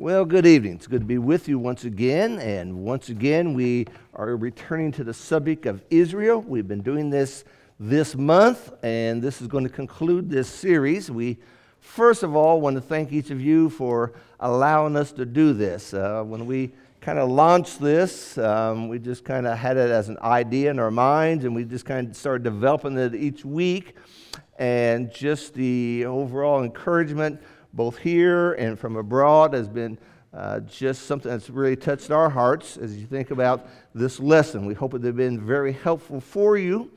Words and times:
Well, 0.00 0.24
good 0.24 0.46
evening. 0.46 0.74
It's 0.74 0.86
good 0.86 1.00
to 1.00 1.06
be 1.06 1.18
with 1.18 1.48
you 1.48 1.58
once 1.58 1.82
again. 1.82 2.38
And 2.38 2.84
once 2.84 3.08
again, 3.08 3.52
we 3.52 3.88
are 4.14 4.36
returning 4.36 4.92
to 4.92 5.02
the 5.02 5.12
subject 5.12 5.66
of 5.66 5.82
Israel. 5.90 6.40
We've 6.40 6.68
been 6.68 6.82
doing 6.82 7.10
this 7.10 7.42
this 7.80 8.14
month, 8.14 8.72
and 8.84 9.20
this 9.20 9.42
is 9.42 9.48
going 9.48 9.64
to 9.64 9.70
conclude 9.70 10.30
this 10.30 10.48
series. 10.48 11.10
We, 11.10 11.36
first 11.80 12.22
of 12.22 12.36
all, 12.36 12.60
want 12.60 12.76
to 12.76 12.80
thank 12.80 13.12
each 13.12 13.30
of 13.30 13.40
you 13.40 13.70
for 13.70 14.12
allowing 14.38 14.94
us 14.94 15.10
to 15.14 15.26
do 15.26 15.52
this. 15.52 15.92
Uh, 15.92 16.22
when 16.22 16.46
we 16.46 16.70
kind 17.00 17.18
of 17.18 17.28
launched 17.28 17.80
this, 17.80 18.38
um, 18.38 18.86
we 18.86 19.00
just 19.00 19.24
kind 19.24 19.48
of 19.48 19.58
had 19.58 19.76
it 19.76 19.90
as 19.90 20.08
an 20.08 20.18
idea 20.22 20.70
in 20.70 20.78
our 20.78 20.92
minds, 20.92 21.44
and 21.44 21.56
we 21.56 21.64
just 21.64 21.84
kind 21.84 22.10
of 22.10 22.16
started 22.16 22.44
developing 22.44 22.96
it 22.96 23.16
each 23.16 23.44
week. 23.44 23.96
And 24.60 25.12
just 25.12 25.54
the 25.54 26.04
overall 26.04 26.62
encouragement 26.62 27.40
both 27.78 27.96
here 27.96 28.54
and 28.54 28.76
from 28.76 28.96
abroad, 28.96 29.54
has 29.54 29.68
been 29.68 29.96
uh, 30.34 30.58
just 30.60 31.06
something 31.06 31.30
that's 31.30 31.48
really 31.48 31.76
touched 31.76 32.10
our 32.10 32.28
hearts 32.28 32.76
as 32.76 32.98
you 32.98 33.06
think 33.06 33.30
about 33.30 33.68
this 33.94 34.18
lesson. 34.18 34.66
We 34.66 34.74
hope 34.74 34.94
it 34.94 35.02
has 35.04 35.14
been 35.14 35.40
very 35.40 35.72
helpful 35.72 36.20
for 36.20 36.58
you. 36.58 36.90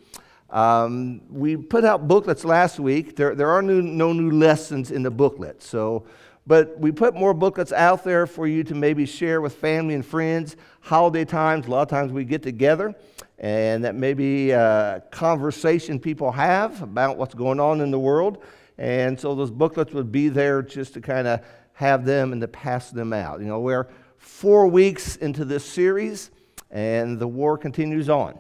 Um, 0.50 1.22
we 1.30 1.56
put 1.56 1.86
out 1.86 2.08
booklets 2.08 2.44
last 2.44 2.80
week. 2.80 3.16
There, 3.16 3.36
there 3.36 3.52
are 3.52 3.62
new, 3.62 3.84
no 3.84 4.12
new 4.12 4.32
lessons 4.32 4.90
in 4.90 5.04
the 5.04 5.12
booklet. 5.12 5.62
So, 5.62 6.04
but 6.48 6.80
we 6.80 6.92
put 6.92 7.14
more 7.14 7.36
booklets 7.36 7.72
out 7.72 8.04
there 8.04 8.26
for 8.26 8.48
you 8.48 8.64
to 8.64 8.74
maybe 8.74 9.06
share 9.06 9.40
with 9.40 9.54
family 9.54 9.94
and 9.94 10.04
friends. 10.04 10.58
Holiday 10.80 11.26
times, 11.26 11.68
a 11.68 11.70
lot 11.70 11.84
of 11.84 11.90
times 11.90 12.12
we 12.12 12.26
get 12.26 12.42
together, 12.42 12.96
and 13.38 13.84
that 13.84 13.94
may 13.94 14.16
be 14.16 14.50
a 14.50 15.04
conversation 15.12 16.00
people 16.00 16.32
have 16.32 16.82
about 16.82 17.18
what's 17.18 17.36
going 17.36 17.60
on 17.60 17.82
in 17.82 17.92
the 17.92 18.00
world. 18.00 18.44
And 18.82 19.20
so 19.20 19.36
those 19.36 19.52
booklets 19.52 19.94
would 19.94 20.12
be 20.12 20.28
there 20.28 20.64
just 20.64 20.96
to 20.96 21.02
kind 21.02 21.28
of 21.28 21.42
have 21.74 22.04
them 22.04 22.32
and 22.32 22.42
to 22.42 22.48
pass 22.48 22.90
them 22.90 23.14
out. 23.14 23.40
You 23.40 23.46
know, 23.46 23.60
we're 23.60 23.88
four 24.18 24.66
weeks 24.66 25.18
into 25.18 25.46
this 25.46 25.64
series, 25.64 26.32
and 26.72 27.20
the 27.20 27.28
war 27.28 27.60
continues 27.60 28.10
on. 28.10 28.40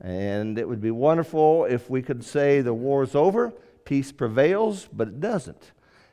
And 0.00 0.58
it 0.58 0.66
would 0.66 0.80
be 0.80 0.90
wonderful 0.90 1.66
if 1.66 1.90
we 1.90 2.00
could 2.00 2.24
say 2.24 2.62
the 2.62 2.72
war 2.72 3.02
is 3.02 3.14
over, 3.14 3.52
peace 3.84 4.12
prevails, 4.12 4.88
but 4.90 5.08
it 5.08 5.20
doesn't. 5.20 5.72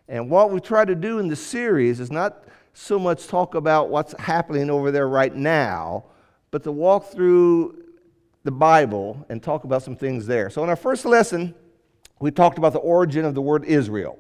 And 0.10 0.30
what 0.30 0.52
we 0.52 0.60
try 0.60 0.84
to 0.84 0.94
do 0.94 1.20
in 1.20 1.30
the 1.30 1.36
series 1.38 2.02
is 2.02 2.12
not 2.12 2.44
so 2.74 3.00
much 3.00 3.28
talk 3.28 3.56
about 3.56 3.90
what's 3.90 4.14
happening 4.20 4.70
over 4.70 4.92
there 4.92 5.08
right 5.08 5.34
now, 5.34 6.04
but 6.52 6.64
to 6.64 6.72
walk 6.74 7.14
through 7.14 7.82
the 8.44 8.52
Bible 8.52 9.26
and 9.30 9.42
talk 9.42 9.64
about 9.64 9.84
some 9.84 9.96
things 9.96 10.28
there. 10.28 10.50
So, 10.50 10.66
in 10.66 10.70
our 10.70 10.76
first 10.76 11.06
lesson, 11.06 11.56
we 12.24 12.32
talked 12.32 12.58
about 12.58 12.72
the 12.72 12.80
origin 12.80 13.26
of 13.26 13.36
the 13.36 13.42
word 13.42 13.66
Israel, 13.66 14.18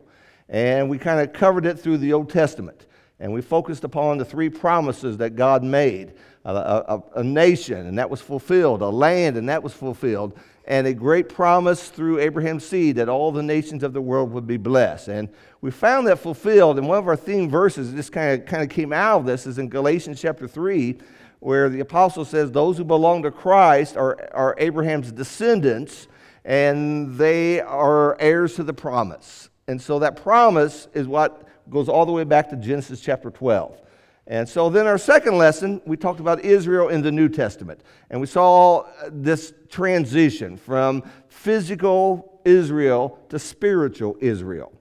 and 0.49 0.89
we 0.89 0.97
kind 0.97 1.21
of 1.21 1.31
covered 1.31 1.65
it 1.65 1.79
through 1.79 1.97
the 1.99 2.11
Old 2.11 2.29
Testament. 2.29 2.85
And 3.17 3.31
we 3.31 3.41
focused 3.41 3.85
upon 3.85 4.17
the 4.17 4.25
three 4.25 4.49
promises 4.49 5.15
that 5.19 5.37
God 5.37 5.63
made 5.63 6.11
a, 6.43 6.53
a, 6.53 7.03
a, 7.15 7.23
nation, 7.23 7.87
and 7.87 7.97
that 7.97 8.09
was 8.09 8.19
fulfilled, 8.19 8.81
a 8.81 8.89
land, 8.89 9.37
and 9.37 9.47
that 9.47 9.63
was 9.63 9.71
fulfilled, 9.71 10.37
and 10.65 10.85
a 10.85 10.93
great 10.93 11.29
promise 11.29 11.87
through 11.87 12.19
Abraham's 12.19 12.65
seed 12.65 12.97
that 12.97 13.07
all 13.07 13.31
the 13.31 13.41
nations 13.41 13.83
of 13.83 13.93
the 13.93 14.01
world 14.01 14.33
would 14.33 14.47
be 14.47 14.57
blessed. 14.57 15.07
And 15.07 15.29
we 15.61 15.71
found 15.71 16.05
that 16.07 16.19
fulfilled, 16.19 16.77
and 16.77 16.89
one 16.89 16.97
of 16.97 17.07
our 17.07 17.15
theme 17.15 17.49
verses, 17.49 17.93
this 17.93 18.09
kind 18.09 18.41
of, 18.41 18.45
kind 18.45 18.63
of 18.63 18.69
came 18.69 18.91
out 18.91 19.19
of 19.19 19.25
this, 19.25 19.47
is 19.47 19.59
in 19.59 19.69
Galatians 19.69 20.19
chapter 20.19 20.45
3, 20.45 20.97
where 21.39 21.69
the 21.69 21.79
apostle 21.79 22.25
says, 22.25 22.51
Those 22.51 22.77
who 22.77 22.83
belong 22.83 23.23
to 23.23 23.31
Christ 23.31 23.95
are, 23.95 24.29
are 24.33 24.55
Abraham's 24.57 25.09
descendants 25.09 26.07
and 26.45 27.17
they 27.17 27.61
are 27.61 28.19
heirs 28.19 28.55
to 28.55 28.63
the 28.63 28.73
promise. 28.73 29.49
And 29.67 29.81
so 29.81 29.99
that 29.99 30.21
promise 30.21 30.87
is 30.93 31.07
what 31.07 31.47
goes 31.69 31.87
all 31.87 32.05
the 32.05 32.11
way 32.11 32.23
back 32.23 32.49
to 32.49 32.55
Genesis 32.55 32.99
chapter 32.99 33.31
12. 33.31 33.79
And 34.27 34.47
so 34.47 34.69
then 34.69 34.87
our 34.87 34.97
second 34.97 35.37
lesson, 35.37 35.81
we 35.85 35.97
talked 35.97 36.19
about 36.19 36.45
Israel 36.45 36.89
in 36.89 37.01
the 37.01 37.11
New 37.11 37.27
Testament. 37.27 37.81
And 38.09 38.21
we 38.21 38.27
saw 38.27 38.85
this 39.09 39.53
transition 39.69 40.55
from 40.55 41.03
physical 41.27 42.41
Israel 42.45 43.19
to 43.29 43.39
spiritual 43.39 44.17
Israel. 44.21 44.71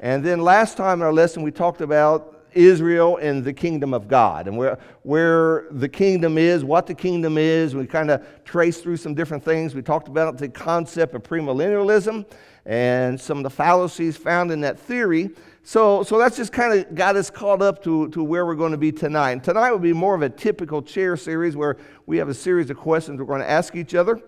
And 0.00 0.24
then 0.24 0.40
last 0.40 0.76
time 0.76 1.00
in 1.00 1.06
our 1.06 1.12
lesson, 1.12 1.42
we 1.42 1.50
talked 1.50 1.80
about 1.80 2.37
Israel 2.58 3.18
and 3.18 3.44
the 3.44 3.52
kingdom 3.52 3.94
of 3.94 4.08
God 4.08 4.48
and 4.48 4.56
where, 4.56 4.78
where 5.02 5.66
the 5.70 5.88
kingdom 5.88 6.36
is, 6.36 6.64
what 6.64 6.86
the 6.86 6.94
kingdom 6.94 7.38
is. 7.38 7.74
We 7.74 7.86
kind 7.86 8.10
of 8.10 8.26
traced 8.44 8.82
through 8.82 8.96
some 8.96 9.14
different 9.14 9.44
things. 9.44 9.74
We 9.74 9.82
talked 9.82 10.08
about 10.08 10.36
the 10.36 10.48
concept 10.48 11.14
of 11.14 11.22
premillennialism 11.22 12.26
and 12.66 13.20
some 13.20 13.38
of 13.38 13.44
the 13.44 13.50
fallacies 13.50 14.16
found 14.16 14.50
in 14.50 14.60
that 14.62 14.78
theory. 14.78 15.30
So, 15.62 16.02
so 16.02 16.18
that's 16.18 16.36
just 16.36 16.52
kind 16.52 16.78
of 16.78 16.94
got 16.94 17.14
us 17.14 17.30
caught 17.30 17.62
up 17.62 17.82
to, 17.84 18.08
to 18.08 18.24
where 18.24 18.44
we're 18.44 18.56
going 18.56 18.72
to 18.72 18.78
be 18.78 18.90
tonight. 18.90 19.32
And 19.32 19.44
tonight 19.44 19.70
will 19.70 19.78
be 19.78 19.92
more 19.92 20.14
of 20.14 20.22
a 20.22 20.28
typical 20.28 20.82
chair 20.82 21.16
series 21.16 21.54
where 21.54 21.76
we 22.06 22.16
have 22.18 22.28
a 22.28 22.34
series 22.34 22.70
of 22.70 22.76
questions 22.76 23.20
we're 23.20 23.26
going 23.26 23.40
to 23.40 23.50
ask 23.50 23.76
each 23.76 23.94
other. 23.94 24.20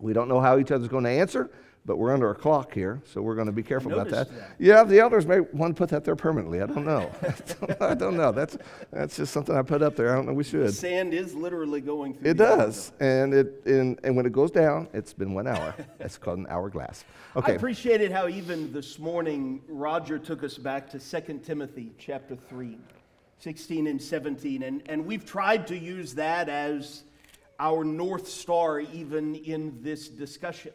We 0.00 0.14
don't 0.14 0.28
know 0.28 0.40
how 0.40 0.58
each 0.58 0.70
other's 0.70 0.88
going 0.88 1.04
to 1.04 1.10
answer 1.10 1.50
but 1.86 1.96
we're 1.96 2.12
under 2.12 2.30
a 2.30 2.34
clock 2.34 2.74
here, 2.74 3.00
so 3.04 3.22
we're 3.22 3.34
going 3.34 3.46
to 3.46 3.52
be 3.52 3.62
careful 3.62 3.92
about 3.92 4.08
that. 4.10 4.28
that. 4.30 4.50
Yeah, 4.58 4.84
the 4.84 5.00
elders 5.00 5.26
may 5.26 5.40
want 5.40 5.74
to 5.74 5.78
put 5.78 5.88
that 5.90 6.04
there 6.04 6.16
permanently. 6.16 6.60
I 6.60 6.66
don't 6.66 6.84
know. 6.84 7.10
I 7.80 7.94
don't 7.94 8.16
know. 8.16 8.32
That's 8.32 8.58
that's 8.92 9.16
just 9.16 9.32
something 9.32 9.56
I 9.56 9.62
put 9.62 9.82
up 9.82 9.96
there. 9.96 10.12
I 10.12 10.16
don't 10.16 10.26
know. 10.26 10.32
We 10.32 10.44
should. 10.44 10.68
The 10.68 10.72
sand 10.72 11.14
is 11.14 11.34
literally 11.34 11.80
going 11.80 12.14
through. 12.14 12.30
It 12.30 12.36
does, 12.36 12.92
and 13.00 13.32
it 13.32 13.62
and, 13.66 13.98
and 14.04 14.16
when 14.16 14.26
it 14.26 14.32
goes 14.32 14.50
down, 14.50 14.88
it's 14.92 15.12
been 15.12 15.34
one 15.34 15.46
hour. 15.46 15.74
That's 15.98 16.18
called 16.18 16.38
an 16.38 16.46
hourglass. 16.48 17.04
Okay. 17.36 17.52
I 17.52 17.54
appreciated 17.54 18.10
how 18.10 18.26
even 18.26 18.72
this 18.72 18.98
morning 18.98 19.62
Roger 19.68 20.18
took 20.18 20.42
us 20.42 20.58
back 20.58 20.90
to 20.90 20.98
2 20.98 21.38
Timothy 21.44 21.92
chapter 21.96 22.34
three. 22.34 22.76
16 23.38 23.86
and 23.86 24.00
17. 24.00 24.62
And, 24.62 24.82
and 24.86 25.06
we've 25.06 25.24
tried 25.24 25.66
to 25.68 25.78
use 25.78 26.14
that 26.14 26.48
as 26.48 27.04
our 27.58 27.84
North 27.84 28.28
Star 28.28 28.80
even 28.80 29.34
in 29.34 29.78
this 29.82 30.08
discussion. 30.08 30.72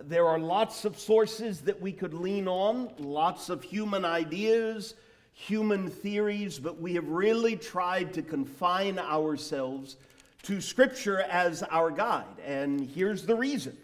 There 0.00 0.26
are 0.26 0.38
lots 0.38 0.84
of 0.84 0.98
sources 0.98 1.60
that 1.62 1.80
we 1.80 1.92
could 1.92 2.14
lean 2.14 2.48
on, 2.48 2.90
lots 2.98 3.48
of 3.50 3.62
human 3.62 4.04
ideas, 4.04 4.94
human 5.32 5.88
theories, 5.88 6.58
but 6.58 6.80
we 6.80 6.94
have 6.94 7.08
really 7.08 7.56
tried 7.56 8.12
to 8.14 8.22
confine 8.22 8.98
ourselves 8.98 9.96
to 10.44 10.60
Scripture 10.60 11.20
as 11.20 11.62
our 11.64 11.90
guide. 11.90 12.38
And 12.44 12.88
here's 12.90 13.26
the 13.26 13.34
reason 13.34 13.76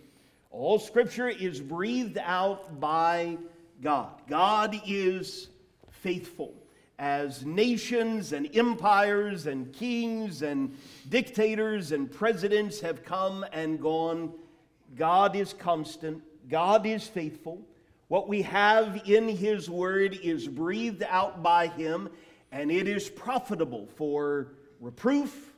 all 0.51 0.79
Scripture 0.79 1.29
is 1.29 1.61
breathed 1.61 2.19
out 2.19 2.81
by 2.81 3.39
God. 3.83 4.11
God 4.29 4.81
is 4.87 5.49
faithful. 5.91 6.55
As 6.99 7.47
nations 7.47 8.33
and 8.33 8.49
empires 8.57 9.47
and 9.47 9.73
kings 9.73 10.43
and 10.43 10.77
dictators 11.09 11.93
and 11.93 12.11
presidents 12.11 12.81
have 12.81 13.05
come 13.05 13.47
and 13.53 13.81
gone, 13.81 14.33
God 14.97 15.37
is 15.37 15.53
constant, 15.53 16.23
God 16.49 16.87
is 16.87 17.07
faithful. 17.07 17.63
What 18.09 18.29
we 18.29 18.43
have 18.43 19.03
in 19.05 19.29
His 19.29 19.69
Word 19.69 20.19
is 20.23 20.49
breathed 20.49 21.03
out 21.03 21.43
by 21.43 21.67
Him, 21.69 22.09
and 22.51 22.71
it 22.71 22.89
is 22.89 23.11
profitable 23.11 23.87
for 23.97 24.53
reproof, 24.81 25.53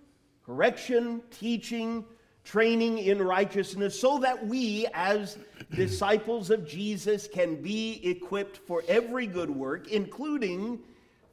correction, 0.44 1.22
teaching, 1.30 2.04
training 2.42 2.98
in 2.98 3.22
righteousness, 3.22 3.98
so 3.98 4.18
that 4.18 4.44
we, 4.44 4.86
as 4.94 5.38
disciples 5.74 6.50
of 6.50 6.66
Jesus, 6.66 7.28
can 7.28 7.62
be 7.62 8.00
equipped 8.04 8.56
for 8.56 8.82
every 8.88 9.28
good 9.28 9.50
work, 9.50 9.88
including 9.88 10.80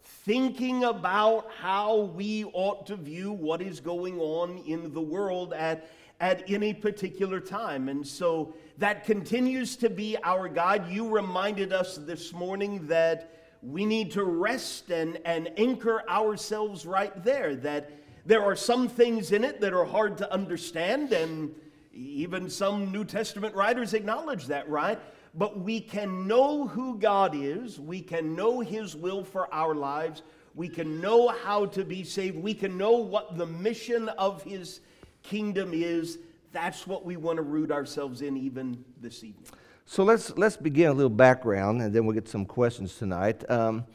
thinking 0.04 0.84
about 0.84 1.50
how 1.60 2.12
we 2.16 2.44
ought 2.46 2.86
to 2.86 2.96
view 2.96 3.32
what 3.32 3.62
is 3.62 3.80
going 3.80 4.20
on 4.20 4.60
in 4.68 4.94
the 4.94 5.02
world 5.02 5.54
at 5.54 5.90
at 6.20 6.50
any 6.50 6.74
particular 6.74 7.40
time. 7.40 7.90
And 7.90 8.06
so 8.06 8.56
that 8.78 9.06
continues 9.06 9.76
to 9.78 9.90
be 9.90 10.18
our 10.24 10.48
guide. 10.48 10.90
You 10.90 11.10
reminded 11.10 11.74
us 11.74 11.98
this 11.98 12.34
morning 12.34 12.88
that 12.88 13.34
we 13.62 13.86
need 13.86 14.12
to 14.12 14.24
rest 14.24 14.92
and, 14.92 15.20
and 15.26 15.50
anchor 15.58 16.08
ourselves 16.10 16.86
right 16.86 17.24
there, 17.24 17.56
that 17.58 17.92
there 18.26 18.44
are 18.44 18.56
some 18.56 18.88
things 18.88 19.32
in 19.32 19.44
it 19.44 19.62
that 19.62 19.74
are 19.74 19.86
hard 19.86 20.18
to 20.18 20.32
understand, 20.34 21.12
and 21.14 21.54
even 21.94 22.50
some 22.50 22.92
New 22.92 23.06
Testament 23.06 23.56
writers 23.56 23.94
acknowledge 23.94 24.48
that, 24.48 24.70
right? 24.70 25.00
But 25.34 25.60
we 25.60 25.80
can 25.80 26.28
know 26.28 26.68
who 26.68 26.98
God 26.98 27.36
is, 27.36 27.80
we 27.80 28.02
can 28.02 28.36
know 28.36 28.60
His 28.60 28.96
will 28.96 29.24
for 29.24 29.54
our 29.54 29.76
lives, 29.76 30.24
we 30.56 30.68
can 30.68 31.00
know 31.00 31.30
how 31.30 31.68
to 31.68 31.86
be 31.86 32.04
saved, 32.04 32.38
we 32.38 32.54
can 32.54 32.78
know 32.78 32.92
what 32.92 33.38
the 33.38 33.46
mission 33.46 34.10
of 34.10 34.44
His 34.44 34.82
kingdom 35.28 35.72
is, 35.74 36.20
that's 36.52 36.88
what 36.88 37.06
we 37.06 37.18
want 37.18 37.38
to 37.38 37.44
root 37.44 37.72
ourselves 37.72 38.22
in 38.22 38.38
even 38.38 38.84
this 39.02 39.24
evening. 39.24 39.46
So 39.86 40.04
let's, 40.04 40.38
let's 40.38 40.58
begin 40.58 40.90
a 40.90 40.94
little 40.94 41.10
background 41.10 41.82
and 41.82 41.94
then 41.94 42.06
we'll 42.06 42.16
get 42.16 42.28
some 42.28 42.46
questions 42.46 42.96
tonight. 42.96 43.50
Um, 43.50 43.86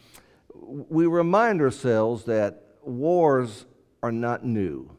we 0.54 1.06
remind 1.06 1.60
ourselves 1.60 2.24
that 2.24 2.62
wars 2.82 3.64
are 4.02 4.12
not 4.12 4.44
new. 4.44 4.90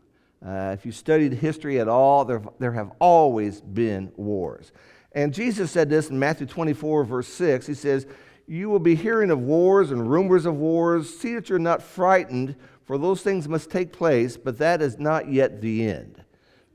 Uh, 0.45 0.71
if 0.73 0.85
you 0.85 0.91
studied 0.91 1.33
history 1.33 1.79
at 1.79 1.87
all, 1.87 2.25
there, 2.25 2.41
there 2.59 2.73
have 2.73 2.91
always 2.99 3.61
been 3.61 4.11
wars. 4.17 4.71
And 5.13 5.33
Jesus 5.33 5.71
said 5.71 5.89
this 5.89 6.09
in 6.09 6.17
Matthew 6.17 6.47
24, 6.47 7.05
verse 7.05 7.27
6. 7.27 7.67
He 7.67 7.73
says, 7.73 8.07
You 8.47 8.69
will 8.69 8.79
be 8.79 8.95
hearing 8.95 9.29
of 9.31 9.39
wars 9.39 9.91
and 9.91 10.09
rumors 10.09 10.45
of 10.45 10.55
wars. 10.55 11.15
See 11.17 11.35
that 11.35 11.49
you're 11.49 11.59
not 11.59 11.81
frightened, 11.81 12.55
for 12.83 12.97
those 12.97 13.21
things 13.21 13.47
must 13.47 13.69
take 13.69 13.93
place, 13.93 14.35
but 14.35 14.57
that 14.57 14.81
is 14.81 14.99
not 14.99 15.31
yet 15.31 15.61
the 15.61 15.87
end. 15.87 16.22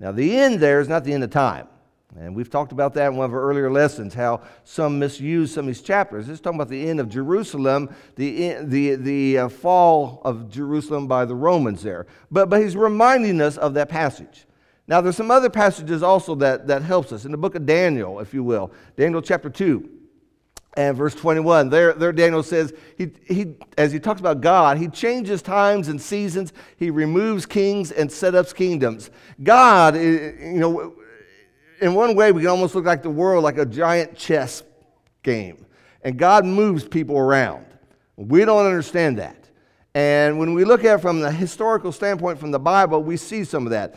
Now, 0.01 0.13
the 0.13 0.39
end 0.39 0.61
there 0.61 0.81
is 0.81 0.89
not 0.89 1.05
the 1.05 1.13
end 1.13 1.25
of 1.25 1.31
time. 1.31 1.67
And 2.17 2.35
we've 2.35 2.49
talked 2.49 2.73
about 2.73 2.95
that 2.95 3.09
in 3.09 3.17
one 3.17 3.27
of 3.27 3.35
our 3.35 3.43
earlier 3.43 3.71
lessons, 3.71 4.15
how 4.15 4.41
some 4.65 4.99
misuse 4.99 5.53
some 5.53 5.61
of 5.61 5.67
these 5.67 5.83
chapters. 5.83 6.29
It's 6.29 6.41
talking 6.41 6.59
about 6.59 6.71
the 6.71 6.89
end 6.89 7.01
of 7.01 7.09
Jerusalem, 7.09 7.95
the, 8.17 8.57
the, 8.63 8.95
the 8.95 9.39
uh, 9.39 9.49
fall 9.49 10.23
of 10.25 10.51
Jerusalem 10.51 11.07
by 11.07 11.27
the 11.27 11.35
Romans 11.35 11.83
there. 11.83 12.07
But, 12.31 12.49
but 12.49 12.63
he's 12.63 12.77
reminding 12.77 13.41
us 13.41 13.59
of 13.59 13.75
that 13.75 13.89
passage. 13.89 14.47
Now, 14.87 15.03
there's 15.03 15.17
some 15.17 15.31
other 15.31 15.51
passages 15.51 16.03
also 16.03 16.35
that, 16.37 16.67
that 16.67 16.83
helps 16.83 17.13
us. 17.13 17.27
In 17.27 17.31
the 17.31 17.37
book 17.37 17.55
of 17.55 17.67
Daniel, 17.67 18.21
if 18.21 18.33
you 18.33 18.43
will, 18.43 18.73
Daniel 18.97 19.21
chapter 19.21 19.51
2 19.51 19.98
and 20.79 20.97
verse 20.97 21.15
21. 21.17 21.71
There, 21.71 21.93
there 21.93 22.13
Daniel 22.13 22.45
says, 22.45 22.73
he, 22.97 23.11
he, 23.27 23.57
as 23.77 23.91
he 23.91 23.99
talks 23.99 24.21
about 24.21 24.41
God, 24.41 24.79
he 24.79 24.87
changes 24.87 25.43
times 25.43 25.89
and 25.89 26.01
seasons. 26.01 26.53
He 26.77 26.91
removes 26.91 27.47
kings 27.47 27.91
and 27.91 28.11
set 28.11 28.37
up 28.37 28.55
kingdoms. 28.55 29.11
God, 29.43 29.97
you 29.97 30.55
know, 30.55 30.95
in 31.81 31.95
one 31.95 32.15
way, 32.15 32.31
we 32.31 32.43
can 32.43 32.51
almost 32.51 32.77
look 32.77 32.85
like 32.85 33.03
the 33.03 33.11
world 33.11 33.43
like 33.43 33.59
a 33.59 33.67
giant 33.67 34.17
chess 34.17 34.63
game. 35.25 35.67
And 36.03 36.17
God 36.17 36.45
moves 36.45 36.87
people 36.87 37.19
around. 37.19 37.67
We 38.15 38.45
don't 38.45 38.65
understand 38.65 39.19
that. 39.19 39.51
And 39.97 40.39
when 40.39 40.55
we 40.55 40.65
look 40.65 40.85
at 40.85 41.01
it 41.01 41.03
from 41.03 41.19
the 41.19 41.33
historical 41.33 41.91
standpoint 41.91 42.39
from 42.39 42.53
the 42.53 42.61
Bible, 42.61 43.03
we 43.03 43.17
see 43.17 43.43
some 43.43 43.67
of 43.67 43.71
that. 43.71 43.97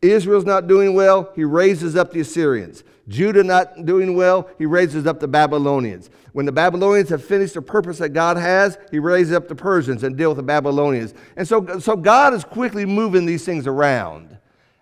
Israel's 0.00 0.44
not 0.44 0.68
doing 0.68 0.94
well, 0.94 1.32
he 1.34 1.42
raises 1.42 1.96
up 1.96 2.12
the 2.12 2.20
Assyrians. 2.20 2.84
Judah 3.10 3.42
not 3.42 3.84
doing 3.84 4.14
well, 4.14 4.48
he 4.56 4.66
raises 4.66 5.04
up 5.04 5.18
the 5.18 5.26
Babylonians. 5.26 6.10
When 6.32 6.46
the 6.46 6.52
Babylonians 6.52 7.08
have 7.08 7.24
finished 7.24 7.54
the 7.54 7.62
purpose 7.62 7.98
that 7.98 8.10
God 8.10 8.36
has, 8.36 8.78
he 8.92 9.00
raises 9.00 9.34
up 9.34 9.48
the 9.48 9.54
Persians 9.56 10.04
and 10.04 10.16
deal 10.16 10.30
with 10.30 10.36
the 10.36 10.44
Babylonians. 10.44 11.12
And 11.36 11.46
so, 11.46 11.80
so 11.80 11.96
God 11.96 12.34
is 12.34 12.44
quickly 12.44 12.86
moving 12.86 13.26
these 13.26 13.44
things 13.44 13.66
around. 13.66 14.38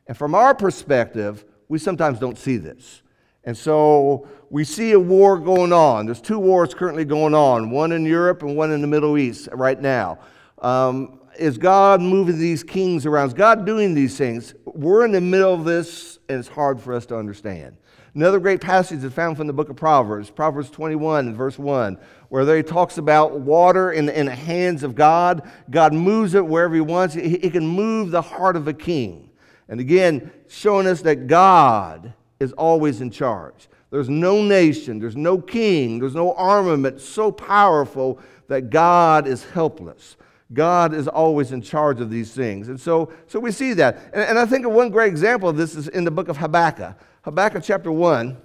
And 0.06 0.16
from 0.16 0.34
our 0.34 0.54
perspective, 0.54 1.46
we 1.68 1.78
sometimes 1.78 2.18
don't 2.18 2.36
see 2.36 2.58
this. 2.58 3.00
And 3.44 3.56
so 3.56 4.28
we 4.50 4.62
see 4.62 4.92
a 4.92 5.00
war 5.00 5.38
going 5.38 5.72
on. 5.72 6.04
There's 6.04 6.20
two 6.20 6.38
wars 6.38 6.74
currently 6.74 7.06
going 7.06 7.34
on, 7.34 7.70
one 7.70 7.92
in 7.92 8.04
Europe 8.04 8.42
and 8.42 8.58
one 8.58 8.72
in 8.72 8.82
the 8.82 8.86
Middle 8.86 9.16
East 9.16 9.48
right 9.52 9.80
now. 9.80 10.18
Um, 10.58 11.20
is 11.38 11.56
God 11.56 12.02
moving 12.02 12.38
these 12.38 12.62
kings 12.62 13.06
around? 13.06 13.28
Is 13.28 13.34
God 13.34 13.64
doing 13.64 13.94
these 13.94 14.18
things? 14.18 14.54
We're 14.66 15.06
in 15.06 15.12
the 15.12 15.20
middle 15.22 15.54
of 15.54 15.64
this, 15.64 16.18
and 16.28 16.38
it's 16.38 16.48
hard 16.48 16.78
for 16.78 16.92
us 16.92 17.06
to 17.06 17.16
understand. 17.16 17.78
Another 18.14 18.40
great 18.40 18.60
passage 18.60 19.04
is 19.04 19.12
found 19.12 19.36
from 19.36 19.46
the 19.46 19.52
book 19.52 19.68
of 19.68 19.76
Proverbs, 19.76 20.30
Proverbs 20.30 20.70
21 20.70 21.34
verse 21.34 21.58
1, 21.58 21.98
where 22.28 22.44
there 22.44 22.56
he 22.56 22.62
talks 22.62 22.98
about 22.98 23.40
water 23.40 23.92
in, 23.92 24.08
in 24.08 24.26
the 24.26 24.34
hands 24.34 24.82
of 24.82 24.94
God. 24.94 25.48
God 25.70 25.92
moves 25.92 26.34
it 26.34 26.44
wherever 26.44 26.74
he 26.74 26.80
wants. 26.80 27.14
He, 27.14 27.38
he 27.38 27.50
can 27.50 27.66
move 27.66 28.10
the 28.10 28.22
heart 28.22 28.56
of 28.56 28.66
a 28.66 28.72
king. 28.72 29.30
And 29.68 29.80
again, 29.80 30.32
showing 30.48 30.86
us 30.86 31.02
that 31.02 31.26
God 31.26 32.14
is 32.40 32.52
always 32.52 33.00
in 33.00 33.10
charge. 33.10 33.68
There's 33.90 34.08
no 34.08 34.42
nation, 34.42 34.98
there's 34.98 35.16
no 35.16 35.38
king, 35.38 35.98
there's 35.98 36.14
no 36.14 36.34
armament 36.34 37.00
so 37.00 37.32
powerful 37.32 38.20
that 38.48 38.70
God 38.70 39.26
is 39.26 39.44
helpless. 39.44 40.16
God 40.52 40.94
is 40.94 41.08
always 41.08 41.52
in 41.52 41.60
charge 41.60 42.00
of 42.00 42.10
these 42.10 42.32
things. 42.32 42.68
And 42.68 42.80
so, 42.80 43.12
so 43.26 43.38
we 43.38 43.52
see 43.52 43.74
that. 43.74 44.10
And, 44.14 44.22
and 44.22 44.38
I 44.38 44.46
think 44.46 44.64
of 44.64 44.72
one 44.72 44.88
great 44.88 45.08
example 45.08 45.48
of 45.48 45.56
this 45.56 45.74
is 45.74 45.88
in 45.88 46.04
the 46.04 46.10
book 46.10 46.28
of 46.28 46.38
Habakkuk. 46.38 46.96
Habakkuk 47.28 47.62
chapter 47.62 47.92
1 47.92 48.38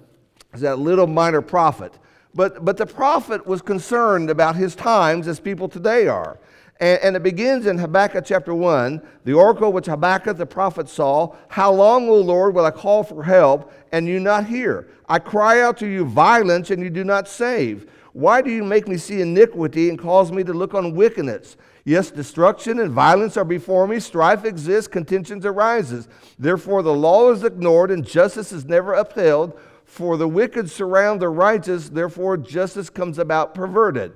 is 0.52 0.60
that 0.60 0.78
little 0.78 1.06
minor 1.06 1.40
prophet. 1.40 1.98
But, 2.34 2.66
but 2.66 2.76
the 2.76 2.84
prophet 2.84 3.46
was 3.46 3.62
concerned 3.62 4.28
about 4.28 4.56
his 4.56 4.74
times 4.74 5.26
as 5.26 5.40
people 5.40 5.70
today 5.70 6.06
are. 6.06 6.38
And, 6.80 7.00
and, 7.00 7.16
it 7.16 7.22
begins 7.22 7.64
in 7.64 7.78
Habakkuk 7.78 8.26
chapter 8.26 8.54
1, 8.54 9.00
the 9.24 9.32
oracle 9.32 9.72
which 9.72 9.86
Habakkuk 9.86 10.36
the 10.36 10.44
prophet 10.44 10.90
saw. 10.90 11.34
How 11.48 11.72
long, 11.72 12.10
O 12.10 12.16
Lord, 12.16 12.54
will 12.54 12.66
I 12.66 12.70
call 12.72 13.04
for 13.04 13.22
help 13.22 13.72
and 13.90 14.06
you 14.06 14.20
not 14.20 14.44
hear? 14.44 14.90
I 15.08 15.18
cry 15.18 15.62
out 15.62 15.78
to 15.78 15.86
you 15.86 16.04
violence 16.04 16.70
and 16.70 16.82
you 16.82 16.90
do 16.90 17.04
not 17.04 17.26
save. 17.26 17.90
Why 18.12 18.42
do 18.42 18.50
you 18.50 18.64
make 18.64 18.86
me 18.86 18.98
see 18.98 19.22
iniquity 19.22 19.88
and 19.88 19.98
cause 19.98 20.30
me 20.30 20.44
to 20.44 20.52
look 20.52 20.74
on 20.74 20.94
wickedness? 20.94 21.56
Yes, 21.86 22.10
destruction 22.10 22.80
and 22.80 22.90
violence 22.90 23.36
are 23.36 23.44
before 23.44 23.86
me. 23.86 24.00
Strife 24.00 24.46
exists, 24.46 24.88
contentions 24.88 25.44
arises. 25.44 26.08
Therefore, 26.38 26.82
the 26.82 26.94
law 26.94 27.30
is 27.30 27.44
ignored 27.44 27.90
and 27.90 28.06
justice 28.06 28.52
is 28.52 28.64
never 28.64 28.94
upheld. 28.94 29.58
For 29.84 30.16
the 30.16 30.26
wicked 30.26 30.70
surround 30.70 31.20
the 31.20 31.28
righteous, 31.28 31.90
therefore 31.90 32.38
justice 32.38 32.88
comes 32.88 33.18
about 33.18 33.54
perverted. 33.54 34.12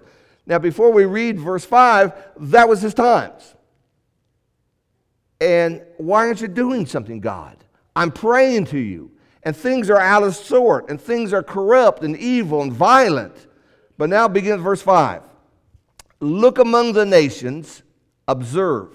Now, 0.46 0.58
before 0.58 0.90
we 0.90 1.04
read 1.04 1.38
verse 1.38 1.66
5, 1.66 2.12
that 2.38 2.68
was 2.70 2.80
his 2.80 2.94
times. 2.94 3.54
And 5.40 5.82
why 5.98 6.26
aren't 6.26 6.40
you 6.40 6.48
doing 6.48 6.86
something, 6.86 7.20
God? 7.20 7.62
I'm 7.94 8.10
praying 8.10 8.64
to 8.66 8.78
you, 8.78 9.10
and 9.42 9.54
things 9.54 9.90
are 9.90 10.00
out 10.00 10.22
of 10.22 10.34
sort, 10.34 10.88
and 10.88 10.98
things 10.98 11.34
are 11.34 11.42
corrupt 11.42 12.02
and 12.02 12.16
evil 12.16 12.62
and 12.62 12.72
violent. 12.72 13.46
But 13.98 14.08
now 14.08 14.26
begins 14.26 14.62
verse 14.62 14.80
5. 14.80 15.27
Look 16.20 16.58
among 16.58 16.92
the 16.92 17.06
nations, 17.06 17.82
observe, 18.26 18.94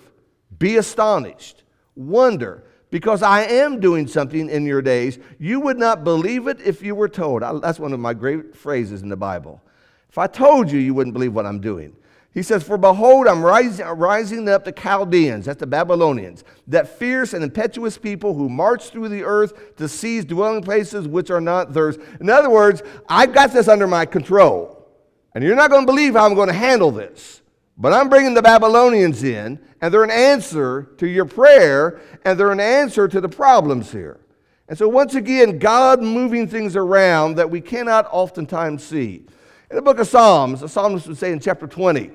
be 0.58 0.78
astonished, 0.78 1.64
wonder, 1.96 2.64
because 2.90 3.24
I 3.24 3.42
am 3.44 3.80
doing 3.80 4.08
something 4.08 4.50
in 4.50 4.66
your 4.66 4.82
days. 4.82 5.18
You 5.40 5.60
would 5.62 5.78
not 5.78 6.04
believe 6.04 6.48
it 6.48 6.60
if 6.62 6.84
you 6.84 6.94
were 6.96 7.10
told. 7.10 7.42
That's 7.64 7.80
one 7.80 7.94
of 7.94 8.00
my 8.00 8.14
great 8.14 8.56
phrases 8.56 9.02
in 9.02 9.10
the 9.10 9.16
Bible. 9.16 9.62
If 10.10 10.18
I 10.18 10.28
told 10.28 10.70
you, 10.72 10.80
you 10.80 10.94
wouldn't 10.94 11.14
believe 11.14 11.34
what 11.34 11.46
I'm 11.46 11.60
doing. 11.60 11.96
He 12.34 12.42
says, 12.42 12.64
For 12.64 12.78
behold, 12.78 13.28
I'm 13.28 13.44
rising, 13.44 13.86
rising 13.86 14.50
up 14.50 14.66
the 14.66 14.72
Chaldeans, 14.72 15.46
that's 15.46 15.60
the 15.60 15.68
Babylonians, 15.68 16.44
that 16.68 17.00
fierce 17.00 17.34
and 17.34 17.44
impetuous 17.44 17.98
people 17.98 18.34
who 18.34 18.50
march 18.50 18.90
through 18.90 19.10
the 19.10 19.24
earth 19.24 19.76
to 19.78 19.88
seize 19.88 20.26
dwelling 20.26 20.64
places 20.64 21.08
which 21.08 21.30
are 21.30 21.42
not 21.42 21.74
theirs. 21.74 21.98
In 22.20 22.30
other 22.30 22.50
words, 22.50 22.82
I've 23.08 23.34
got 23.34 23.54
this 23.54 23.68
under 23.68 23.88
my 23.88 24.06
control. 24.06 24.73
And 25.36 25.44
you're 25.44 25.56
not 25.56 25.70
going 25.70 25.84
to 25.84 25.92
believe 25.92 26.14
how 26.14 26.26
I'm 26.26 26.36
going 26.36 26.48
to 26.48 26.54
handle 26.54 26.92
this. 26.92 27.42
But 27.78 27.92
I'm 27.92 28.08
bringing 28.08 28.36
the 28.36 28.42
Babylonians 28.42 29.24
in, 29.24 29.60
and 29.82 29.94
they're 29.94 30.04
an 30.04 30.12
answer 30.12 30.84
to 30.98 31.08
your 31.08 31.26
prayer, 31.26 32.02
and 32.24 32.40
they're 32.40 32.52
an 32.52 32.60
answer 32.60 33.08
to 33.08 33.20
the 33.20 33.30
problems 33.30 33.92
here. 33.92 34.20
And 34.68 34.78
so, 34.78 34.88
once 34.88 35.16
again, 35.16 35.58
God 35.58 36.02
moving 36.02 36.48
things 36.48 36.76
around 36.76 37.36
that 37.36 37.50
we 37.50 37.62
cannot 37.62 38.08
oftentimes 38.12 38.84
see. 38.84 39.26
In 39.70 39.76
the 39.76 39.82
book 39.82 40.00
of 40.00 40.08
Psalms, 40.08 40.62
the 40.62 40.70
psalmist 40.70 41.08
would 41.08 41.18
say 41.18 41.32
in 41.32 41.40
chapter 41.40 41.66
20, 41.66 42.12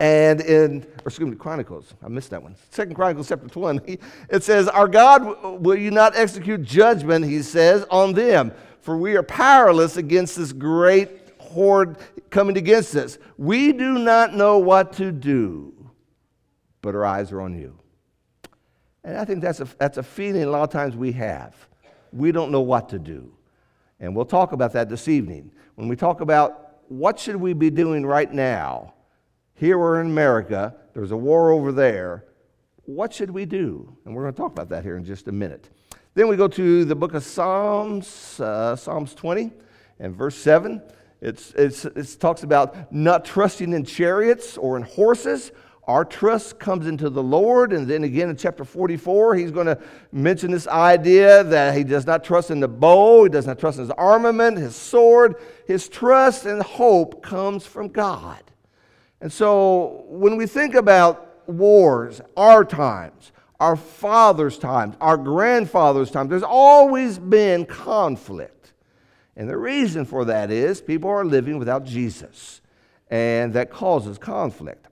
and 0.00 0.40
in, 0.40 0.82
or 0.82 1.06
excuse 1.06 1.30
me, 1.30 1.36
Chronicles, 1.36 1.94
I 2.04 2.08
missed 2.08 2.30
that 2.30 2.42
one. 2.42 2.56
Second 2.70 2.94
Chronicles 2.94 3.28
chapter 3.28 3.48
20, 3.48 3.98
it 4.28 4.42
says, 4.42 4.68
Our 4.68 4.88
God, 4.88 5.62
will 5.62 5.78
you 5.78 5.90
not 5.90 6.16
execute 6.16 6.62
judgment, 6.62 7.24
he 7.24 7.40
says, 7.40 7.86
on 7.90 8.12
them? 8.12 8.52
For 8.80 8.96
we 8.96 9.16
are 9.16 9.22
powerless 9.22 9.96
against 9.96 10.36
this 10.36 10.52
great 10.52 11.25
horde 11.56 11.96
coming 12.30 12.56
against 12.56 12.94
us. 12.94 13.18
We 13.38 13.72
do 13.72 13.98
not 13.98 14.34
know 14.34 14.58
what 14.58 14.92
to 14.94 15.10
do, 15.10 15.90
but 16.82 16.94
our 16.94 17.04
eyes 17.04 17.32
are 17.32 17.40
on 17.40 17.58
you. 17.58 17.78
And 19.02 19.16
I 19.16 19.24
think 19.24 19.40
that's 19.40 19.60
a, 19.60 19.68
that's 19.78 19.98
a 19.98 20.02
feeling 20.02 20.42
a 20.42 20.50
lot 20.50 20.64
of 20.64 20.70
times 20.70 20.94
we 20.94 21.12
have. 21.12 21.54
We 22.12 22.30
don't 22.30 22.52
know 22.52 22.60
what 22.60 22.90
to 22.90 22.98
do. 22.98 23.32
And 24.00 24.14
we'll 24.14 24.26
talk 24.26 24.52
about 24.52 24.72
that 24.74 24.88
this 24.88 25.08
evening. 25.08 25.50
When 25.76 25.88
we 25.88 25.96
talk 25.96 26.20
about 26.20 26.82
what 26.88 27.18
should 27.18 27.36
we 27.36 27.54
be 27.54 27.70
doing 27.70 28.04
right 28.04 28.30
now, 28.30 28.94
here 29.54 29.78
we're 29.78 30.00
in 30.00 30.08
America, 30.08 30.74
there's 30.92 31.12
a 31.12 31.16
war 31.16 31.52
over 31.52 31.72
there, 31.72 32.26
what 32.84 33.12
should 33.12 33.30
we 33.30 33.46
do? 33.46 33.96
And 34.04 34.14
we're 34.14 34.22
going 34.22 34.34
to 34.34 34.38
talk 34.38 34.52
about 34.52 34.68
that 34.68 34.84
here 34.84 34.96
in 34.96 35.04
just 35.04 35.28
a 35.28 35.32
minute. 35.32 35.70
Then 36.14 36.28
we 36.28 36.36
go 36.36 36.48
to 36.48 36.84
the 36.84 36.94
book 36.94 37.14
of 37.14 37.24
Psalms, 37.24 38.40
uh, 38.40 38.76
Psalms 38.76 39.14
20 39.14 39.52
and 39.98 40.14
verse 40.14 40.36
7. 40.36 40.82
It's, 41.26 41.52
it's, 41.52 41.84
it 41.84 42.20
talks 42.20 42.42
about 42.42 42.92
not 42.92 43.24
trusting 43.24 43.72
in 43.72 43.84
chariots 43.84 44.56
or 44.56 44.76
in 44.76 44.82
horses 44.82 45.52
our 45.86 46.04
trust 46.04 46.58
comes 46.58 46.86
into 46.88 47.08
the 47.08 47.22
Lord. 47.22 47.72
And 47.72 47.86
then 47.86 48.02
again 48.04 48.28
in 48.28 48.36
chapter 48.36 48.64
44, 48.64 49.36
he's 49.36 49.52
going 49.52 49.66
to 49.66 49.78
mention 50.10 50.50
this 50.50 50.66
idea 50.66 51.44
that 51.44 51.76
he 51.76 51.84
does 51.84 52.06
not 52.06 52.24
trust 52.24 52.50
in 52.50 52.58
the 52.60 52.68
bow, 52.68 53.24
he 53.24 53.30
does 53.30 53.46
not 53.46 53.58
trust 53.58 53.78
in 53.78 53.84
his 53.84 53.92
armament, 53.92 54.58
his 54.58 54.74
sword. 54.74 55.36
His 55.66 55.88
trust 55.88 56.44
and 56.46 56.62
hope 56.62 57.22
comes 57.22 57.66
from 57.66 57.88
God. 57.88 58.42
And 59.20 59.32
so 59.32 60.04
when 60.08 60.36
we 60.36 60.46
think 60.46 60.74
about 60.74 61.48
wars, 61.48 62.20
our 62.36 62.64
times, 62.64 63.32
our 63.60 63.76
father's 63.76 64.58
times, 64.58 64.96
our 65.00 65.16
grandfather's 65.16 66.10
times, 66.10 66.30
there's 66.30 66.42
always 66.42 67.18
been 67.18 67.64
conflict. 67.64 68.55
And 69.36 69.48
the 69.48 69.58
reason 69.58 70.04
for 70.04 70.24
that 70.24 70.50
is 70.50 70.80
people 70.80 71.10
are 71.10 71.24
living 71.24 71.58
without 71.58 71.84
Jesus, 71.84 72.62
and 73.10 73.52
that 73.52 73.70
causes 73.70 74.18
conflict. 74.18 74.86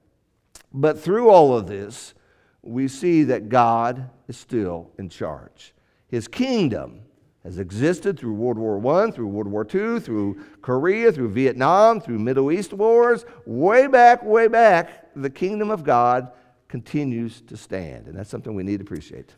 But 0.73 1.01
through 1.01 1.31
all 1.31 1.57
of 1.57 1.67
this, 1.67 2.15
we 2.63 2.89
see 2.89 3.25
that 3.25 3.49
God 3.49 4.11
is 4.29 4.37
still 4.37 4.91
in 4.99 5.09
charge. 5.09 5.73
His 6.09 6.29
kingdom 6.29 7.01
has 7.43 7.59
existed 7.59 8.19
through 8.19 8.33
World 8.35 8.59
War 8.59 9.03
I, 9.03 9.11
through 9.11 9.29
World 9.29 9.49
War 9.49 9.65
II, 9.65 10.01
through 10.01 10.43
Korea, 10.63 11.13
through 11.13 11.29
Vietnam, 11.31 12.01
through 12.01 12.19
Middle 12.19 12.51
East 12.51 12.73
wars, 12.73 13.25
way 13.45 13.87
back, 13.87 14.23
way 14.25 14.49
back, 14.49 15.11
the 15.15 15.29
kingdom 15.31 15.71
of 15.71 15.85
God 15.85 16.33
continues 16.69 17.43
to 17.43 17.57
stand. 17.57 18.07
And 18.07 18.17
that's 18.17 18.31
something 18.31 18.55
we 18.55 18.63
need 18.63 18.79
to 18.79 18.85
appreciate. 18.85 19.35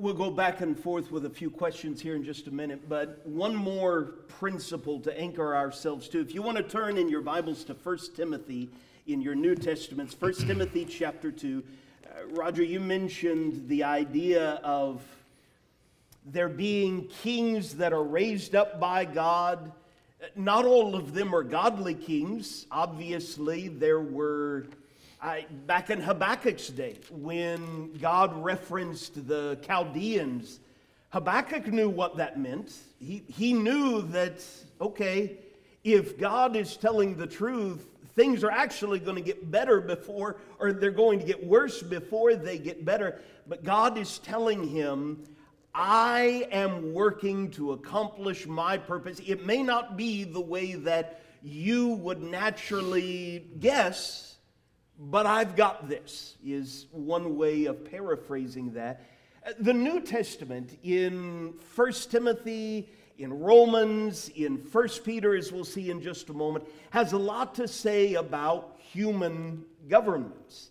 We'll 0.00 0.14
go 0.14 0.30
back 0.30 0.62
and 0.62 0.80
forth 0.80 1.12
with 1.12 1.26
a 1.26 1.30
few 1.30 1.50
questions 1.50 2.00
here 2.00 2.16
in 2.16 2.24
just 2.24 2.46
a 2.46 2.50
minute, 2.50 2.88
but 2.88 3.20
one 3.26 3.54
more 3.54 4.14
principle 4.28 4.98
to 5.00 5.14
anchor 5.20 5.54
ourselves 5.54 6.08
to. 6.08 6.20
If 6.22 6.32
you 6.32 6.40
want 6.40 6.56
to 6.56 6.62
turn 6.62 6.96
in 6.96 7.10
your 7.10 7.20
Bibles 7.20 7.64
to 7.64 7.74
1 7.74 7.98
Timothy 8.16 8.70
in 9.06 9.20
your 9.20 9.34
New 9.34 9.54
Testaments, 9.54 10.16
1 10.18 10.32
Timothy 10.46 10.86
chapter 10.86 11.30
2, 11.30 11.62
uh, 11.62 12.08
Roger, 12.30 12.62
you 12.62 12.80
mentioned 12.80 13.68
the 13.68 13.84
idea 13.84 14.52
of 14.64 15.02
there 16.24 16.48
being 16.48 17.06
kings 17.22 17.74
that 17.74 17.92
are 17.92 18.02
raised 18.02 18.54
up 18.54 18.80
by 18.80 19.04
God. 19.04 19.70
Not 20.34 20.64
all 20.64 20.96
of 20.96 21.12
them 21.12 21.34
are 21.34 21.42
godly 21.42 21.94
kings. 21.94 22.64
Obviously, 22.70 23.68
there 23.68 24.00
were, 24.00 24.64
I, 25.22 25.46
back 25.66 25.90
in 25.90 26.00
Habakkuk's 26.00 26.68
day, 26.68 26.96
when 27.10 27.92
God 27.98 28.42
referenced 28.42 29.28
the 29.28 29.58
Chaldeans, 29.66 30.60
Habakkuk 31.10 31.66
knew 31.66 31.90
what 31.90 32.16
that 32.16 32.38
meant. 32.38 32.72
He, 32.98 33.22
he 33.26 33.52
knew 33.52 34.00
that, 34.12 34.42
okay, 34.80 35.36
if 35.84 36.18
God 36.18 36.56
is 36.56 36.76
telling 36.76 37.16
the 37.16 37.26
truth, 37.26 37.86
things 38.14 38.42
are 38.44 38.50
actually 38.50 38.98
going 38.98 39.16
to 39.16 39.22
get 39.22 39.50
better 39.50 39.80
before, 39.80 40.38
or 40.58 40.72
they're 40.72 40.90
going 40.90 41.18
to 41.18 41.26
get 41.26 41.44
worse 41.46 41.82
before 41.82 42.34
they 42.34 42.56
get 42.58 42.84
better. 42.84 43.20
But 43.46 43.62
God 43.62 43.98
is 43.98 44.18
telling 44.20 44.68
him, 44.68 45.24
I 45.74 46.48
am 46.50 46.94
working 46.94 47.50
to 47.52 47.72
accomplish 47.72 48.46
my 48.46 48.78
purpose. 48.78 49.20
It 49.26 49.44
may 49.44 49.62
not 49.62 49.96
be 49.98 50.24
the 50.24 50.40
way 50.40 50.74
that 50.74 51.22
you 51.42 51.88
would 51.88 52.22
naturally 52.22 53.44
guess, 53.58 54.36
but 55.00 55.24
I've 55.24 55.56
got 55.56 55.88
this, 55.88 56.36
is 56.44 56.86
one 56.92 57.36
way 57.36 57.64
of 57.64 57.90
paraphrasing 57.90 58.74
that. 58.74 59.02
The 59.58 59.72
New 59.72 60.00
Testament 60.00 60.76
in 60.82 61.54
1 61.74 61.92
Timothy, 62.10 62.86
in 63.16 63.32
Romans, 63.32 64.28
in 64.36 64.56
1 64.56 64.88
Peter, 65.02 65.34
as 65.34 65.52
we'll 65.52 65.64
see 65.64 65.90
in 65.90 66.02
just 66.02 66.28
a 66.28 66.34
moment, 66.34 66.66
has 66.90 67.14
a 67.14 67.18
lot 67.18 67.54
to 67.54 67.66
say 67.66 68.14
about 68.14 68.76
human 68.78 69.64
governments. 69.88 70.70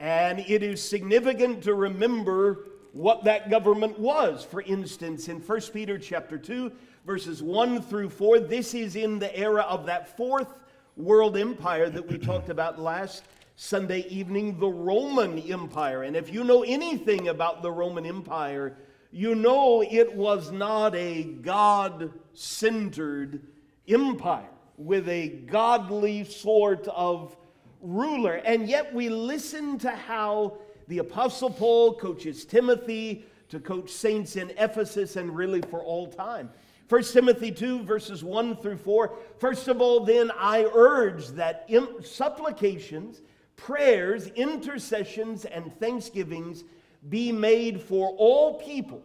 And 0.00 0.40
it 0.40 0.64
is 0.64 0.82
significant 0.82 1.62
to 1.62 1.74
remember 1.74 2.66
what 2.92 3.22
that 3.24 3.48
government 3.48 3.96
was. 3.96 4.44
For 4.44 4.62
instance, 4.62 5.28
in 5.28 5.38
1 5.38 5.60
Peter 5.72 5.98
chapter 5.98 6.36
2, 6.36 6.72
verses 7.06 7.44
1 7.44 7.82
through 7.82 8.10
4, 8.10 8.40
this 8.40 8.74
is 8.74 8.96
in 8.96 9.20
the 9.20 9.36
era 9.36 9.62
of 9.62 9.86
that 9.86 10.16
fourth 10.16 10.58
world 10.96 11.36
empire 11.36 11.88
that 11.88 12.08
we 12.08 12.18
talked 12.18 12.48
about 12.48 12.80
last 12.80 13.22
Sunday 13.60 14.06
evening, 14.08 14.60
the 14.60 14.68
Roman 14.68 15.36
Empire. 15.40 16.04
And 16.04 16.14
if 16.14 16.32
you 16.32 16.44
know 16.44 16.62
anything 16.62 17.26
about 17.26 17.60
the 17.60 17.72
Roman 17.72 18.06
Empire, 18.06 18.76
you 19.10 19.34
know 19.34 19.82
it 19.82 20.14
was 20.14 20.52
not 20.52 20.94
a 20.94 21.24
God 21.24 22.12
centered 22.34 23.42
empire 23.88 24.48
with 24.76 25.08
a 25.08 25.40
godly 25.50 26.22
sort 26.22 26.86
of 26.86 27.36
ruler. 27.80 28.34
And 28.34 28.68
yet 28.68 28.94
we 28.94 29.08
listen 29.08 29.76
to 29.80 29.90
how 29.90 30.58
the 30.86 30.98
Apostle 30.98 31.50
Paul 31.50 31.94
coaches 31.94 32.44
Timothy 32.44 33.24
to 33.48 33.58
coach 33.58 33.90
saints 33.90 34.36
in 34.36 34.50
Ephesus 34.50 35.16
and 35.16 35.34
really 35.34 35.62
for 35.62 35.82
all 35.82 36.06
time. 36.06 36.48
1 36.88 37.02
Timothy 37.02 37.50
2, 37.50 37.82
verses 37.82 38.22
1 38.22 38.58
through 38.58 38.78
4. 38.78 39.16
First 39.40 39.66
of 39.66 39.80
all, 39.80 40.04
then, 40.04 40.30
I 40.38 40.64
urge 40.72 41.26
that 41.30 41.68
supplications, 42.02 43.20
prayers, 43.58 44.28
intercessions, 44.28 45.44
and 45.44 45.78
thanksgivings 45.78 46.64
be 47.10 47.30
made 47.30 47.82
for 47.82 48.10
all 48.16 48.54
people, 48.54 49.02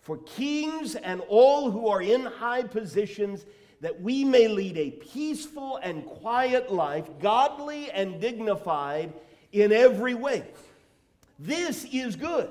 for 0.00 0.16
kings 0.18 0.94
and 0.94 1.20
all 1.28 1.70
who 1.70 1.88
are 1.88 2.00
in 2.00 2.22
high 2.22 2.62
positions, 2.62 3.44
that 3.80 4.00
we 4.00 4.24
may 4.24 4.48
lead 4.48 4.78
a 4.78 4.92
peaceful 4.92 5.78
and 5.82 6.06
quiet 6.06 6.72
life, 6.72 7.06
godly 7.20 7.90
and 7.90 8.20
dignified 8.20 9.12
in 9.52 9.72
every 9.72 10.14
way. 10.14 10.44
This 11.38 11.84
is 11.92 12.16
good, 12.16 12.50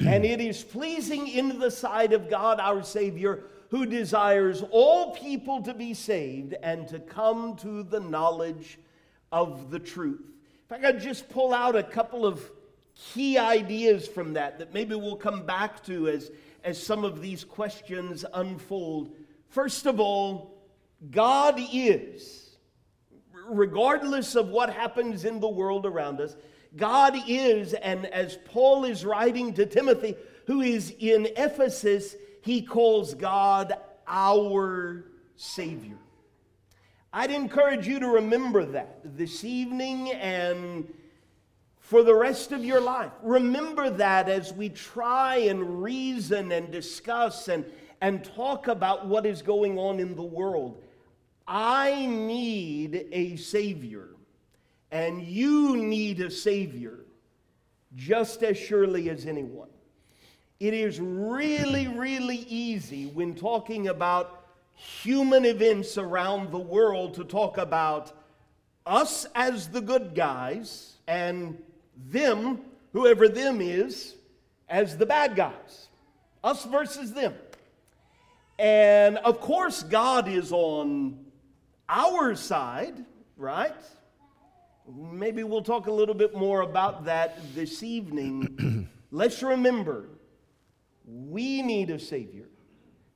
and 0.00 0.24
it 0.24 0.40
is 0.40 0.64
pleasing 0.64 1.28
in 1.28 1.58
the 1.58 1.70
sight 1.70 2.12
of 2.12 2.28
God 2.28 2.58
our 2.58 2.82
Savior, 2.82 3.44
who 3.70 3.86
desires 3.86 4.64
all 4.70 5.14
people 5.14 5.62
to 5.62 5.74
be 5.74 5.94
saved 5.94 6.54
and 6.62 6.88
to 6.88 6.98
come 6.98 7.56
to 7.56 7.82
the 7.82 8.00
knowledge 8.00 8.78
of 9.32 9.70
the 9.70 9.78
truth. 9.78 10.22
If 10.66 10.72
I 10.72 10.78
could 10.78 11.00
just 11.00 11.28
pull 11.28 11.52
out 11.52 11.74
a 11.74 11.82
couple 11.82 12.24
of 12.26 12.48
key 12.94 13.38
ideas 13.38 14.06
from 14.06 14.34
that 14.34 14.58
that 14.58 14.72
maybe 14.72 14.94
we'll 14.94 15.16
come 15.16 15.44
back 15.44 15.82
to 15.84 16.08
as, 16.08 16.30
as 16.62 16.80
some 16.80 17.04
of 17.04 17.20
these 17.20 17.42
questions 17.42 18.24
unfold. 18.34 19.14
First 19.48 19.86
of 19.86 19.98
all, 19.98 20.62
God 21.10 21.58
is, 21.72 22.56
regardless 23.48 24.34
of 24.34 24.48
what 24.48 24.70
happens 24.70 25.24
in 25.24 25.40
the 25.40 25.48
world 25.48 25.86
around 25.86 26.20
us, 26.20 26.36
God 26.76 27.16
is, 27.26 27.74
and 27.74 28.06
as 28.06 28.38
Paul 28.44 28.84
is 28.84 29.04
writing 29.04 29.52
to 29.54 29.66
Timothy, 29.66 30.14
who 30.46 30.60
is 30.60 30.94
in 30.98 31.28
Ephesus, 31.36 32.16
he 32.42 32.62
calls 32.62 33.14
God 33.14 33.74
our 34.06 35.04
Savior. 35.36 35.98
I'd 37.12 37.30
encourage 37.30 37.86
you 37.86 38.00
to 38.00 38.08
remember 38.08 38.64
that 38.64 39.00
this 39.04 39.44
evening 39.44 40.12
and 40.12 40.90
for 41.78 42.02
the 42.02 42.14
rest 42.14 42.52
of 42.52 42.64
your 42.64 42.80
life. 42.80 43.12
Remember 43.22 43.90
that 43.90 44.30
as 44.30 44.54
we 44.54 44.70
try 44.70 45.36
and 45.36 45.82
reason 45.82 46.52
and 46.52 46.70
discuss 46.70 47.48
and, 47.48 47.66
and 48.00 48.24
talk 48.24 48.68
about 48.68 49.06
what 49.06 49.26
is 49.26 49.42
going 49.42 49.78
on 49.78 50.00
in 50.00 50.14
the 50.14 50.22
world. 50.22 50.82
I 51.46 52.06
need 52.06 53.08
a 53.12 53.36
Savior 53.36 54.08
and 54.90 55.22
you 55.22 55.76
need 55.76 56.18
a 56.20 56.30
Savior 56.30 57.00
just 57.94 58.42
as 58.42 58.56
surely 58.56 59.10
as 59.10 59.26
anyone. 59.26 59.68
It 60.60 60.72
is 60.72 60.98
really, 60.98 61.88
really 61.88 62.46
easy 62.48 63.06
when 63.06 63.34
talking 63.34 63.88
about 63.88 64.41
human 64.74 65.44
events 65.44 65.98
around 65.98 66.50
the 66.50 66.58
world 66.58 67.14
to 67.14 67.24
talk 67.24 67.58
about 67.58 68.12
us 68.86 69.26
as 69.34 69.68
the 69.68 69.80
good 69.80 70.14
guys 70.14 70.96
and 71.06 71.62
them, 72.10 72.60
whoever 72.92 73.28
them 73.28 73.60
is, 73.60 74.16
as 74.68 74.96
the 74.96 75.06
bad 75.06 75.36
guys. 75.36 75.88
Us 76.42 76.64
versus 76.64 77.12
them. 77.12 77.34
And 78.58 79.18
of 79.18 79.40
course, 79.40 79.82
God 79.82 80.28
is 80.28 80.52
on 80.52 81.24
our 81.88 82.34
side, 82.34 83.04
right? 83.36 83.74
Maybe 84.88 85.44
we'll 85.44 85.62
talk 85.62 85.86
a 85.86 85.92
little 85.92 86.14
bit 86.14 86.34
more 86.34 86.62
about 86.62 87.04
that 87.04 87.38
this 87.54 87.82
evening. 87.82 88.88
Let's 89.10 89.42
remember 89.42 90.08
we 91.04 91.62
need 91.62 91.90
a 91.90 91.98
Savior 91.98 92.46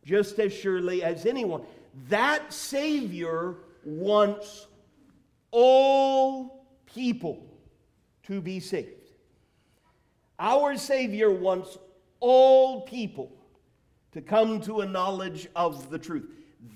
just 0.06 0.38
as 0.38 0.54
surely 0.54 1.02
as 1.02 1.26
anyone. 1.26 1.62
That 2.08 2.50
Savior 2.52 3.56
wants 3.84 4.66
all 5.50 6.64
people 6.86 7.46
to 8.22 8.40
be 8.40 8.60
saved. 8.60 9.10
Our 10.38 10.78
Savior 10.78 11.30
wants 11.30 11.76
all 12.20 12.82
people 12.82 13.30
to 14.12 14.22
come 14.22 14.62
to 14.62 14.80
a 14.80 14.86
knowledge 14.86 15.48
of 15.54 15.90
the 15.90 15.98
truth. 15.98 16.30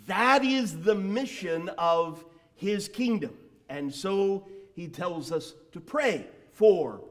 That 0.06 0.44
is 0.44 0.80
the 0.82 0.94
mission 0.94 1.70
of 1.78 2.22
His 2.54 2.88
kingdom. 2.88 3.32
And 3.70 3.94
so 3.94 4.46
he 4.74 4.88
tells 4.88 5.30
us 5.30 5.54
to 5.72 5.80
pray 5.80 6.26
for 6.52 7.02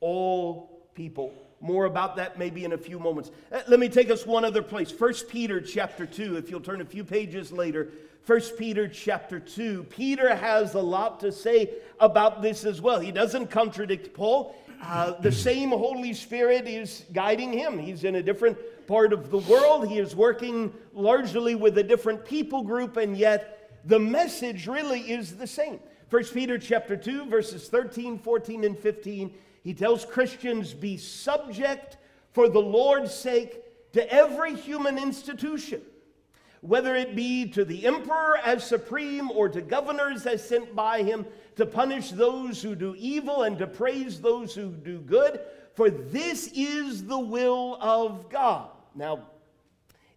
all 0.00 0.88
people. 0.94 1.32
More 1.60 1.86
about 1.86 2.16
that 2.16 2.38
maybe 2.38 2.64
in 2.64 2.72
a 2.72 2.78
few 2.78 2.98
moments. 2.98 3.30
Uh, 3.50 3.60
let 3.66 3.80
me 3.80 3.88
take 3.88 4.10
us 4.10 4.24
one 4.24 4.44
other 4.44 4.62
place. 4.62 4.90
First 4.90 5.28
Peter 5.28 5.60
chapter 5.60 6.06
2, 6.06 6.36
if 6.36 6.50
you'll 6.50 6.60
turn 6.60 6.80
a 6.80 6.84
few 6.84 7.04
pages 7.04 7.50
later. 7.50 7.88
First 8.22 8.58
Peter 8.58 8.86
chapter 8.86 9.40
2. 9.40 9.84
Peter 9.84 10.34
has 10.36 10.74
a 10.74 10.80
lot 10.80 11.18
to 11.20 11.32
say 11.32 11.70
about 11.98 12.42
this 12.42 12.64
as 12.64 12.80
well. 12.80 13.00
He 13.00 13.10
doesn't 13.10 13.48
contradict 13.48 14.14
Paul. 14.14 14.54
Uh, 14.82 15.12
the 15.20 15.32
same 15.32 15.70
Holy 15.70 16.12
Spirit 16.12 16.68
is 16.68 17.04
guiding 17.12 17.52
him. 17.52 17.78
He's 17.78 18.04
in 18.04 18.16
a 18.16 18.22
different 18.22 18.58
part 18.86 19.12
of 19.12 19.30
the 19.30 19.38
world. 19.38 19.88
He 19.88 19.98
is 19.98 20.14
working 20.14 20.72
largely 20.92 21.54
with 21.54 21.78
a 21.78 21.82
different 21.82 22.24
people 22.24 22.62
group, 22.62 22.96
and 22.96 23.16
yet 23.16 23.80
the 23.84 23.98
message 23.98 24.66
really 24.66 25.00
is 25.00 25.36
the 25.36 25.46
same. 25.46 25.80
1 26.10 26.24
Peter 26.26 26.58
chapter 26.58 26.96
2 26.96 27.26
verses 27.26 27.68
13, 27.68 28.18
14 28.18 28.64
and 28.64 28.78
15, 28.78 29.34
he 29.62 29.74
tells 29.74 30.04
Christians 30.04 30.74
be 30.74 30.96
subject 30.96 31.96
for 32.32 32.48
the 32.48 32.60
Lord's 32.60 33.14
sake 33.14 33.62
to 33.92 34.12
every 34.12 34.54
human 34.54 34.98
institution, 34.98 35.82
whether 36.60 36.94
it 36.94 37.16
be 37.16 37.48
to 37.50 37.64
the 37.64 37.86
emperor 37.86 38.38
as 38.44 38.64
supreme 38.64 39.30
or 39.30 39.48
to 39.48 39.60
governors 39.60 40.26
as 40.26 40.46
sent 40.46 40.74
by 40.74 41.02
him, 41.02 41.26
to 41.56 41.66
punish 41.66 42.10
those 42.10 42.62
who 42.62 42.74
do 42.74 42.94
evil 42.98 43.42
and 43.42 43.58
to 43.58 43.66
praise 43.66 44.20
those 44.20 44.54
who 44.54 44.70
do 44.70 44.98
good, 45.00 45.40
for 45.74 45.90
this 45.90 46.50
is 46.54 47.04
the 47.04 47.18
will 47.18 47.78
of 47.80 48.28
God. 48.30 48.70
Now, 48.94 49.26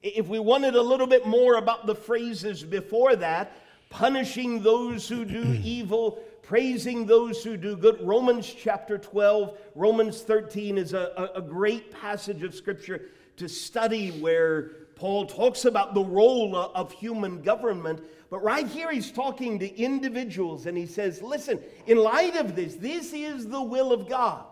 if 0.03 0.27
we 0.27 0.39
wanted 0.39 0.75
a 0.75 0.81
little 0.81 1.07
bit 1.07 1.25
more 1.25 1.55
about 1.55 1.85
the 1.85 1.95
phrases 1.95 2.63
before 2.63 3.15
that, 3.17 3.55
punishing 3.89 4.63
those 4.63 5.07
who 5.07 5.25
do 5.25 5.59
evil, 5.63 6.19
praising 6.41 7.05
those 7.05 7.43
who 7.43 7.57
do 7.57 7.75
good. 7.75 7.99
Romans 8.01 8.53
chapter 8.53 8.97
12, 8.97 9.57
Romans 9.75 10.21
13 10.21 10.77
is 10.77 10.93
a, 10.93 11.31
a, 11.35 11.41
great 11.41 11.91
passage 11.91 12.43
of 12.43 12.55
scripture 12.55 13.09
to 13.37 13.47
study 13.47 14.11
where 14.11 14.71
Paul 14.95 15.25
talks 15.25 15.65
about 15.65 15.93
the 15.93 16.03
role 16.03 16.55
of 16.55 16.91
human 16.91 17.41
government. 17.41 18.01
But 18.29 18.43
right 18.43 18.67
here, 18.67 18.91
he's 18.91 19.11
talking 19.11 19.59
to 19.59 19.75
individuals 19.75 20.65
and 20.65 20.77
he 20.77 20.85
says, 20.85 21.21
Listen, 21.21 21.59
in 21.87 21.97
light 21.97 22.35
of 22.35 22.55
this, 22.55 22.75
this 22.75 23.13
is 23.13 23.47
the 23.47 23.61
will 23.61 23.91
of 23.91 24.09
God 24.09 24.45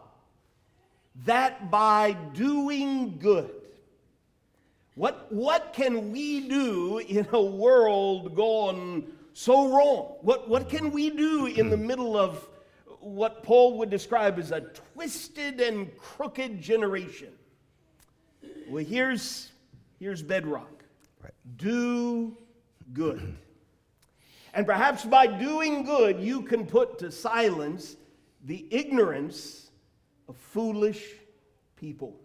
that 1.25 1.69
by 1.69 2.13
doing 2.34 3.17
good, 3.19 3.51
what, 4.96 5.31
what 5.31 5.74
can 5.74 6.12
we 6.12 6.48
do 6.48 7.00
in 7.00 7.27
a 7.31 7.41
world 7.41 8.36
gone 8.36 9.05
so 9.33 9.69
wrong? 9.69 10.15
What, 10.21 10.50
what 10.50 10.69
can 10.69 10.91
we 10.91 11.09
do 11.09 11.45
in 11.45 11.69
the 11.69 11.77
middle 11.77 12.17
of 12.17 12.48
what 13.00 13.43
Paul 13.43 13.77
would 13.77 13.89
describe 13.89 14.39
as 14.39 14.51
a 14.51 14.62
twisted 14.62 15.62
and 15.62 15.95
crooked 15.98 16.62
generation? 16.62 17.29
Well, 18.67 18.83
here's, 18.83 19.51
here's 20.00 20.21
bedrock 20.21 20.83
right. 21.21 21.33
do 21.57 22.38
good. 22.93 23.36
And 24.53 24.65
perhaps 24.65 25.05
by 25.05 25.27
doing 25.27 25.83
good, 25.83 26.19
you 26.19 26.41
can 26.41 26.65
put 26.65 27.00
to 27.00 27.12
silence 27.12 27.95
the 28.45 28.65
ignorance 28.71 29.69
of 30.27 30.38
foolish 30.38 31.03
people. 31.75 32.15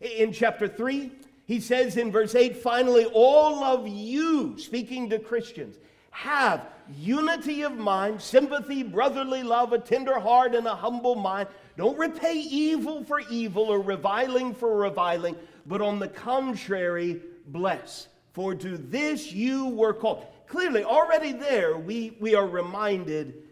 In 0.00 0.32
chapter 0.32 0.68
3, 0.68 1.12
he 1.46 1.60
says 1.60 1.96
in 1.96 2.10
verse 2.10 2.34
8, 2.34 2.56
finally, 2.56 3.04
all 3.06 3.62
of 3.62 3.86
you, 3.86 4.58
speaking 4.58 5.10
to 5.10 5.18
Christians, 5.18 5.76
have 6.12 6.66
unity 6.96 7.62
of 7.62 7.76
mind, 7.76 8.20
sympathy, 8.20 8.82
brotherly 8.82 9.42
love, 9.42 9.72
a 9.72 9.78
tender 9.78 10.20
heart, 10.20 10.54
and 10.54 10.66
a 10.66 10.74
humble 10.74 11.16
mind. 11.16 11.48
Don't 11.76 11.98
repay 11.98 12.34
evil 12.34 13.02
for 13.02 13.20
evil 13.20 13.64
or 13.64 13.80
reviling 13.80 14.54
for 14.54 14.76
reviling, 14.76 15.34
but 15.66 15.80
on 15.80 15.98
the 15.98 16.08
contrary, 16.08 17.20
bless. 17.48 18.08
For 18.32 18.54
to 18.54 18.76
this 18.76 19.32
you 19.32 19.68
were 19.68 19.94
called. 19.94 20.26
Clearly, 20.46 20.84
already 20.84 21.32
there, 21.32 21.78
we, 21.78 22.16
we 22.20 22.34
are 22.34 22.46
reminded, 22.46 23.44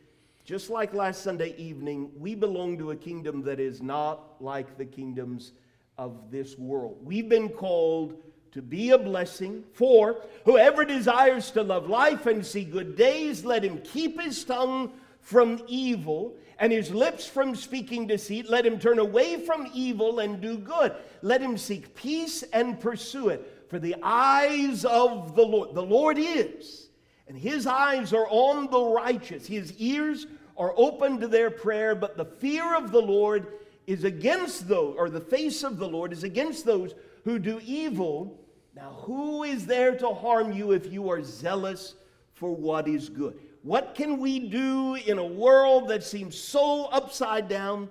just 0.45 0.69
like 0.69 0.93
last 0.93 1.23
Sunday 1.23 1.55
evening, 1.57 2.11
we 2.19 2.35
belong 2.35 2.77
to 2.77 2.91
a 2.91 2.97
kingdom 2.97 3.43
that 3.45 3.59
is 3.59 3.81
not 3.81 4.35
like 4.39 4.77
the 4.77 4.85
kingdoms 4.85 5.53
of 5.97 6.31
this 6.31 6.59
world. 6.59 6.99
We've 7.03 7.29
been 7.29 7.49
called 7.49 8.23
to 8.53 8.63
be 8.63 8.91
a 8.91 8.99
blessing. 8.99 9.65
For 9.73 10.17
whoever 10.45 10.85
desires 10.85 11.51
to 11.53 11.63
love 11.63 11.89
life 11.89 12.27
and 12.27 12.45
see 12.45 12.65
good 12.65 12.97
days, 12.97 13.45
let 13.45 13.65
him 13.65 13.81
keep 13.83 14.21
his 14.21 14.45
tongue 14.45 14.93
from 15.21 15.63
evil 15.67 16.35
and 16.59 16.73
his 16.73 16.91
lips 16.91 17.27
from 17.27 17.55
speaking 17.55 18.07
deceit. 18.07 18.51
Let 18.51 18.67
him 18.67 18.79
turn 18.79 18.99
away 18.99 19.45
from 19.45 19.71
evil 19.73 20.21
and 20.21 20.41
do 20.41 20.59
good. 20.59 20.95
Let 21.23 21.41
him 21.41 21.57
seek 21.57 21.95
peace 21.95 22.43
and 22.53 22.79
pursue 22.79 23.29
it. 23.31 23.67
For 23.71 23.79
the 23.79 23.97
eyes 24.03 24.85
of 24.85 25.37
the 25.37 25.45
Lord, 25.45 25.75
the 25.75 25.83
Lord 25.83 26.19
is, 26.19 26.89
and 27.29 27.39
his 27.39 27.67
eyes 27.67 28.13
are 28.13 28.27
on 28.29 28.69
the 28.71 28.83
righteous. 28.83 29.47
His 29.47 29.73
ears 29.79 30.27
are 30.57 30.75
open 30.77 31.21
to 31.21 31.29
their 31.29 31.51
prayer, 31.51 31.95
but 31.95 32.17
the 32.17 32.25
fear 32.25 32.75
of 32.75 32.91
the 32.91 33.01
Lord 33.01 33.47
is 33.87 34.05
against 34.05 34.69
those, 34.69 34.97
or 34.99 35.09
the 35.09 35.21
face 35.21 35.63
of 35.63 35.79
the 35.79 35.89
Lord 35.89 36.13
is 36.13 36.25
against 36.25 36.67
those 36.67 36.95
who 37.25 37.39
do 37.39 37.61
evil. 37.65 38.41
Now, 38.75 38.93
who 39.03 39.45
is 39.45 39.67
there 39.67 39.97
to 39.97 40.09
harm 40.09 40.53
you 40.53 40.73
if 40.73 40.93
you 40.93 41.11
are 41.11 41.23
zealous 41.23 41.95
for 42.33 42.55
what 42.55 42.89
is 42.89 43.09
good? 43.09 43.39
What 43.63 43.95
can 43.95 44.19
we 44.19 44.39
do 44.39 44.95
in 44.95 45.19
a 45.19 45.25
world 45.25 45.89
that 45.89 46.03
seems 46.03 46.39
so 46.39 46.87
upside 46.87 47.49
down? 47.49 47.91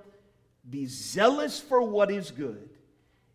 Be 0.69 0.85
zealous 0.85 1.59
for 1.59 1.81
what 1.81 2.11
is 2.11 2.31
good. 2.31 2.69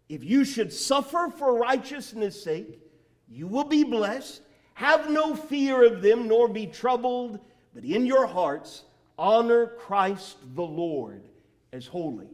If 0.08 0.24
you 0.24 0.44
should 0.44 0.72
suffer 0.72 1.32
for 1.36 1.58
righteousness' 1.58 2.42
sake, 2.42 2.80
you 3.28 3.46
will 3.46 3.64
be 3.64 3.84
blessed. 3.84 4.42
Have 4.74 5.08
no 5.08 5.34
fear 5.34 5.84
of 5.84 6.02
them, 6.02 6.28
nor 6.28 6.48
be 6.48 6.66
troubled, 6.66 7.38
but 7.74 7.84
in 7.84 8.04
your 8.06 8.26
hearts 8.26 8.84
honor 9.18 9.66
Christ 9.66 10.36
the 10.54 10.62
Lord 10.62 11.22
as 11.72 11.86
holy 11.86 12.28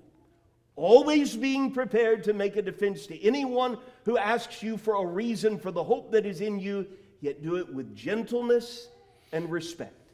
always 0.76 1.36
being 1.36 1.72
prepared 1.72 2.24
to 2.24 2.32
make 2.32 2.56
a 2.56 2.62
defense 2.62 3.06
to 3.06 3.22
anyone 3.22 3.78
who 4.04 4.16
asks 4.16 4.62
you 4.62 4.76
for 4.76 4.94
a 4.94 5.06
reason 5.06 5.58
for 5.58 5.70
the 5.70 5.82
hope 5.82 6.10
that 6.12 6.24
is 6.24 6.40
in 6.40 6.58
you, 6.58 6.86
yet 7.20 7.42
do 7.42 7.56
it 7.56 7.72
with 7.72 7.94
gentleness 7.94 8.88
and 9.32 9.50
respect, 9.50 10.12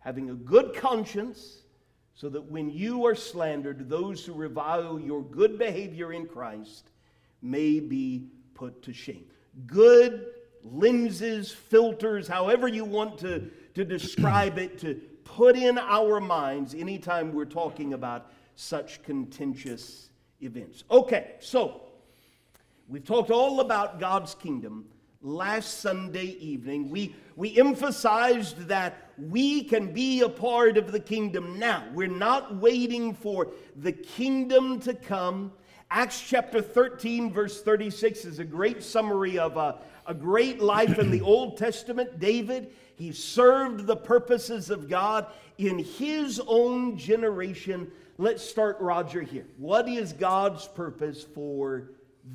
having 0.00 0.30
a 0.30 0.34
good 0.34 0.74
conscience, 0.74 1.62
so 2.14 2.28
that 2.30 2.50
when 2.50 2.70
you 2.70 3.04
are 3.04 3.14
slandered, 3.14 3.90
those 3.90 4.24
who 4.24 4.32
revile 4.32 4.98
your 4.98 5.22
good 5.22 5.58
behavior 5.58 6.12
in 6.12 6.26
Christ 6.26 6.90
may 7.42 7.78
be 7.78 8.28
put 8.54 8.82
to 8.84 8.92
shame. 8.92 9.26
Good 9.66 10.26
lenses, 10.64 11.52
filters, 11.52 12.26
however 12.26 12.68
you 12.68 12.84
want 12.84 13.18
to, 13.18 13.50
to 13.74 13.84
describe 13.84 14.58
it, 14.58 14.78
to 14.78 14.94
put 15.24 15.56
in 15.56 15.78
our 15.78 16.20
minds 16.20 16.74
anytime 16.74 17.32
we're 17.32 17.44
talking 17.44 17.92
about 17.92 18.30
such 18.56 19.02
contentious 19.02 20.08
events. 20.40 20.82
Okay, 20.90 21.34
so 21.40 21.82
we've 22.88 23.04
talked 23.04 23.30
all 23.30 23.60
about 23.60 24.00
God's 24.00 24.34
kingdom. 24.34 24.86
Last 25.22 25.80
Sunday 25.80 26.36
evening, 26.40 26.88
we, 26.88 27.14
we 27.36 27.58
emphasized 27.58 28.68
that 28.68 29.10
we 29.18 29.64
can 29.64 29.92
be 29.92 30.22
a 30.22 30.28
part 30.28 30.78
of 30.78 30.92
the 30.92 31.00
kingdom 31.00 31.58
now. 31.58 31.84
We're 31.92 32.06
not 32.08 32.56
waiting 32.56 33.14
for 33.14 33.48
the 33.76 33.92
kingdom 33.92 34.80
to 34.80 34.94
come. 34.94 35.52
Acts 35.90 36.20
chapter 36.20 36.62
13, 36.62 37.32
verse 37.32 37.62
36 37.62 38.24
is 38.24 38.38
a 38.38 38.44
great 38.44 38.82
summary 38.82 39.38
of 39.38 39.56
a, 39.56 39.78
a 40.06 40.14
great 40.14 40.60
life 40.60 40.98
in 40.98 41.10
the 41.10 41.20
Old 41.22 41.58
Testament. 41.58 42.18
David, 42.18 42.72
he 42.96 43.12
served 43.12 43.86
the 43.86 43.96
purposes 43.96 44.70
of 44.70 44.88
God 44.88 45.26
in 45.58 45.78
his 45.78 46.40
own 46.46 46.96
generation 46.96 47.90
let's 48.18 48.42
start 48.42 48.78
Roger 48.80 49.22
here. 49.22 49.46
What 49.56 49.88
is 49.88 50.12
God's 50.12 50.66
purpose 50.68 51.22
for 51.22 51.90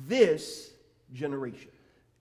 this 0.06 0.72
generation? 1.12 1.70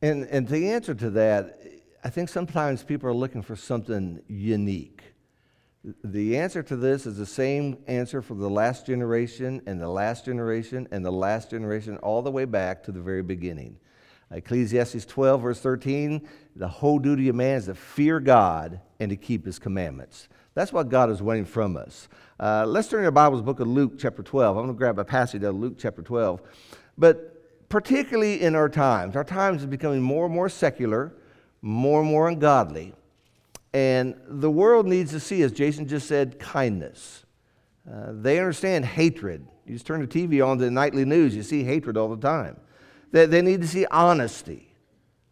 And, 0.02 0.24
and 0.26 0.48
the 0.48 0.72
answer 0.72 0.94
to 0.96 1.10
that, 1.12 1.62
I 2.04 2.10
think 2.10 2.30
sometimes 2.30 2.84
people 2.84 3.10
are 3.10 3.14
looking 3.14 3.42
for 3.42 3.56
something 3.56 4.22
unique. 4.28 5.02
The 6.04 6.38
answer 6.38 6.62
to 6.64 6.76
this 6.76 7.06
is 7.06 7.18
the 7.18 7.26
same 7.26 7.78
answer 7.88 8.22
for 8.22 8.36
the 8.36 8.50
last 8.50 8.86
generation 8.86 9.62
and 9.66 9.82
the 9.82 9.90
last 9.90 10.26
generation 10.26 10.88
and 10.92 11.04
the 11.04 11.12
last 11.12 11.50
generation, 11.50 11.98
all 11.98 12.22
the 12.22 12.32
way 12.32 12.46
back 12.46 12.84
to 12.84 12.92
the 12.92 13.02
very 13.02 13.24
beginning. 13.24 13.78
Ecclesiastes 14.32 15.06
12, 15.06 15.42
verse 15.42 15.60
13 15.60 16.28
the 16.56 16.68
whole 16.68 17.00
duty 17.00 17.30
of 17.30 17.36
man 17.36 17.58
is 17.58 17.66
to 17.66 17.76
fear 17.76 18.20
God 18.20 18.82
and 19.00 19.10
to 19.10 19.16
keep 19.16 19.46
his 19.46 19.58
commandments. 19.58 20.28
That's 20.54 20.74
what 20.74 20.90
God 20.90 21.10
is 21.10 21.22
wanting 21.22 21.46
from 21.46 21.78
us. 21.78 22.10
Uh, 22.40 22.66
let's 22.68 22.90
turn 22.90 23.02
to 23.02 23.06
our 23.06 23.12
Bible's 23.12 23.42
book 23.42 23.60
of 23.60 23.68
Luke, 23.68 23.94
chapter 23.98 24.22
12. 24.22 24.58
I'm 24.58 24.64
going 24.66 24.76
to 24.76 24.78
grab 24.78 25.00
a 25.00 25.06
passage 25.06 25.44
out 25.44 25.50
of 25.50 25.56
Luke, 25.56 25.76
chapter 25.78 26.02
12. 26.02 26.42
But 26.98 27.70
particularly 27.70 28.42
in 28.42 28.56
our 28.56 28.68
times, 28.68 29.16
our 29.16 29.24
times 29.24 29.62
is 29.62 29.68
becoming 29.68 30.02
more 30.02 30.26
and 30.26 30.36
more 30.36 30.50
secular, 30.50 31.14
more 31.62 32.02
and 32.02 32.10
more 32.10 32.28
ungodly. 32.28 32.94
And 33.74 34.16
the 34.28 34.52
world 34.52 34.86
needs 34.86 35.12
to 35.12 35.20
see, 35.22 35.42
as 35.44 35.54
Jason 35.54 35.88
just 35.88 36.08
said, 36.08 36.38
kindness. 36.38 37.24
Uh, 37.90 38.12
they 38.12 38.38
understand 38.40 38.84
hatred. 38.84 39.48
You 39.66 39.74
just 39.74 39.86
turn 39.86 40.02
the 40.02 40.08
TV 40.08 40.46
on 40.46 40.58
the 40.58 40.70
nightly 40.70 41.06
news, 41.06 41.34
you 41.34 41.44
see 41.44 41.64
hatred 41.64 41.96
all 41.96 42.14
the 42.14 42.22
time. 42.22 42.58
They, 43.12 43.26
they 43.26 43.42
need 43.42 43.62
to 43.62 43.68
see 43.68 43.86
honesty. 43.86 44.68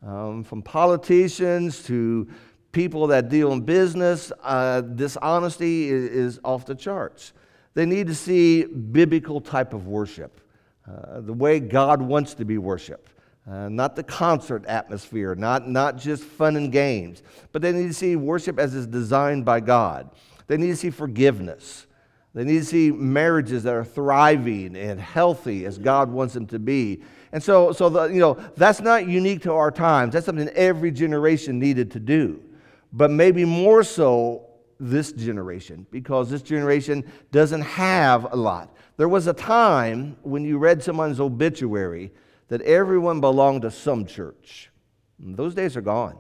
Um, 0.01 0.45
from 0.45 0.61
politicians 0.61 1.83
to 1.83 2.29
people 2.71 3.07
that 3.07 3.29
deal 3.29 3.51
in 3.51 3.61
business, 3.61 4.31
uh, 4.43 4.81
dishonesty 4.81 5.89
is, 5.89 6.03
is, 6.03 6.39
off 6.43 6.65
the 6.65 6.75
charts. 6.75 7.33
They 7.73 7.85
need 7.85 8.07
to 8.07 8.15
see 8.15 8.63
biblical 8.65 9.41
type 9.41 9.73
of 9.73 9.87
worship, 9.87 10.41
uh, 10.87 11.21
the 11.21 11.33
way 11.33 11.59
God 11.59 12.01
wants 12.01 12.33
to 12.35 12.45
be 12.45 12.57
worshiped. 12.57 13.13
Uh, 13.49 13.67
not 13.69 13.95
the 13.95 14.03
concert 14.03 14.63
atmosphere, 14.65 15.33
not, 15.33 15.67
not 15.67 15.97
just 15.97 16.23
fun 16.23 16.55
and 16.55 16.71
games, 16.71 17.23
but 17.51 17.61
they 17.61 17.71
need 17.71 17.87
to 17.87 17.93
see 17.93 18.15
worship 18.15 18.59
as 18.59 18.75
is 18.75 18.85
designed 18.85 19.43
by 19.43 19.59
God. 19.59 20.09
They 20.45 20.57
need 20.57 20.67
to 20.67 20.75
see 20.75 20.91
forgiveness. 20.91 21.87
They 22.35 22.43
need 22.43 22.59
to 22.59 22.65
see 22.65 22.91
marriages 22.91 23.63
that 23.63 23.73
are 23.73 23.83
thriving 23.83 24.75
and 24.75 24.99
healthy 24.99 25.65
as 25.65 25.79
God 25.79 26.11
wants 26.11 26.35
them 26.35 26.45
to 26.47 26.59
be. 26.59 27.01
And 27.31 27.41
so, 27.41 27.71
so 27.71 27.89
the, 27.89 28.05
you 28.05 28.19
know, 28.19 28.35
that's 28.55 28.81
not 28.81 29.07
unique 29.07 29.41
to 29.43 29.53
our 29.53 29.71
times. 29.71 30.13
That's 30.13 30.25
something 30.27 30.49
every 30.49 30.91
generation 30.91 31.59
needed 31.59 31.91
to 31.91 31.99
do. 31.99 32.43
But 32.91 33.11
maybe 33.11 33.45
more 33.45 33.83
so 33.83 34.45
this 34.79 35.11
generation, 35.11 35.85
because 35.91 36.29
this 36.29 36.41
generation 36.41 37.03
doesn't 37.31 37.61
have 37.61 38.31
a 38.31 38.35
lot. 38.35 38.73
There 38.97 39.09
was 39.09 39.27
a 39.27 39.33
time 39.33 40.17
when 40.23 40.43
you 40.43 40.57
read 40.57 40.81
someone's 40.81 41.19
obituary 41.19 42.11
that 42.47 42.61
everyone 42.61 43.19
belonged 43.21 43.63
to 43.63 43.71
some 43.71 44.05
church. 44.05 44.71
Those 45.19 45.53
days 45.53 45.75
are 45.75 45.81
gone. 45.81 46.17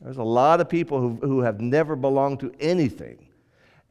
There's 0.00 0.18
a 0.18 0.22
lot 0.22 0.60
of 0.60 0.68
people 0.68 1.00
who, 1.00 1.16
who 1.16 1.40
have 1.40 1.60
never 1.60 1.96
belonged 1.96 2.40
to 2.40 2.52
anything. 2.60 3.26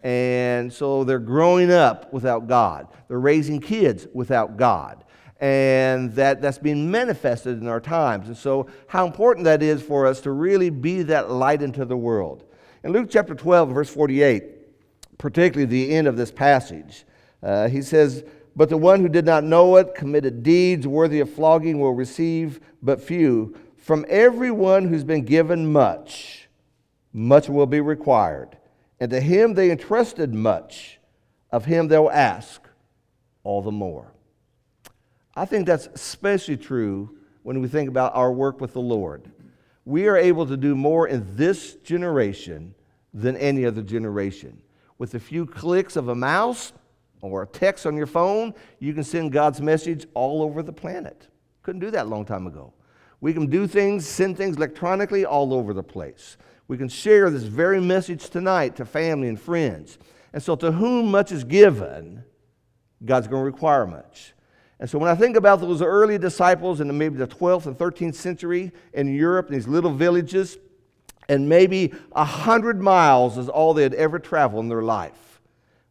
And 0.01 0.71
so 0.71 1.03
they're 1.03 1.19
growing 1.19 1.71
up 1.71 2.13
without 2.13 2.47
God. 2.47 2.87
They're 3.07 3.19
raising 3.19 3.59
kids 3.59 4.07
without 4.13 4.55
God. 4.55 5.03
And 5.39 6.13
that, 6.13 6.41
that's 6.41 6.57
being 6.57 6.91
manifested 6.91 7.61
in 7.61 7.67
our 7.67 7.79
times. 7.79 8.27
And 8.27 8.35
so, 8.35 8.67
how 8.87 9.05
important 9.05 9.45
that 9.45 9.63
is 9.63 9.81
for 9.81 10.05
us 10.05 10.19
to 10.21 10.31
really 10.31 10.69
be 10.69 11.03
that 11.03 11.31
light 11.31 11.61
into 11.61 11.85
the 11.85 11.95
world. 11.95 12.43
In 12.83 12.91
Luke 12.91 13.07
chapter 13.09 13.35
12, 13.35 13.69
verse 13.69 13.89
48, 13.89 14.43
particularly 15.17 15.65
the 15.65 15.93
end 15.93 16.07
of 16.07 16.17
this 16.17 16.31
passage, 16.31 17.05
uh, 17.41 17.67
he 17.69 17.81
says, 17.81 18.23
But 18.55 18.69
the 18.69 18.77
one 18.77 19.01
who 19.01 19.09
did 19.09 19.25
not 19.25 19.43
know 19.43 19.77
it 19.77 19.95
committed 19.95 20.43
deeds 20.43 20.85
worthy 20.85 21.19
of 21.19 21.31
flogging 21.33 21.79
will 21.79 21.93
receive 21.93 22.59
but 22.81 23.01
few. 23.01 23.55
From 23.77 24.05
everyone 24.09 24.87
who's 24.87 25.03
been 25.03 25.25
given 25.25 25.71
much, 25.71 26.47
much 27.13 27.49
will 27.49 27.65
be 27.65 27.81
required. 27.81 28.57
And 28.99 29.09
to 29.11 29.21
him 29.21 29.53
they 29.53 29.71
entrusted 29.71 30.33
much, 30.33 30.99
of 31.51 31.65
him 31.65 31.87
they'll 31.87 32.09
ask 32.09 32.61
all 33.43 33.61
the 33.61 33.71
more. 33.71 34.11
I 35.35 35.45
think 35.45 35.65
that's 35.65 35.87
especially 35.87 36.57
true 36.57 37.17
when 37.43 37.61
we 37.61 37.67
think 37.67 37.89
about 37.89 38.15
our 38.15 38.31
work 38.31 38.61
with 38.61 38.73
the 38.73 38.81
Lord. 38.81 39.31
We 39.85 40.07
are 40.07 40.17
able 40.17 40.45
to 40.45 40.57
do 40.57 40.75
more 40.75 41.07
in 41.07 41.25
this 41.35 41.75
generation 41.75 42.75
than 43.13 43.37
any 43.37 43.65
other 43.65 43.81
generation. 43.81 44.61
With 44.97 45.15
a 45.15 45.19
few 45.19 45.45
clicks 45.45 45.95
of 45.95 46.09
a 46.09 46.15
mouse 46.15 46.73
or 47.21 47.43
a 47.43 47.47
text 47.47 47.85
on 47.85 47.95
your 47.95 48.05
phone, 48.05 48.53
you 48.79 48.93
can 48.93 49.03
send 49.03 49.31
God's 49.31 49.61
message 49.61 50.05
all 50.13 50.41
over 50.41 50.61
the 50.61 50.73
planet. 50.73 51.27
Couldn't 51.63 51.81
do 51.81 51.91
that 51.91 52.05
a 52.05 52.09
long 52.09 52.25
time 52.25 52.47
ago. 52.47 52.73
We 53.21 53.33
can 53.33 53.47
do 53.47 53.67
things, 53.67 54.07
send 54.07 54.37
things 54.37 54.57
electronically 54.57 55.25
all 55.25 55.53
over 55.53 55.73
the 55.73 55.83
place. 55.83 56.37
We 56.67 56.77
can 56.77 56.87
share 56.87 57.29
this 57.29 57.43
very 57.43 57.81
message 57.81 58.29
tonight 58.29 58.75
to 58.77 58.85
family 58.85 59.27
and 59.27 59.39
friends. 59.39 59.97
And 60.33 60.41
so, 60.41 60.55
to 60.57 60.71
whom 60.71 61.09
much 61.09 61.31
is 61.31 61.43
given, 61.43 62.23
God's 63.03 63.27
going 63.27 63.41
to 63.41 63.45
require 63.45 63.87
much. 63.87 64.33
And 64.79 64.89
so 64.89 64.97
when 64.97 65.09
I 65.09 65.15
think 65.15 65.35
about 65.35 65.59
those 65.59 65.81
early 65.81 66.17
disciples 66.17 66.79
in 66.79 66.97
maybe 66.97 67.17
the 67.17 67.27
12th 67.27 67.65
and 67.65 67.77
13th 67.77 68.15
century 68.15 68.71
in 68.93 69.13
Europe, 69.13 69.47
in 69.47 69.53
these 69.53 69.67
little 69.67 69.91
villages, 69.91 70.57
and 71.27 71.47
maybe 71.47 71.93
a 72.13 72.23
hundred 72.23 72.81
miles 72.81 73.37
is 73.37 73.49
all 73.49 73.73
they 73.73 73.83
had 73.83 73.93
ever 73.93 74.19
traveled 74.19 74.63
in 74.63 74.69
their 74.69 74.81
life. 74.81 75.41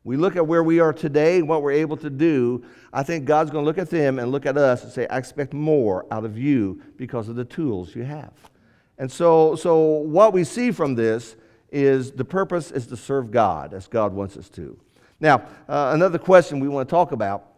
We 0.04 0.16
look 0.16 0.36
at 0.36 0.46
where 0.46 0.62
we 0.62 0.80
are 0.80 0.92
today 0.92 1.38
and 1.38 1.48
what 1.48 1.62
we're 1.62 1.72
able 1.72 1.98
to 1.98 2.08
do. 2.08 2.64
I 2.92 3.02
think 3.02 3.26
God's 3.26 3.50
going 3.50 3.62
to 3.62 3.66
look 3.66 3.78
at 3.78 3.90
them 3.90 4.18
and 4.18 4.32
look 4.32 4.46
at 4.46 4.56
us 4.56 4.82
and 4.82 4.90
say, 4.90 5.06
I 5.08 5.18
expect 5.18 5.52
more 5.52 6.06
out 6.10 6.24
of 6.24 6.38
you 6.38 6.80
because 6.96 7.28
of 7.28 7.36
the 7.36 7.44
tools 7.44 7.94
you 7.94 8.04
have. 8.04 8.32
And 8.96 9.12
so, 9.12 9.54
so 9.54 9.78
what 9.78 10.32
we 10.32 10.44
see 10.44 10.72
from 10.72 10.94
this 10.94 11.36
is 11.70 12.12
the 12.12 12.24
purpose 12.24 12.70
is 12.70 12.86
to 12.86 12.96
serve 12.96 13.30
God 13.30 13.74
as 13.74 13.86
God 13.86 14.14
wants 14.14 14.36
us 14.38 14.48
to. 14.50 14.78
Now, 15.20 15.42
uh, 15.68 15.90
another 15.94 16.18
question 16.18 16.58
we 16.58 16.68
want 16.68 16.88
to 16.88 16.90
talk 16.90 17.12
about 17.12 17.57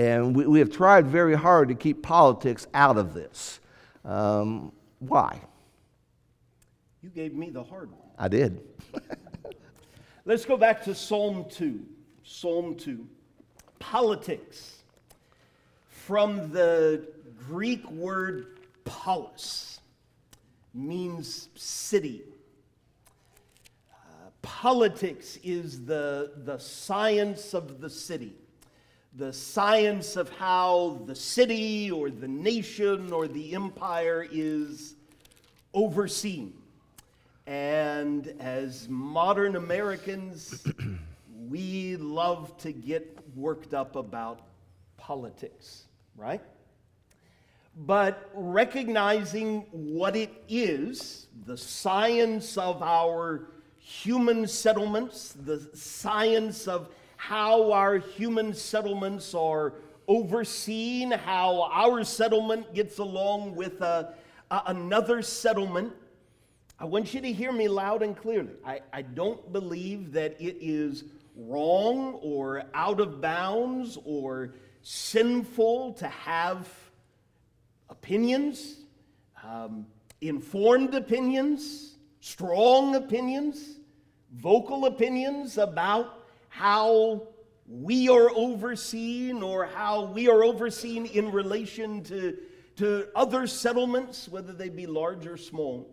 and 0.00 0.34
we, 0.34 0.46
we 0.46 0.58
have 0.60 0.70
tried 0.70 1.06
very 1.06 1.34
hard 1.34 1.68
to 1.68 1.74
keep 1.74 2.02
politics 2.02 2.66
out 2.72 2.96
of 2.96 3.12
this. 3.12 3.60
Um, 4.02 4.72
why? 4.98 5.38
You 7.02 7.10
gave 7.10 7.34
me 7.34 7.50
the 7.50 7.62
hard 7.62 7.90
one. 7.90 8.08
I 8.18 8.28
did. 8.28 8.62
Let's 10.24 10.46
go 10.46 10.56
back 10.56 10.82
to 10.84 10.94
Psalm 10.94 11.44
2. 11.50 11.84
Psalm 12.24 12.76
2. 12.76 13.06
Politics. 13.78 14.84
From 15.90 16.50
the 16.50 17.06
Greek 17.46 17.88
word 17.90 18.60
polis 18.84 19.80
means 20.72 21.50
city. 21.56 22.22
Uh, 23.92 24.30
politics 24.40 25.38
is 25.44 25.84
the, 25.84 26.32
the 26.38 26.56
science 26.56 27.52
of 27.52 27.82
the 27.82 27.90
city 27.90 28.39
the 29.14 29.32
science 29.32 30.16
of 30.16 30.30
how 30.30 31.02
the 31.06 31.14
city 31.14 31.90
or 31.90 32.10
the 32.10 32.28
nation 32.28 33.12
or 33.12 33.26
the 33.26 33.54
empire 33.54 34.26
is 34.30 34.94
overseen. 35.74 36.54
And 37.46 38.32
as 38.38 38.88
modern 38.88 39.56
Americans, 39.56 40.64
we 41.48 41.96
love 41.96 42.56
to 42.58 42.72
get 42.72 43.18
worked 43.34 43.74
up 43.74 43.96
about 43.96 44.42
politics, 44.96 45.84
right? 46.16 46.42
But 47.76 48.30
recognizing 48.34 49.62
what 49.72 50.14
it 50.14 50.30
is, 50.48 51.26
the 51.46 51.56
science 51.56 52.56
of 52.56 52.82
our 52.82 53.48
human 53.78 54.46
settlements, 54.46 55.32
the 55.32 55.68
science 55.74 56.68
of 56.68 56.90
how 57.20 57.70
our 57.70 57.98
human 57.98 58.54
settlements 58.54 59.34
are 59.34 59.74
overseen, 60.08 61.10
how 61.10 61.68
our 61.70 62.02
settlement 62.02 62.72
gets 62.72 62.96
along 62.96 63.54
with 63.54 63.82
uh, 63.82 64.04
another 64.50 65.20
settlement. 65.20 65.92
I 66.78 66.86
want 66.86 67.12
you 67.12 67.20
to 67.20 67.30
hear 67.30 67.52
me 67.52 67.68
loud 67.68 68.02
and 68.02 68.16
clearly. 68.16 68.54
I, 68.64 68.80
I 68.90 69.02
don't 69.02 69.52
believe 69.52 70.12
that 70.12 70.40
it 70.40 70.56
is 70.62 71.04
wrong 71.36 72.18
or 72.22 72.62
out 72.72 73.00
of 73.00 73.20
bounds 73.20 73.98
or 74.06 74.54
sinful 74.80 75.92
to 75.98 76.08
have 76.08 76.66
opinions, 77.90 78.76
um, 79.44 79.84
informed 80.22 80.94
opinions, 80.94 81.96
strong 82.20 82.94
opinions, 82.94 83.76
vocal 84.32 84.86
opinions 84.86 85.58
about 85.58 86.19
how 86.50 87.28
we 87.66 88.08
are 88.08 88.28
overseen 88.30 89.42
or 89.42 89.64
how 89.64 90.04
we 90.04 90.28
are 90.28 90.44
overseen 90.44 91.06
in 91.06 91.30
relation 91.30 92.02
to, 92.02 92.36
to 92.76 93.08
other 93.14 93.46
settlements, 93.46 94.28
whether 94.28 94.52
they 94.52 94.68
be 94.68 94.86
large 94.86 95.26
or 95.26 95.36
small. 95.36 95.88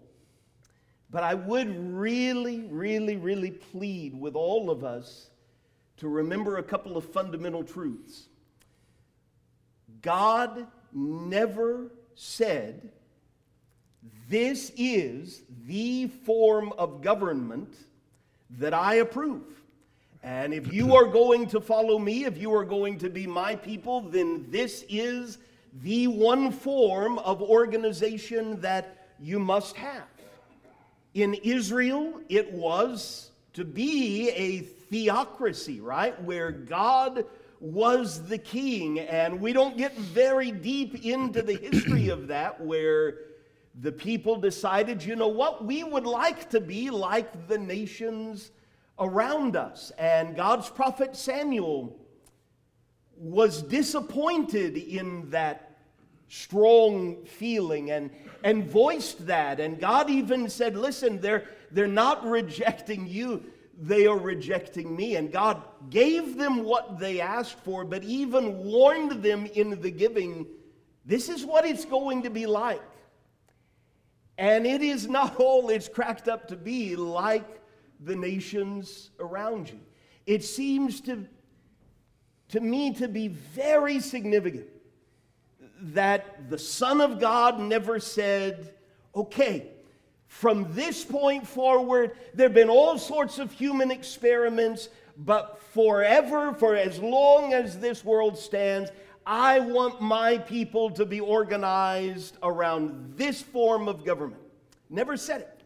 But 1.10 1.24
I 1.24 1.36
would 1.36 1.70
really, 1.94 2.62
really, 2.62 3.16
really 3.16 3.52
plead 3.52 4.20
with 4.20 4.36
all 4.36 4.70
of 4.70 4.84
us 4.84 5.30
to 5.98 6.10
remember 6.10 6.58
a 6.58 6.64
couple 6.64 6.98
of 6.98 7.06
fundamental 7.06 7.64
truths. 7.64 8.28
God 10.02 10.68
never 10.92 11.92
said, 12.16 12.92
This 14.28 14.72
is 14.76 15.44
the 15.66 16.08
form 16.08 16.74
of 16.78 17.02
government 17.02 17.74
that 18.50 18.74
I 18.74 18.96
approve. 18.96 19.57
And 20.28 20.54
if 20.54 20.74
you 20.74 20.94
are 20.94 21.06
going 21.06 21.48
to 21.48 21.62
follow 21.62 21.98
me, 21.98 22.26
if 22.26 22.38
you 22.38 22.54
are 22.54 22.66
going 22.66 22.98
to 23.00 23.10
be 23.10 23.26
my 23.26 23.56
people, 23.56 24.02
then 24.02 24.46
this 24.50 24.84
is 24.90 25.38
the 25.84 26.08
one 26.08 26.52
form 26.52 27.18
of 27.20 27.42
organization 27.42 28.60
that 28.60 29.08
you 29.22 29.40
must 29.40 29.78
have. 29.78 30.04
In 31.14 31.34
Israel, 31.34 32.20
it 32.28 32.52
was 32.52 33.32
to 33.54 33.64
be 33.64 34.30
a 34.32 34.60
theocracy, 34.60 35.80
right? 35.80 36.22
Where 36.22 36.52
God 36.52 37.24
was 37.62 38.28
the 38.28 38.38
king. 38.38 39.00
And 39.00 39.40
we 39.40 39.54
don't 39.54 39.78
get 39.78 39.96
very 39.98 40.52
deep 40.52 41.06
into 41.06 41.42
the 41.42 41.56
history 41.56 42.10
of 42.10 42.28
that, 42.28 42.60
where 42.60 43.20
the 43.80 43.94
people 43.94 44.36
decided, 44.36 45.02
you 45.06 45.16
know 45.16 45.30
what, 45.30 45.64
we 45.64 45.86
would 45.86 46.06
like 46.06 46.50
to 46.50 46.60
be 46.60 46.90
like 46.90 47.48
the 47.48 47.58
nations 47.58 48.52
around 49.00 49.56
us. 49.56 49.92
And 49.98 50.36
God's 50.36 50.70
prophet 50.70 51.16
Samuel 51.16 51.98
was 53.16 53.62
disappointed 53.64 54.78
in 54.78 55.30
that 55.32 55.78
strong 56.30 57.24
feeling 57.26 57.92
and, 57.92 58.12
and 58.44 58.66
voiced 58.70 59.26
that. 59.28 59.60
And 59.60 59.80
God 59.80 60.10
even 60.10 60.50
said, 60.50 60.76
Listen, 60.76 61.20
they're, 61.22 61.46
they're 61.72 61.88
not 61.88 62.26
rejecting 62.26 63.08
you, 63.08 63.44
they 63.80 64.08
are 64.08 64.18
rejecting 64.18 64.96
me. 64.96 65.16
And 65.16 65.32
God 65.32 65.64
gave 65.90 66.38
them 66.38 66.64
what 66.64 67.00
they 67.00 67.22
asked 67.22 67.60
for, 67.60 67.86
but 67.86 68.04
even 68.04 68.64
warned 68.64 69.24
them 69.24 69.46
in 69.46 69.82
the 69.82 69.92
giving 69.92 70.46
this 71.08 71.30
is 71.30 71.46
what 71.46 71.66
it's 71.66 71.86
going 71.86 72.24
to 72.24 72.30
be 72.30 72.46
like. 72.46 72.82
And 74.38 74.68
it 74.68 74.82
is 74.82 75.08
not 75.08 75.40
all 75.40 75.70
it's 75.70 75.88
cracked 75.88 76.28
up 76.28 76.50
to 76.50 76.58
be 76.58 76.98
like 76.98 77.62
the 78.00 78.16
nations 78.16 79.12
around 79.20 79.70
you. 79.70 79.80
It 80.26 80.44
seems 80.44 81.02
to, 81.02 81.26
to 82.50 82.60
me 82.60 82.94
to 82.96 83.08
be 83.08 83.28
very 83.28 84.00
significant 84.00 84.68
that 85.80 86.50
the 86.50 86.58
Son 86.58 87.02
of 87.02 87.20
God 87.20 87.60
never 87.60 88.00
said, 88.00 88.74
okay, 89.16 89.68
from 90.28 90.74
this 90.74 91.04
point 91.06 91.48
forward, 91.48 92.18
there 92.34 92.48
have 92.48 92.54
been 92.54 92.70
all 92.70 92.98
sorts 92.98 93.40
of 93.40 93.52
human 93.52 93.92
experiments, 93.92 94.90
but 95.18 95.60
forever, 95.74 96.54
for 96.54 96.76
as 96.76 97.00
long 97.00 97.54
as 97.54 97.80
this 97.80 98.04
world 98.04 98.38
stands, 98.38 98.92
I 99.26 99.60
want 99.60 100.02
my 100.02 100.38
people 100.38 100.90
to 100.92 101.06
be 101.06 101.20
organized 101.20 102.38
around 102.44 103.14
this 103.18 103.42
form 103.42 103.88
of 103.88 104.06
government. 104.06 104.42
Never 104.90 105.18
said 105.18 105.42
it. 105.42 105.62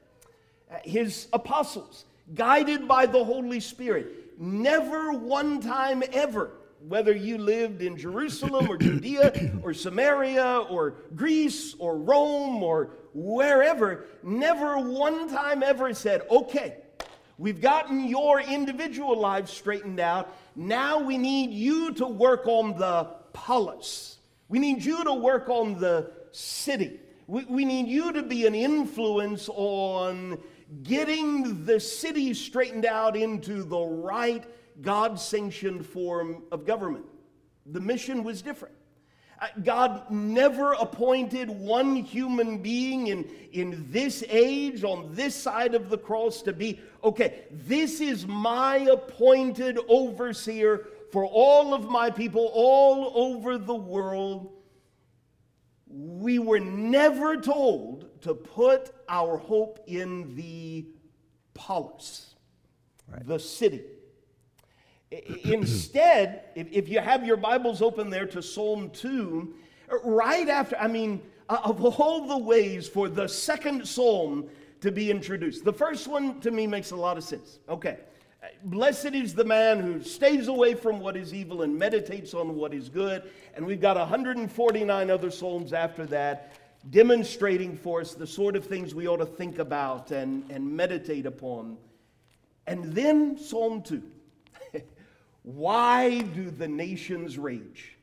Uh, 0.72 0.78
his 0.84 1.28
apostles, 1.32 2.06
guided 2.34 2.88
by 2.88 3.06
the 3.06 3.24
Holy 3.24 3.60
Spirit, 3.60 4.40
never 4.40 5.14
one 5.14 5.62
time 5.62 6.04
ever 6.12 6.52
whether 6.88 7.16
you 7.16 7.38
lived 7.38 7.82
in 7.82 7.98
Jerusalem 7.98 8.68
or 8.68 8.78
Judea 8.78 9.60
or 9.64 9.74
Samaria 9.74 10.66
or 10.70 10.96
Greece 11.16 11.76
or 11.78 11.98
Rome 11.98 12.64
or 12.64 12.92
wherever, 13.14 14.06
never 14.24 14.78
one 14.78 15.30
time 15.30 15.64
ever 15.64 15.94
said, 15.94 16.24
okay, 16.30 16.78
we've 17.38 17.62
gotten 17.62 18.08
your 18.08 18.42
individual 18.42 19.18
lives 19.18 19.52
straightened 19.52 20.00
out. 20.00 20.36
Now 20.56 21.00
we 21.00 21.18
need 21.18 21.52
you 21.52 21.94
to 21.94 22.08
work 22.08 22.48
on 22.48 22.78
the 22.78 23.10
polis. 23.34 24.18
We 24.50 24.60
need 24.60 24.84
you 24.84 25.04
to 25.04 25.14
work 25.14 25.50
on 25.50 25.80
the 25.80 26.12
city. 26.32 27.00
We, 27.28 27.46
we 27.46 27.66
need 27.66 27.88
you 27.88 28.12
to 28.14 28.24
be 28.24 28.48
an 28.48 28.56
influence 28.56 29.48
on 29.50 30.40
getting 30.84 31.66
the 31.66 31.80
city 31.80 32.34
straightened 32.34 32.86
out 32.86 33.18
into 33.18 33.64
the 33.64 33.80
right 33.80 34.44
God 34.82 35.20
sanctioned 35.20 35.86
form 35.86 36.44
of 36.52 36.66
government. 36.66 37.06
The 37.66 37.82
mission 37.82 38.24
was 38.24 38.42
different. 38.42 38.76
Uh, 39.40 39.48
God 39.64 40.10
never 40.10 40.74
appointed 40.74 41.50
one 41.50 41.96
human 41.96 42.60
being 42.60 43.08
in, 43.08 43.30
in 43.52 43.88
this 43.90 44.24
age, 44.30 44.84
on 44.84 45.10
this 45.14 45.36
side 45.36 45.76
of 45.76 45.90
the 45.90 45.98
cross, 45.98 46.42
to 46.44 46.54
be, 46.54 46.80
okay, 47.04 47.46
this 47.50 48.00
is 48.02 48.28
my 48.28 48.78
appointed 48.78 49.80
overseer 49.88 50.88
for 51.12 51.26
all 51.26 51.74
of 51.74 51.90
my 51.90 52.10
people 52.10 52.52
all 52.54 53.12
over 53.16 53.58
the 53.58 53.76
world. 53.76 54.54
We 55.88 56.40
were 56.40 56.60
never 56.60 57.36
told 57.36 58.11
to 58.22 58.34
put 58.34 58.92
our 59.10 59.38
hope 59.38 59.80
in 59.88 60.36
the 60.36 60.86
polis, 61.54 62.36
right. 63.12 63.26
the 63.28 63.40
city. 63.40 63.82
Instead, 65.44 66.46
if, 66.56 66.68
if, 66.72 66.90
you 66.90 67.00
have 67.00 67.26
your 67.26 67.38
Bibles 67.38 67.82
open 67.82 68.10
there 68.10 68.26
to 68.28 68.42
Psalm 68.42 68.90
2, 68.92 69.54
right 70.04 70.48
after, 70.48 70.78
I 70.78 70.88
mean, 70.88 71.22
uh, 71.50 71.60
of 71.64 71.84
all 72.00 72.28
the 72.28 72.38
ways 72.38 72.88
for 72.88 73.10
the 73.10 73.28
second 73.28 73.88
psalm 73.88 74.48
to 74.80 74.92
be 74.92 75.12
introduced, 75.12 75.66
the 75.66 75.74
first 75.74 76.08
one 76.08 76.40
to 76.42 76.52
me 76.52 76.66
makes 76.66 76.92
a 76.92 76.96
lot 76.96 77.18
of 77.18 77.24
sense. 77.24 77.60
Okay. 77.68 77.98
Blessed 78.64 79.14
is 79.14 79.36
the 79.36 79.44
man 79.44 79.80
who 79.80 80.02
stays 80.02 80.48
away 80.48 80.74
from 80.74 81.00
what 81.00 81.16
is 81.16 81.34
evil 81.34 81.62
and 81.62 81.78
meditates 81.78 82.34
on 82.34 82.56
what 82.56 82.74
is 82.74 82.90
good. 82.90 83.30
And 83.56 83.66
we've 83.66 83.82
got 83.82 83.98
149 83.98 85.10
other 85.12 85.30
psalms 85.30 85.74
after 85.74 86.06
that 86.08 86.56
demonstrating 86.90 87.78
for 87.78 88.02
us 88.02 88.14
the 88.14 88.28
sort 88.28 88.56
of 88.56 88.66
things 88.66 88.96
we 88.96 89.08
ought 89.08 89.18
to 89.18 89.26
think 89.26 89.60
about 89.60 90.12
and, 90.12 90.50
and 90.50 90.76
meditate 90.76 91.26
upon. 91.26 91.78
And 92.68 92.94
then 92.94 93.38
Psalm 93.38 93.82
2. 93.82 94.02
Why 95.44 96.22
do 96.22 96.50
the 96.50 96.68
nations 96.68 97.38
rage 97.38 97.98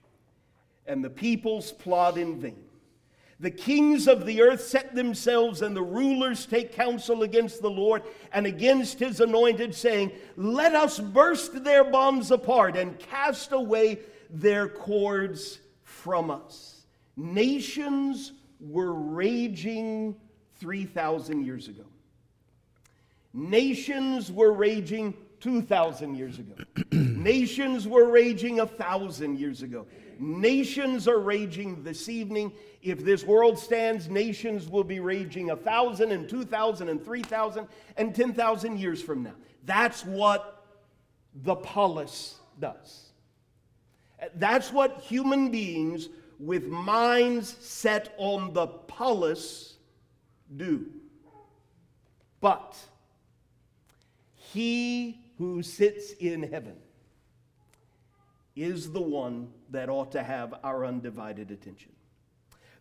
and 0.87 1.05
the 1.05 1.11
peoples 1.11 1.73
plot 1.73 2.19
in 2.19 2.41
vain? 2.41 2.65
The 3.41 3.51
kings 3.53 4.09
of 4.09 4.27
the 4.27 4.43
earth 4.43 4.63
set 4.63 4.97
themselves, 4.97 5.63
and 5.63 5.77
the 5.77 5.83
rulers 5.83 6.45
take 6.45 6.73
counsel 6.73 7.23
against 7.23 7.63
the 7.63 7.71
Lord 7.71 8.03
and 8.33 8.47
against 8.47 8.99
his 8.99 9.21
anointed, 9.21 9.77
saying, 9.77 10.11
Let 10.37 10.75
us 10.75 10.99
burst 10.99 11.63
their 11.63 11.85
bonds 11.85 12.33
apart 12.33 12.77
and 12.77 12.99
cast 12.99 13.53
away 13.53 14.01
their 14.29 14.69
cords 14.69 15.61
from 15.85 16.33
us. 16.33 16.83
Nations 17.17 18.33
were 18.61 18.93
raging 18.93 20.17
3,000 20.61 21.45
years 21.45 21.69
ago. 21.69 21.85
Nations 23.33 24.33
were 24.33 24.53
raging 24.53 25.15
2,000 25.41 26.17
years 26.17 26.39
ago. 26.39 26.55
Nations 26.93 27.87
were 27.87 28.11
raging 28.11 28.61
a 28.61 28.67
thousand 28.67 29.39
years 29.39 29.63
ago. 29.63 29.87
Nations 30.19 31.07
are 31.07 31.19
raging 31.19 31.83
this 31.83 32.09
evening. 32.09 32.53
If 32.83 33.05
this 33.05 33.25
world 33.25 33.59
stands, 33.59 34.09
nations 34.09 34.69
will 34.69 34.85
be 34.85 34.99
raging 34.99 35.51
a 35.51 35.57
thousand 35.57 36.11
and 36.11 36.29
two 36.29 36.45
thousand 36.45 36.89
and 36.89 37.05
three 37.05 37.23
thousand 37.23 37.69
and 37.97 38.15
ten 38.15 38.33
thousand 38.33 38.79
years 38.81 39.03
from 39.03 39.23
now. 39.23 39.35
That's 39.65 40.05
what 40.05 40.65
the 41.35 41.55
polis 41.55 42.37
does. 42.59 43.11
That's 44.35 44.73
what 44.73 45.01
human 45.01 45.51
beings 45.51 46.09
with 46.39 46.67
minds 46.67 47.57
set 47.61 48.15
on 48.17 48.53
the 48.53 48.67
polis 48.67 49.77
do. 50.57 50.87
But 52.41 52.77
he 54.35 55.21
who 55.39 55.63
sits 55.63 56.13
in 56.13 56.43
heaven 56.43 56.77
is 58.57 58.91
the 58.93 59.01
one 59.01 59.49
that 59.71 59.89
ought 59.89 60.13
to 60.13 60.23
have 60.23 60.55
our 60.65 60.85
undivided 60.85 61.51
attention. 61.51 61.93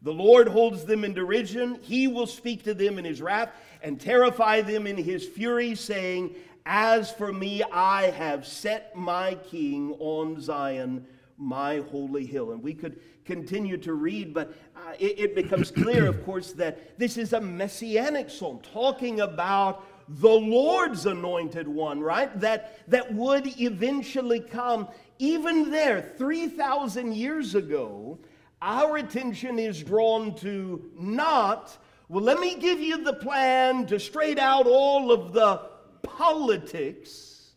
The 0.02 0.14
Lord 0.14 0.48
holds 0.48 0.86
them 0.86 1.04
in 1.04 1.14
derision. 1.14 1.80
He 1.82 2.08
will 2.08 2.28
speak 2.28 2.64
to 2.64 2.74
them 2.74 3.00
in 3.00 3.06
his 3.06 3.22
wrath 3.22 3.52
and 3.82 4.00
terrify 4.00 4.62
them 4.62 4.86
in 4.88 4.98
his 4.98 5.26
fury, 5.26 5.76
saying, 5.76 6.36
As 6.66 7.12
for 7.12 7.34
me, 7.34 7.64
I 7.64 8.12
have 8.12 8.46
set 8.46 8.96
my 8.96 9.36
king 9.36 9.96
on 10.00 10.40
Zion, 10.40 11.06
my 11.38 11.80
holy 11.92 12.26
hill. 12.26 12.52
And 12.52 12.62
we 12.62 12.74
could 12.74 13.00
continue 13.26 13.78
to 13.78 13.94
read, 13.94 14.34
but 14.34 14.54
uh, 14.76 14.94
it, 15.00 15.20
it 15.20 15.36
becomes 15.36 15.72
clear, 15.72 16.08
of 16.08 16.26
course, 16.26 16.52
that 16.54 16.98
this 16.98 17.18
is 17.18 17.34
a 17.34 17.42
messianic 17.42 18.30
psalm 18.30 18.60
talking 18.74 19.22
about 19.22 19.86
the 20.10 20.30
Lord's 20.30 21.06
anointed 21.06 21.68
one, 21.68 22.00
right? 22.00 22.38
That, 22.40 22.80
that 22.90 23.14
would 23.14 23.60
eventually 23.60 24.40
come. 24.40 24.88
Even 25.20 25.70
there, 25.70 26.14
3,000 26.18 27.14
years 27.14 27.56
ago, 27.56 28.20
our 28.62 28.98
attention 28.98 29.60
is 29.60 29.84
drawn 29.84 30.34
to 30.36 30.90
not, 30.98 31.78
well, 32.08 32.24
let 32.24 32.40
me 32.40 32.56
give 32.56 32.80
you 32.80 33.04
the 33.04 33.14
plan 33.14 33.86
to 33.88 34.00
straight 34.00 34.40
out 34.40 34.66
all 34.66 35.12
of 35.12 35.34
the 35.34 35.62
politics. 36.04 37.52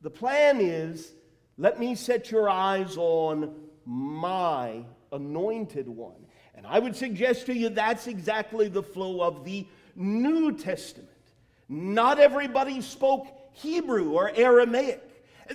The 0.00 0.10
plan 0.10 0.60
is, 0.60 1.12
let 1.58 1.78
me 1.78 1.94
set 1.94 2.30
your 2.30 2.48
eyes 2.48 2.96
on 2.96 3.54
my 3.84 4.84
anointed 5.12 5.88
one. 5.88 6.26
And 6.54 6.66
I 6.66 6.78
would 6.78 6.96
suggest 6.96 7.46
to 7.46 7.54
you 7.54 7.68
that's 7.70 8.06
exactly 8.06 8.68
the 8.68 8.82
flow 8.82 9.22
of 9.22 9.44
the 9.44 9.66
New 9.96 10.52
Testament. 10.52 11.08
Not 11.68 12.18
everybody 12.18 12.80
spoke 12.80 13.26
Hebrew 13.52 14.12
or 14.12 14.30
Aramaic. 14.34 15.02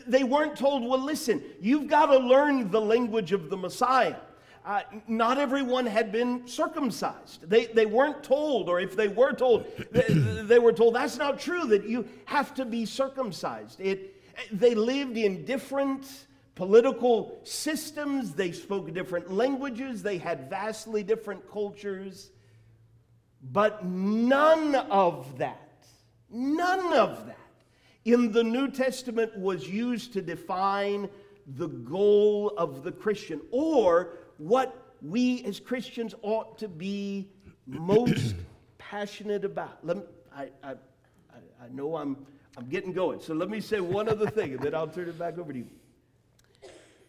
They 0.05 0.23
weren't 0.23 0.55
told, 0.55 0.83
well, 0.83 0.99
listen, 0.99 1.41
you've 1.61 1.87
got 1.87 2.07
to 2.07 2.17
learn 2.17 2.69
the 2.69 2.81
language 2.81 3.31
of 3.31 3.49
the 3.49 3.57
Messiah. 3.57 4.17
Uh, 4.65 4.81
not 5.07 5.37
everyone 5.37 5.85
had 5.85 6.11
been 6.11 6.45
circumcised. 6.45 7.49
They, 7.49 7.67
they 7.67 7.85
weren't 7.85 8.21
told, 8.21 8.67
or 8.67 8.81
if 8.81 8.97
they 8.97 9.07
were 9.07 9.31
told, 9.31 9.65
they, 9.91 10.03
they 10.09 10.59
were 10.59 10.73
told 10.73 10.95
that's 10.95 11.17
not 11.17 11.39
true, 11.39 11.65
that 11.67 11.87
you 11.87 12.05
have 12.25 12.53
to 12.55 12.65
be 12.65 12.85
circumcised. 12.85 13.79
It, 13.79 14.16
they 14.51 14.75
lived 14.75 15.17
in 15.17 15.45
different 15.45 16.27
political 16.55 17.39
systems, 17.43 18.33
they 18.33 18.51
spoke 18.51 18.93
different 18.93 19.31
languages, 19.31 20.01
they 20.01 20.17
had 20.17 20.49
vastly 20.49 21.03
different 21.03 21.49
cultures, 21.51 22.31
but 23.41 23.85
none 23.85 24.75
of 24.75 25.37
that 25.37 25.67
None 26.29 26.93
of 26.93 27.25
that 27.27 27.37
in 28.05 28.31
the 28.31 28.43
New 28.43 28.69
Testament 28.69 29.37
was 29.37 29.67
used 29.67 30.13
to 30.13 30.21
define 30.21 31.09
the 31.55 31.67
goal 31.67 32.53
of 32.57 32.83
the 32.83 32.91
Christian 32.91 33.41
or 33.51 34.13
what 34.37 34.93
we 35.01 35.43
as 35.45 35.59
Christians 35.59 36.13
ought 36.21 36.57
to 36.57 36.67
be 36.67 37.29
most 37.65 38.35
passionate 38.77 39.45
about. 39.45 39.79
Let 39.83 39.97
me, 39.97 40.03
I, 40.35 40.49
I, 40.63 40.73
I 41.61 41.69
know 41.71 41.95
I'm, 41.95 42.17
I'm 42.57 42.67
getting 42.69 42.91
going, 42.91 43.19
so 43.19 43.35
let 43.35 43.49
me 43.49 43.61
say 43.61 43.79
one 43.79 44.09
other 44.09 44.27
thing 44.27 44.53
and 44.53 44.59
then 44.59 44.73
I'll 44.73 44.87
turn 44.87 45.07
it 45.07 45.19
back 45.19 45.37
over 45.37 45.53
to 45.53 45.59
you. 45.59 45.69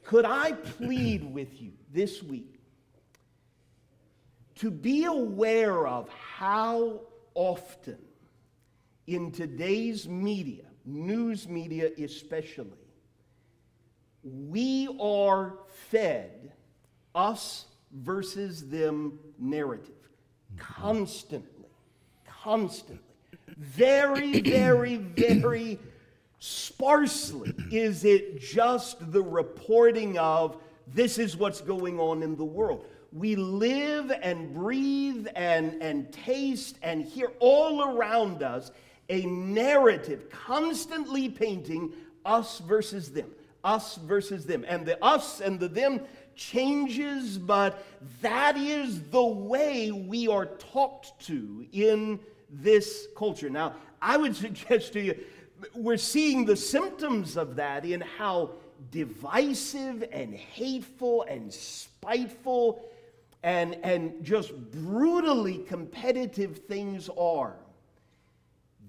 Could 0.05 0.27
I 0.27 0.53
plead 0.53 1.25
with 1.25 1.61
you 1.61 1.73
this 1.93 2.23
week 2.23 2.61
to 4.57 4.71
be 4.71 5.05
aware 5.05 5.87
of 5.87 6.09
how 6.11 7.01
often 7.35 7.99
in 9.07 9.33
today's 9.33 10.07
media, 10.07 10.65
news 10.85 11.49
media 11.49 11.91
especially, 11.99 12.73
we 14.23 14.89
are 15.01 15.55
fed, 15.89 16.53
us 17.15 17.67
versus 17.93 18.69
them 18.69 19.19
narrative. 19.39 19.95
Constantly, 20.59 21.71
constantly. 22.27 23.08
Very, 23.59 24.41
very, 24.41 24.97
very 24.97 25.79
sparsely 26.39 27.53
is 27.73 28.05
it 28.05 28.41
just 28.41 29.11
the 29.13 29.23
reporting 29.23 30.17
of 30.17 30.57
this 30.95 31.19
is 31.19 31.37
what's 31.37 31.61
going 31.61 31.99
on 31.99 32.23
in 32.23 32.37
the 32.37 32.45
world. 32.45 32.87
We 33.13 33.35
live 33.35 34.13
and 34.23 34.55
breathe 34.55 35.27
and, 35.35 35.83
and 35.83 36.13
taste 36.13 36.79
and 36.83 37.05
hear 37.05 37.33
all 37.41 37.97
around 37.97 38.43
us 38.43 38.71
a 39.09 39.23
narrative 39.23 40.31
constantly 40.31 41.29
painting 41.29 41.93
us 42.25 42.61
versus 42.61 43.11
them, 43.11 43.31
us 43.65 43.97
versus 43.97 44.45
them. 44.45 44.65
And 44.69 44.87
the 44.87 45.03
us 45.03 45.41
and 45.41 45.59
the 45.59 45.69
them 45.69 46.03
changes, 46.37 47.39
but 47.39 47.85
that 48.23 48.57
is 48.57 49.03
the 49.11 49.25
way 49.25 49.91
we 49.91 50.29
are 50.29 50.47
talked 50.47 51.19
to 51.27 51.67
in 51.73 52.21
this 52.51 53.09
culture. 53.17 53.51
Now, 53.51 53.75
I 54.01 54.17
would 54.17 54.37
suggest 54.45 54.93
to 54.95 55.01
you, 55.01 55.15
we're 55.75 55.97
seeing 55.97 56.45
the 56.45 56.57
symptoms 56.57 57.37
of 57.37 57.57
that 57.57 57.85
in 57.85 58.01
how 58.01 58.51
divisive 58.91 60.05
and 60.13 60.35
hateful 60.35 61.23
and 61.23 61.53
spiteful 61.53 62.89
and, 63.43 63.77
and 63.83 64.25
just 64.25 64.53
brutally 64.71 65.59
competitive 65.59 66.59
things 66.59 67.09
are. 67.19 67.57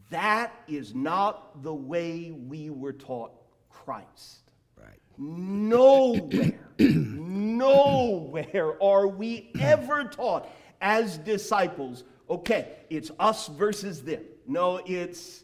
That 0.09 0.53
is 0.67 0.95
not 0.95 1.63
the 1.63 1.73
way 1.73 2.31
we 2.31 2.69
were 2.69 2.93
taught 2.93 3.31
Christ. 3.69 4.39
Right. 4.77 4.99
Nowhere, 5.17 6.59
nowhere 6.79 8.81
are 8.81 9.07
we 9.07 9.51
ever 9.59 10.05
taught 10.05 10.49
as 10.81 11.17
disciples, 11.17 12.05
okay, 12.29 12.77
it's 12.89 13.11
us 13.19 13.47
versus 13.47 14.01
them. 14.01 14.23
No, 14.47 14.81
it's 14.85 15.43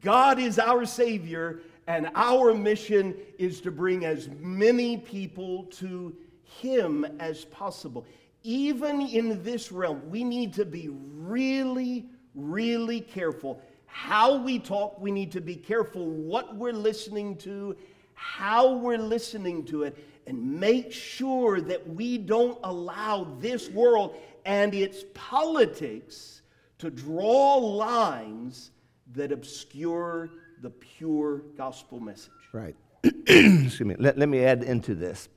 God 0.00 0.38
is 0.38 0.58
our 0.58 0.84
Savior, 0.84 1.60
and 1.86 2.10
our 2.14 2.54
mission 2.54 3.14
is 3.38 3.60
to 3.62 3.70
bring 3.70 4.04
as 4.04 4.28
many 4.38 4.96
people 4.96 5.64
to 5.64 6.14
Him 6.42 7.04
as 7.18 7.44
possible. 7.46 8.06
Even 8.42 9.02
in 9.02 9.42
this 9.42 9.70
realm, 9.70 10.00
we 10.08 10.24
need 10.24 10.54
to 10.54 10.64
be 10.64 10.88
really, 10.90 12.06
really 12.34 13.00
careful 13.00 13.60
how 13.92 14.36
we 14.36 14.58
talk, 14.58 15.00
we 15.00 15.10
need 15.10 15.32
to 15.32 15.40
be 15.40 15.56
careful 15.56 16.06
what 16.06 16.54
we're 16.54 16.72
listening 16.72 17.36
to, 17.36 17.76
how 18.14 18.74
we're 18.74 18.96
listening 18.96 19.64
to 19.64 19.82
it, 19.82 19.98
and 20.26 20.60
make 20.60 20.92
sure 20.92 21.60
that 21.60 21.86
we 21.88 22.16
don't 22.16 22.58
allow 22.62 23.24
this 23.40 23.68
world 23.68 24.16
and 24.44 24.74
its 24.74 25.04
politics 25.14 26.42
to 26.78 26.90
draw 26.90 27.56
lines 27.56 28.70
that 29.12 29.32
obscure 29.32 30.30
the 30.62 30.70
pure 30.70 31.38
gospel 31.56 32.00
message. 32.00 32.32
Right. 32.52 32.76
Excuse 33.04 33.80
me. 33.80 33.96
Let, 33.98 34.18
let 34.18 34.28
me 34.28 34.44
add 34.44 34.62
into 34.62 34.94
this. 34.94 35.28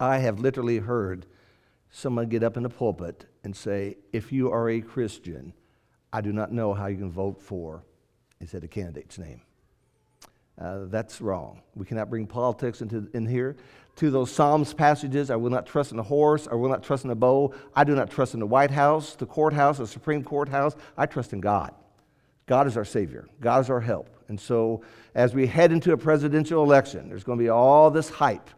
I 0.00 0.18
have 0.18 0.40
literally 0.40 0.78
heard 0.78 1.26
someone 1.90 2.28
get 2.28 2.42
up 2.42 2.56
in 2.56 2.62
the 2.62 2.68
pulpit 2.68 3.26
and 3.44 3.54
say, 3.54 3.96
if 4.12 4.32
you 4.32 4.50
are 4.50 4.68
a 4.68 4.80
Christian, 4.80 5.52
I 6.12 6.20
do 6.20 6.32
not 6.32 6.52
know 6.52 6.74
how 6.74 6.86
you 6.86 6.96
can 6.96 7.10
vote 7.10 7.40
for, 7.40 7.84
he 8.40 8.46
said 8.46 8.64
a 8.64 8.68
candidate's 8.68 9.18
name. 9.18 9.40
Uh, 10.60 10.80
that's 10.86 11.20
wrong. 11.20 11.62
We 11.74 11.84
cannot 11.86 12.10
bring 12.10 12.26
politics 12.26 12.80
into 12.80 13.08
in 13.14 13.26
here. 13.26 13.56
To 13.96 14.10
those 14.10 14.30
Psalms 14.30 14.74
passages, 14.74 15.30
I 15.30 15.36
will 15.36 15.50
not 15.50 15.66
trust 15.66 15.92
in 15.92 15.98
a 15.98 16.02
horse, 16.02 16.48
I 16.50 16.54
will 16.54 16.68
not 16.68 16.82
trust 16.82 17.04
in 17.04 17.10
a 17.10 17.14
bow. 17.14 17.54
I 17.76 17.84
do 17.84 17.94
not 17.94 18.10
trust 18.10 18.34
in 18.34 18.40
the 18.40 18.46
White 18.46 18.72
House, 18.72 19.14
the 19.14 19.26
courthouse, 19.26 19.78
the 19.78 19.86
Supreme 19.86 20.24
Court 20.24 20.48
house. 20.48 20.74
I 20.96 21.06
trust 21.06 21.32
in 21.32 21.40
God. 21.40 21.72
God 22.46 22.66
is 22.66 22.76
our 22.76 22.84
Savior. 22.84 23.28
God 23.40 23.60
is 23.60 23.70
our 23.70 23.80
help. 23.80 24.08
And 24.28 24.40
so, 24.40 24.82
as 25.14 25.34
we 25.34 25.46
head 25.46 25.70
into 25.70 25.92
a 25.92 25.96
presidential 25.96 26.62
election, 26.64 27.08
there's 27.08 27.24
going 27.24 27.38
to 27.38 27.44
be 27.44 27.50
all 27.50 27.90
this 27.90 28.08
hype. 28.08 28.50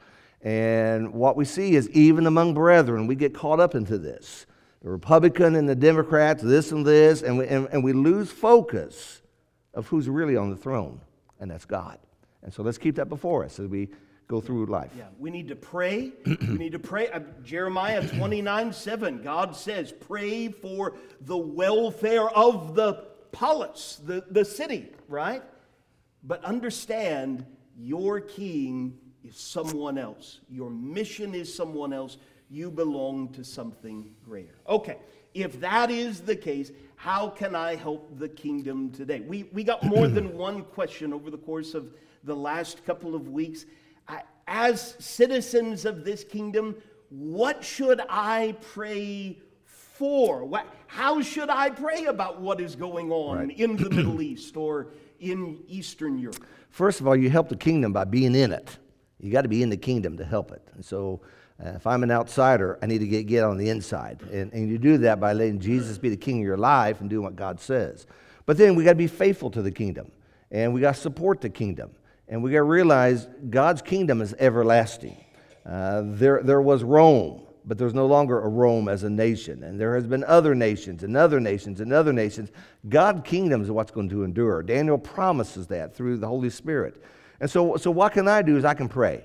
And 0.43 1.13
what 1.13 1.37
we 1.37 1.45
see 1.45 1.75
is, 1.75 1.91
even 1.91 2.27
among 2.27 2.55
brethren, 2.55 3.07
we 3.07 3.15
get 3.15 3.35
caught 3.35 3.61
up 3.61 3.75
into 3.75 3.99
this 3.99 4.47
the 4.83 4.91
Republican 4.91 5.57
and 5.57 5.69
the 5.69 5.75
Democrats, 5.75 6.43
this 6.43 6.71
and 6.71 6.87
this, 6.87 7.23
and 7.23 7.39
we, 7.39 7.47
and, 7.49 7.67
and 7.73 7.83
we 7.83 7.93
lose 7.93 8.31
focus 8.31 9.21
of 9.75 9.89
who's 9.89 10.09
really 10.09 10.37
on 10.37 10.51
the 10.51 10.57
throne, 10.57 11.01
and 11.41 11.51
that's 11.51 11.65
God. 11.65 11.99
And 12.43 12.55
so 12.55 12.63
let's 12.63 12.79
keep 12.79 12.95
that 12.97 13.09
before 13.09 13.45
us 13.45 13.59
as 13.59 13.67
we 13.67 13.89
go 14.29 14.41
through 14.41 14.67
life. 14.67 14.91
Yeah, 14.97 15.05
we 15.19 15.31
need 15.31 15.49
to 15.49 15.57
pray. 15.57 16.13
we 16.27 16.59
need 16.59 16.73
to 16.73 16.79
pray. 16.79 17.09
Uh, 17.11 17.21
Jeremiah 17.43 18.07
29 18.17 18.73
7, 18.73 19.23
God 19.23 19.57
says, 19.57 19.93
pray 19.93 20.49
for 20.49 20.97
the 21.21 21.37
welfare 21.37 22.29
of 22.31 22.75
the 22.75 23.05
polis, 23.33 24.01
the, 24.05 24.25
the 24.31 24.45
city, 24.45 24.91
right? 25.09 25.43
But 26.23 26.45
understand 26.45 27.47
your 27.79 28.21
king 28.21 28.99
is 29.23 29.37
someone 29.37 29.99
else, 29.99 30.41
your 30.49 30.71
mission 30.71 31.35
is 31.35 31.53
someone 31.55 31.93
else 31.93 32.17
you 32.49 32.71
belong 32.71 33.29
to 33.31 33.45
something 33.45 34.15
greater. 34.25 34.55
Okay, 34.69 34.99
if 35.35 35.61
that 35.61 35.91
is 35.91 36.21
the 36.21 36.37
case, 36.37 36.71
how 36.97 37.29
can 37.29 37.55
I 37.55 37.75
help 37.75 38.19
the 38.19 38.29
kingdom 38.29 38.91
today? 38.91 39.21
We, 39.21 39.45
we 39.53 39.65
got 39.65 39.83
more 39.83 40.09
than 40.09 40.37
one 40.39 40.63
question 40.63 41.13
over 41.13 41.31
the 41.31 41.39
course 41.39 41.75
of 41.75 41.93
the 42.25 42.37
last 42.37 42.85
couple 42.85 43.15
of 43.15 43.29
weeks. 43.29 43.67
As 44.47 44.97
citizens 44.99 45.85
of 45.85 46.05
this 46.05 46.25
kingdom, 46.25 46.77
what 47.11 47.65
should 47.65 48.01
I 48.09 48.57
pray 48.73 49.39
for? 49.65 50.45
What, 50.45 50.67
how 50.87 51.23
should 51.23 51.51
I 51.51 51.71
pray 51.71 52.05
about 52.05 52.41
what 52.41 52.61
is 52.61 52.77
going 52.77 53.11
on 53.11 53.49
right. 53.49 53.59
in 53.59 53.77
the 53.77 53.91
Middle 53.97 54.23
East 54.23 54.57
or 54.57 54.89
in 55.21 55.59
Eastern 55.69 56.19
Europe? 56.19 56.45
First 56.71 57.01
of 57.01 57.09
all, 57.09 57.17
you 57.17 57.31
help 57.31 57.49
the 57.49 57.57
kingdom 57.57 57.93
by 57.93 58.05
being 58.05 58.35
in 58.35 58.53
it. 58.53 58.79
You 59.19 59.33
got 59.33 59.43
to 59.43 59.49
be 59.49 59.63
in 59.63 59.71
the 59.71 59.77
kingdom 59.77 60.17
to 60.19 60.25
help 60.25 60.53
it. 60.53 60.63
And 60.75 60.85
so 60.85 61.23
uh, 61.65 61.71
if 61.71 61.87
I'm 61.87 62.03
an 62.03 62.11
outsider, 62.11 62.79
I 62.83 62.87
need 62.87 62.99
to 62.99 63.07
get, 63.07 63.27
get 63.27 63.43
on 63.45 63.57
the 63.57 63.71
inside. 63.71 64.21
And, 64.31 64.53
and 64.53 64.69
you 64.69 64.79
do 64.79 64.99
that 64.99 65.19
by 65.19 65.33
letting 65.33 65.59
Jesus 65.59 65.97
be 65.97 66.11
the 66.11 66.17
king 66.17 66.39
of 66.39 66.45
your 66.45 66.59
life 66.59 67.01
and 67.01 67.09
doing 67.09 67.25
what 67.25 67.37
God 67.37 67.61
says. 67.61 68.07
But 68.45 68.59
then 68.59 68.75
we 68.75 68.85
got 68.85 68.91
to 68.91 68.97
be 68.97 69.07
faithful 69.07 69.51
to 69.53 69.63
the 69.63 69.73
kingdom. 69.73 70.13
And 70.51 70.75
we 70.75 70.81
got 70.81 70.95
to 70.95 71.01
support 71.01 71.41
the 71.41 71.49
kingdom. 71.49 71.91
And 72.29 72.43
we 72.43 72.51
got 72.51 72.59
to 72.59 72.63
realize 72.65 73.29
God's 73.51 73.83
kingdom 73.83 74.21
is 74.21 74.35
everlasting. 74.39 75.17
Uh, 75.65 76.03
there, 76.05 76.43
there 76.43 76.61
was 76.61 76.83
Rome, 76.83 77.43
but 77.65 77.79
there's 77.79 77.95
no 77.95 78.07
longer 78.07 78.41
a 78.41 78.49
Rome 78.49 78.89
as 78.89 79.03
a 79.03 79.11
nation. 79.11 79.63
And 79.63 79.81
there 79.81 79.95
has 79.95 80.07
been 80.07 80.25
other 80.25 80.55
nations 80.55 81.03
and 81.03 81.17
other 81.17 81.41
nations 81.41 81.81
and 81.81 81.93
other 81.93 82.13
nations. 82.13 82.51
God's 82.89 83.29
kingdom 83.29 83.63
is 83.63 83.71
what's 83.71 83.91
going 83.91 84.09
to 84.11 84.25
endure. 84.25 84.63
Daniel 84.63 84.99
promises 84.99 85.67
that 85.69 85.95
through 85.95 86.19
the 86.19 86.27
Holy 86.27 86.51
Spirit. 86.51 87.03
And 87.41 87.51
so, 87.51 87.77
so 87.77 87.91
what 87.91 88.13
can 88.13 88.29
I 88.29 88.43
do 88.43 88.57
is 88.57 88.65
I 88.65 88.75
can 88.75 88.89
pray. 88.89 89.25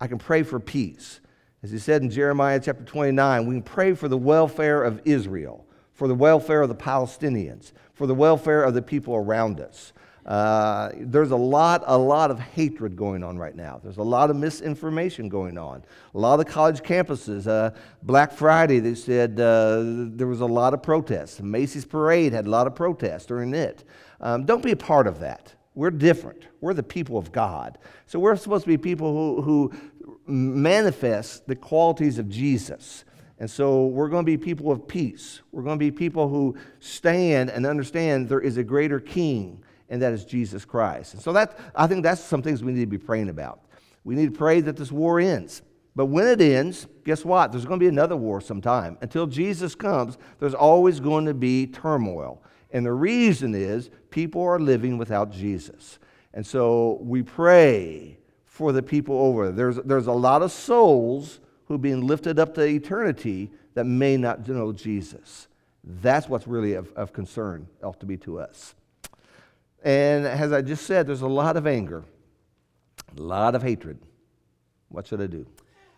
I 0.00 0.06
can 0.06 0.18
pray 0.18 0.42
for 0.42 0.60
peace. 0.60 1.20
As 1.62 1.72
he 1.72 1.78
said 1.78 2.02
in 2.02 2.10
Jeremiah 2.10 2.60
chapter 2.60 2.84
29, 2.84 3.46
we 3.46 3.54
can 3.56 3.62
pray 3.62 3.94
for 3.94 4.06
the 4.06 4.18
welfare 4.18 4.84
of 4.84 5.00
Israel, 5.04 5.66
for 5.92 6.06
the 6.06 6.14
welfare 6.14 6.62
of 6.62 6.68
the 6.68 6.74
Palestinians, 6.74 7.72
for 7.94 8.06
the 8.06 8.14
welfare 8.14 8.62
of 8.62 8.74
the 8.74 8.82
people 8.82 9.16
around 9.16 9.60
us. 9.60 9.92
Uh, 10.28 10.90
there's 10.94 11.30
a 11.30 11.36
lot, 11.36 11.82
a 11.86 11.96
lot 11.96 12.30
of 12.30 12.38
hatred 12.38 12.94
going 12.94 13.24
on 13.24 13.38
right 13.38 13.56
now. 13.56 13.80
There's 13.82 13.96
a 13.96 14.02
lot 14.02 14.28
of 14.28 14.36
misinformation 14.36 15.30
going 15.30 15.56
on. 15.56 15.82
A 16.14 16.18
lot 16.18 16.38
of 16.38 16.44
college 16.46 16.82
campuses, 16.82 17.46
uh, 17.46 17.74
Black 18.02 18.30
Friday, 18.32 18.78
they 18.78 18.94
said 18.94 19.40
uh, 19.40 19.82
there 19.82 20.26
was 20.26 20.42
a 20.42 20.46
lot 20.46 20.74
of 20.74 20.82
protests. 20.82 21.40
Macy's 21.40 21.86
Parade 21.86 22.34
had 22.34 22.46
a 22.46 22.50
lot 22.50 22.66
of 22.66 22.74
protests 22.74 23.24
during 23.24 23.54
it. 23.54 23.84
Um, 24.20 24.44
don't 24.44 24.62
be 24.62 24.72
a 24.72 24.76
part 24.76 25.06
of 25.06 25.18
that. 25.20 25.54
We're 25.74 25.90
different. 25.90 26.46
We're 26.60 26.74
the 26.74 26.82
people 26.82 27.16
of 27.16 27.32
God. 27.32 27.78
So 28.06 28.18
we're 28.18 28.36
supposed 28.36 28.64
to 28.64 28.68
be 28.68 28.76
people 28.76 29.40
who, 29.40 29.40
who 29.40 29.72
manifest 30.26 31.46
the 31.46 31.56
qualities 31.56 32.18
of 32.18 32.28
Jesus. 32.28 33.06
And 33.38 33.50
so 33.50 33.86
we're 33.86 34.08
going 34.08 34.26
to 34.26 34.30
be 34.30 34.36
people 34.36 34.70
of 34.70 34.86
peace. 34.86 35.40
We're 35.52 35.62
going 35.62 35.78
to 35.78 35.82
be 35.82 35.90
people 35.90 36.28
who 36.28 36.56
stand 36.80 37.48
and 37.48 37.64
understand 37.64 38.28
there 38.28 38.40
is 38.40 38.58
a 38.58 38.64
greater 38.64 39.00
king, 39.00 39.62
and 39.88 40.02
that 40.02 40.12
is 40.12 40.24
Jesus 40.24 40.64
Christ. 40.64 41.14
And 41.14 41.22
so 41.22 41.32
that, 41.32 41.58
I 41.74 41.86
think 41.86 42.02
that's 42.02 42.22
some 42.22 42.42
things 42.42 42.62
we 42.62 42.72
need 42.72 42.80
to 42.80 42.86
be 42.86 42.98
praying 42.98 43.28
about. 43.28 43.60
We 44.04 44.14
need 44.14 44.32
to 44.32 44.38
pray 44.38 44.60
that 44.60 44.76
this 44.76 44.92
war 44.92 45.20
ends. 45.20 45.62
But 45.96 46.06
when 46.06 46.28
it 46.28 46.40
ends, 46.40 46.86
guess 47.04 47.24
what? 47.24 47.50
There's 47.50 47.64
going 47.64 47.80
to 47.80 47.84
be 47.84 47.88
another 47.88 48.16
war 48.16 48.40
sometime. 48.40 48.96
Until 49.00 49.26
Jesus 49.26 49.74
comes, 49.74 50.16
there's 50.38 50.54
always 50.54 51.00
going 51.00 51.24
to 51.26 51.34
be 51.34 51.66
turmoil. 51.66 52.42
And 52.70 52.86
the 52.86 52.92
reason 52.92 53.54
is 53.54 53.90
people 54.10 54.42
are 54.42 54.60
living 54.60 54.98
without 54.98 55.32
Jesus. 55.32 55.98
And 56.34 56.46
so 56.46 56.98
we 57.00 57.22
pray 57.22 58.18
for 58.44 58.72
the 58.72 58.82
people 58.82 59.18
over. 59.18 59.46
There. 59.46 59.72
There's, 59.72 59.84
there's 59.84 60.06
a 60.06 60.12
lot 60.12 60.42
of 60.42 60.52
souls 60.52 61.40
who 61.66 61.74
are 61.74 61.78
being 61.78 62.06
lifted 62.06 62.38
up 62.38 62.54
to 62.54 62.62
eternity 62.62 63.50
that 63.74 63.84
may 63.84 64.16
not 64.16 64.46
know 64.48 64.72
Jesus. 64.72 65.48
That's 65.82 66.28
what's 66.28 66.46
really 66.46 66.74
of, 66.74 66.92
of 66.92 67.12
concern, 67.12 67.66
ought 67.82 68.00
to 68.00 68.06
be 68.06 68.16
to 68.18 68.40
us. 68.40 68.74
And 69.82 70.26
as 70.26 70.52
I 70.52 70.62
just 70.62 70.86
said, 70.86 71.06
there's 71.06 71.22
a 71.22 71.28
lot 71.28 71.56
of 71.56 71.66
anger, 71.66 72.04
a 73.16 73.20
lot 73.20 73.54
of 73.54 73.62
hatred. 73.62 73.98
What 74.88 75.06
should 75.06 75.20
I 75.20 75.26
do? 75.26 75.46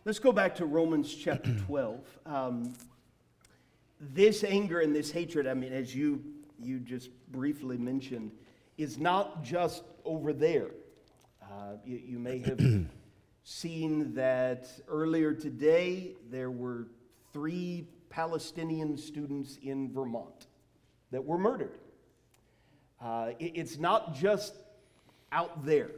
Let's 0.05 0.19
go 0.19 0.33
back 0.33 0.55
to 0.57 0.67
Romans 0.67 1.15
chapter 1.15 1.55
12. 1.67 2.19
Um, 2.27 2.75
this 4.01 4.45
anger 4.45 4.81
and 4.81 4.95
this 4.95 5.11
hatred, 5.11 5.47
I 5.47 5.55
mean, 5.55 5.73
as 5.73 5.95
you, 5.95 6.23
you 6.59 6.81
just 6.81 7.11
briefly 7.31 7.77
mentioned, 7.77 8.33
is 8.79 8.99
not 8.99 9.43
just 9.43 9.85
over 10.05 10.33
there. 10.33 10.71
Uh, 11.43 11.75
you, 11.85 12.01
you 12.05 12.19
may 12.19 12.39
have 12.39 12.61
seen 13.45 14.15
that 14.15 14.69
earlier 14.89 15.35
today 15.35 16.15
there 16.31 16.51
were 16.51 16.89
three 17.33 17.87
Palestinian 18.09 18.97
students 18.97 19.59
in 19.63 19.93
Vermont 19.93 20.47
that 21.11 21.25
were 21.25 21.39
murdered. 21.39 21.79
Uh, 23.01 23.31
it, 23.39 23.53
it's 23.55 23.79
not 23.79 24.15
just 24.15 24.55
out 25.33 25.65
there. 25.65 25.91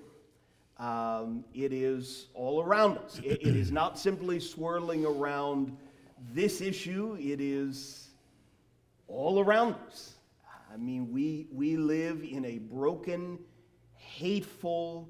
Um, 0.79 1.45
it 1.55 1.73
is 1.73 2.27
all 2.35 2.63
around 2.63 2.99
us. 2.99 3.21
It, 3.25 3.43
it 3.43 3.57
is 3.57 3.71
not 3.71 3.99
simply 3.99 4.41
swirling 4.41 5.05
around 5.05 5.77
this 6.33 6.61
issue, 6.61 7.17
it 7.21 7.41
is 7.41 8.09
all 9.09 9.41
around 9.41 9.75
us. 9.87 10.15
I 10.73 10.77
mean, 10.77 11.13
we, 11.13 11.47
we 11.53 11.77
live 11.77 12.23
in 12.23 12.45
a 12.45 12.59
broken, 12.59 13.39
hateful, 13.97 15.09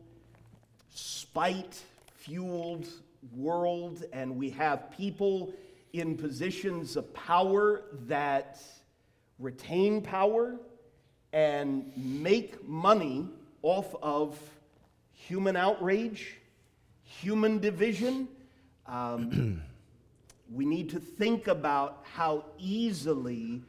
spite 0.89 1.81
fueled 2.17 2.89
world, 3.37 4.05
and 4.13 4.37
we 4.37 4.51
have 4.51 4.91
people 4.91 5.53
in 5.93 6.17
positions 6.17 6.97
of 6.97 7.13
power 7.15 7.83
that 8.07 8.61
retain 9.39 10.01
power 10.01 10.57
and 11.33 11.91
make 11.97 12.67
money 12.69 13.29
off 13.63 13.95
of 14.03 14.39
human 15.13 15.57
outrage, 15.57 16.37
human 17.05 17.59
division. 17.59 18.29
Um, 18.87 19.63
we 20.53 20.65
need 20.65 20.91
to 20.91 21.01
think 21.01 21.49
about 21.49 22.05
how 22.13 22.45
easily 22.59 23.63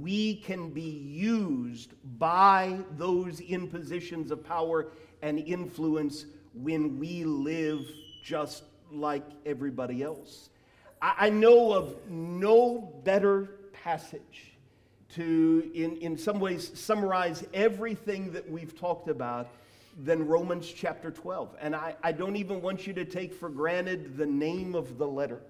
we 0.00 0.36
can 0.36 0.70
be 0.70 0.80
used 0.80 1.94
by 2.18 2.78
those 2.96 3.40
in 3.40 3.68
positions 3.68 4.30
of 4.30 4.44
power 4.44 4.88
and 5.22 5.38
influence 5.38 6.26
when 6.54 6.98
we 6.98 7.24
live 7.24 7.80
just 8.22 8.64
like 8.90 9.24
everybody 9.46 10.02
else. 10.02 10.50
I, 11.00 11.30
know 11.30 11.72
of 11.72 11.94
no 12.08 12.92
better 13.04 13.50
passage 13.72 14.52
to, 15.14 15.70
in, 15.74 15.96
in 15.96 16.18
some 16.18 16.38
ways, 16.38 16.70
summarize 16.78 17.44
everything 17.54 18.32
that 18.32 18.48
we've 18.50 18.78
talked 18.78 19.08
about 19.08 19.48
than 20.04 20.26
Romans 20.26 20.70
chapter 20.70 21.10
12. 21.10 21.56
And 21.60 21.74
I, 21.74 21.96
I 22.02 22.12
don't 22.12 22.36
even 22.36 22.60
want 22.60 22.86
you 22.86 22.92
to 22.94 23.04
take 23.04 23.34
for 23.34 23.48
granted 23.48 24.16
the 24.16 24.26
name 24.26 24.74
of 24.74 24.98
the 24.98 25.06
letter. 25.06 25.40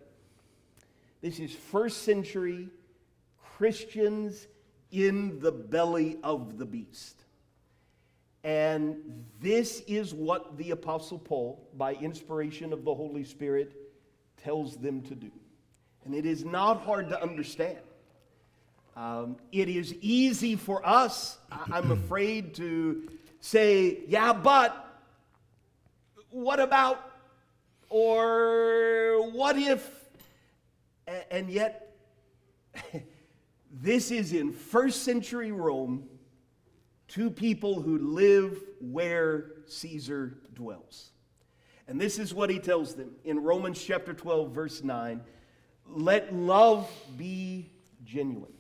This 1.21 1.39
is 1.41 1.53
first 1.53 2.05
century 2.05 2.69
Christians 3.57 4.47
in 4.91 5.41
the 5.41 5.53
belly 5.53 6.17
of 6.23 6.59
the 6.59 6.65
beast. 6.65 7.25
And 8.45 9.25
this 9.41 9.83
is 9.89 10.15
what 10.15 10.57
the 10.57 10.71
Apostle 10.71 11.19
Paul, 11.19 11.69
by 11.77 11.95
inspiration 11.95 12.73
of 12.73 12.85
the 12.85 12.95
Holy 12.95 13.25
Spirit, 13.25 13.73
tells 14.37 14.77
them 14.77 15.03
to 15.03 15.15
do. 15.15 15.31
And 16.05 16.15
it 16.15 16.25
is 16.25 16.45
not 16.45 16.81
hard 16.83 17.09
to 17.11 17.21
understand. 17.21 17.79
Um, 18.99 19.37
it 19.53 19.69
is 19.69 19.95
easy 20.01 20.57
for 20.57 20.85
us, 20.85 21.39
I'm 21.53 21.93
afraid, 21.93 22.55
to 22.57 23.09
say, 23.39 24.01
yeah, 24.09 24.33
but 24.33 25.05
what 26.31 26.59
about, 26.59 27.13
or 27.89 29.31
what 29.31 29.57
if, 29.57 29.89
and 31.31 31.49
yet, 31.49 31.97
this 33.71 34.11
is 34.11 34.33
in 34.33 34.53
first 34.53 35.05
century 35.05 35.53
Rome 35.53 36.09
two 37.07 37.31
people 37.31 37.81
who 37.81 37.99
live 37.99 38.61
where 38.81 39.53
Caesar 39.67 40.39
dwells. 40.55 41.13
And 41.87 42.01
this 42.01 42.19
is 42.19 42.35
what 42.35 42.51
he 42.51 42.59
tells 42.59 42.97
them 42.97 43.13
in 43.25 43.45
Romans 43.45 43.81
chapter 43.81 44.13
12, 44.13 44.51
verse 44.51 44.83
9 44.83 45.21
let 45.91 46.35
love 46.35 46.91
be 47.17 47.71
genuine, 48.05 48.53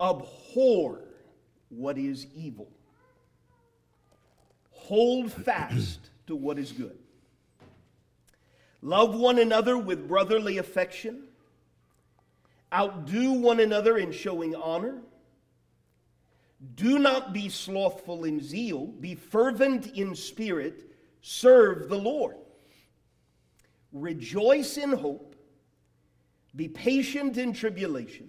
abhor 0.00 1.04
what 1.68 1.98
is 1.98 2.26
evil, 2.34 2.68
hold 4.70 5.32
fast 5.32 6.00
to 6.26 6.36
what 6.36 6.58
is 6.58 6.72
good. 6.72 6.98
Love 8.80 9.14
one 9.14 9.38
another 9.38 9.76
with 9.76 10.06
brotherly 10.06 10.58
affection. 10.58 11.24
Outdo 12.72 13.32
one 13.32 13.60
another 13.60 13.98
in 13.98 14.12
showing 14.12 14.54
honor. 14.54 15.02
Do 16.74 16.98
not 16.98 17.32
be 17.32 17.48
slothful 17.48 18.24
in 18.24 18.42
zeal, 18.42 18.86
be 18.86 19.14
fervent 19.14 19.86
in 19.96 20.14
spirit, 20.14 20.90
serve 21.22 21.88
the 21.88 21.98
Lord. 21.98 22.36
Rejoice 23.92 24.76
in 24.76 24.92
hope, 24.92 25.36
be 26.54 26.68
patient 26.68 27.38
in 27.38 27.52
tribulation, 27.52 28.28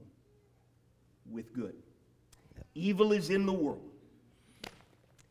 with 1.31 1.53
good. 1.53 1.75
Evil 2.75 3.11
is 3.11 3.29
in 3.29 3.45
the 3.45 3.53
world. 3.53 3.89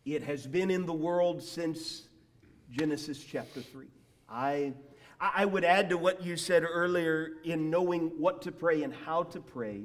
It 0.04 0.22
has 0.22 0.46
been 0.46 0.70
in 0.70 0.86
the 0.86 0.92
world 0.92 1.42
since 1.42 2.08
Genesis 2.70 3.22
chapter 3.22 3.60
3. 3.60 3.86
I 4.28 4.72
I 5.20 5.44
would 5.44 5.64
add 5.64 5.90
to 5.90 5.98
what 5.98 6.24
you 6.24 6.36
said 6.36 6.64
earlier 6.64 7.32
in 7.44 7.68
knowing 7.68 8.08
what 8.18 8.40
to 8.42 8.52
pray 8.52 8.82
and 8.82 8.94
how 8.94 9.24
to 9.24 9.40
pray. 9.40 9.82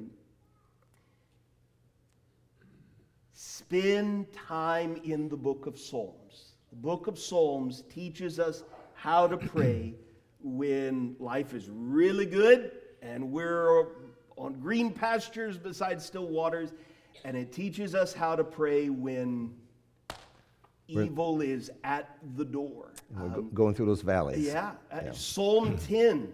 Spend 3.32 4.32
time 4.32 4.98
in 5.04 5.28
the 5.28 5.36
book 5.36 5.66
of 5.66 5.78
Psalms. 5.78 6.54
The 6.70 6.76
book 6.76 7.06
of 7.06 7.18
Psalms 7.18 7.84
teaches 7.90 8.40
us 8.40 8.64
how 8.94 9.26
to 9.26 9.36
pray 9.36 9.94
when 10.42 11.16
life 11.18 11.52
is 11.52 11.68
really 11.68 12.24
good 12.24 12.72
and 13.02 13.30
we're 13.30 13.88
on 14.36 14.54
green 14.54 14.92
pastures 14.92 15.58
beside 15.58 16.00
still 16.00 16.26
waters. 16.26 16.72
And 17.24 17.36
it 17.36 17.52
teaches 17.52 17.94
us 17.94 18.12
how 18.12 18.36
to 18.36 18.44
pray 18.44 18.88
when 18.90 19.52
Evil 20.88 21.40
is 21.40 21.70
at 21.82 22.16
the 22.36 22.44
door. 22.44 22.92
Go- 23.16 23.42
going 23.42 23.74
through 23.74 23.86
those 23.86 24.02
valleys. 24.02 24.46
Yeah. 24.46 24.72
Uh, 24.92 25.12
Psalm 25.12 25.76
10 25.88 26.32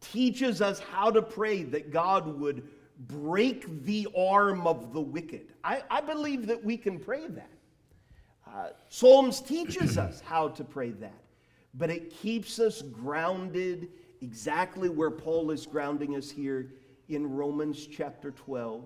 teaches 0.00 0.62
us 0.62 0.78
how 0.78 1.10
to 1.10 1.20
pray 1.20 1.64
that 1.64 1.90
God 1.90 2.38
would 2.38 2.62
break 3.00 3.84
the 3.84 4.06
arm 4.16 4.66
of 4.66 4.92
the 4.92 5.00
wicked. 5.00 5.52
I, 5.64 5.82
I 5.90 6.00
believe 6.00 6.46
that 6.46 6.62
we 6.62 6.76
can 6.76 6.98
pray 6.98 7.26
that. 7.26 7.50
Uh, 8.46 8.68
Psalms 8.88 9.40
teaches 9.40 9.98
us 9.98 10.20
how 10.20 10.48
to 10.48 10.62
pray 10.62 10.90
that, 10.92 11.22
but 11.74 11.90
it 11.90 12.10
keeps 12.10 12.60
us 12.60 12.82
grounded 12.82 13.88
exactly 14.20 14.88
where 14.88 15.10
Paul 15.10 15.50
is 15.50 15.66
grounding 15.66 16.16
us 16.16 16.30
here 16.30 16.72
in 17.08 17.30
Romans 17.30 17.86
chapter 17.86 18.30
12. 18.30 18.84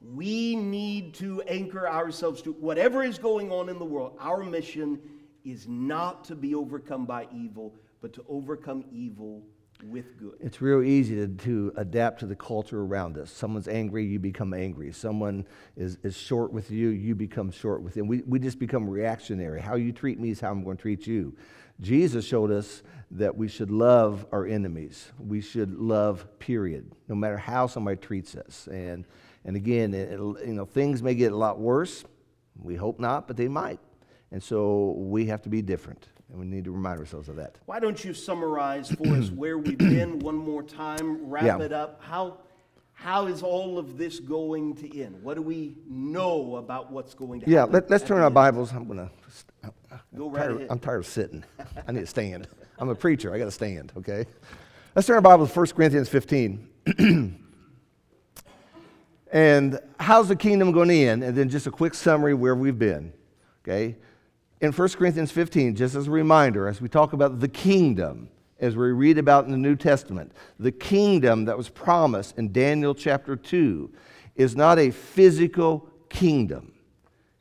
We 0.00 0.56
need 0.56 1.14
to 1.14 1.42
anchor 1.42 1.88
ourselves 1.88 2.42
to 2.42 2.52
whatever 2.52 3.02
is 3.02 3.18
going 3.18 3.52
on 3.52 3.68
in 3.68 3.78
the 3.78 3.84
world. 3.84 4.16
Our 4.18 4.42
mission 4.42 5.00
is 5.44 5.68
not 5.68 6.24
to 6.24 6.34
be 6.34 6.54
overcome 6.54 7.06
by 7.06 7.28
evil, 7.34 7.74
but 8.00 8.12
to 8.14 8.24
overcome 8.28 8.84
evil 8.92 9.42
with 9.84 10.18
good. 10.18 10.34
It's 10.40 10.60
real 10.60 10.82
easy 10.82 11.16
to, 11.16 11.28
to 11.28 11.72
adapt 11.76 12.20
to 12.20 12.26
the 12.26 12.36
culture 12.36 12.80
around 12.80 13.18
us. 13.18 13.30
Someone's 13.30 13.68
angry, 13.68 14.04
you 14.04 14.18
become 14.18 14.54
angry. 14.54 14.92
Someone 14.92 15.46
is, 15.76 15.98
is 16.02 16.16
short 16.16 16.52
with 16.52 16.70
you, 16.70 16.88
you 16.88 17.14
become 17.14 17.50
short 17.50 17.82
with 17.82 17.94
them. 17.94 18.06
We, 18.06 18.22
we 18.22 18.38
just 18.38 18.58
become 18.58 18.88
reactionary. 18.88 19.60
How 19.60 19.76
you 19.76 19.92
treat 19.92 20.20
me 20.20 20.30
is 20.30 20.40
how 20.40 20.50
I'm 20.50 20.62
going 20.64 20.76
to 20.76 20.82
treat 20.82 21.06
you. 21.06 21.36
Jesus 21.82 22.24
showed 22.24 22.50
us 22.50 22.82
that 23.10 23.36
we 23.36 23.48
should 23.48 23.70
love 23.70 24.24
our 24.32 24.46
enemies. 24.46 25.12
We 25.18 25.40
should 25.42 25.74
love, 25.74 26.26
period, 26.38 26.90
no 27.08 27.14
matter 27.14 27.36
how 27.36 27.66
somebody 27.66 27.98
treats 27.98 28.34
us. 28.36 28.68
And, 28.72 29.04
and 29.44 29.56
again, 29.56 29.92
it, 29.92 30.12
you 30.12 30.54
know, 30.54 30.64
things 30.64 31.02
may 31.02 31.14
get 31.14 31.32
a 31.32 31.36
lot 31.36 31.58
worse. 31.58 32.04
We 32.56 32.76
hope 32.76 32.98
not, 33.00 33.26
but 33.26 33.36
they 33.36 33.48
might. 33.48 33.80
And 34.30 34.42
so 34.42 34.94
we 34.96 35.26
have 35.26 35.42
to 35.42 35.48
be 35.50 35.60
different. 35.60 36.08
And 36.30 36.40
we 36.40 36.46
need 36.46 36.64
to 36.64 36.70
remind 36.70 36.98
ourselves 36.98 37.28
of 37.28 37.36
that. 37.36 37.56
Why 37.66 37.78
don't 37.80 38.02
you 38.02 38.14
summarize 38.14 38.90
for 38.90 39.06
us 39.08 39.30
where 39.42 39.58
we've 39.58 39.76
been 39.76 40.18
one 40.20 40.36
more 40.36 40.62
time, 40.62 41.28
wrap 41.28 41.44
Yeah. 41.44 41.58
it 41.60 41.72
up? 41.72 42.00
How, 42.02 42.38
how 42.94 43.26
is 43.26 43.42
all 43.42 43.78
of 43.78 43.98
this 43.98 44.20
going 44.20 44.76
to 44.76 45.02
end? 45.02 45.22
What 45.22 45.34
do 45.34 45.42
we 45.42 45.76
know 45.86 46.56
about 46.56 46.90
what's 46.90 47.12
going 47.12 47.40
to 47.40 47.44
happen? 47.44 47.52
Yeah, 47.52 47.58
happen? 47.60 47.74
let, 47.74 47.90
let's 47.90 48.04
turn 48.04 48.22
our? 48.22 48.30
Bibles. 48.30 48.72
I'm 48.72 48.86
going 48.86 49.10
to. 49.10 49.10
Go 50.16 50.30
right 50.30 50.40
tired, 50.40 50.56
ahead. 50.56 50.66
I'm 50.70 50.78
tired 50.78 50.98
of 50.98 51.06
sitting. 51.06 51.44
I 51.86 51.92
need 51.92 52.00
to 52.00 52.06
stand. 52.06 52.48
I'm 52.78 52.88
a 52.88 52.94
preacher. 52.94 53.34
I 53.34 53.38
got 53.38 53.46
to 53.46 53.50
stand, 53.50 53.92
okay? 53.96 54.26
Let's 54.94 55.06
turn 55.06 55.16
our 55.16 55.22
Bible 55.22 55.46
to 55.46 55.52
1 55.52 55.66
Corinthians 55.68 56.08
15. 56.08 56.68
and 59.32 59.78
how's 59.98 60.28
the 60.28 60.36
kingdom 60.36 60.72
going 60.72 60.88
to 60.88 60.94
end? 60.94 61.22
And 61.24 61.36
then 61.36 61.48
just 61.48 61.66
a 61.66 61.70
quick 61.70 61.94
summary 61.94 62.34
where 62.34 62.54
we've 62.54 62.78
been, 62.78 63.12
okay? 63.64 63.96
In 64.60 64.72
1 64.72 64.88
Corinthians 64.90 65.30
15, 65.30 65.76
just 65.76 65.94
as 65.94 66.08
a 66.08 66.10
reminder, 66.10 66.68
as 66.68 66.80
we 66.80 66.88
talk 66.88 67.12
about 67.12 67.40
the 67.40 67.48
kingdom, 67.48 68.28
as 68.60 68.76
we 68.76 68.92
read 68.92 69.18
about 69.18 69.44
in 69.44 69.50
the 69.50 69.58
New 69.58 69.74
Testament, 69.76 70.32
the 70.58 70.70
kingdom 70.70 71.44
that 71.46 71.56
was 71.56 71.68
promised 71.68 72.38
in 72.38 72.52
Daniel 72.52 72.94
chapter 72.94 73.34
2 73.34 73.90
is 74.36 74.54
not 74.56 74.78
a 74.78 74.90
physical 74.90 75.88
kingdom. 76.08 76.72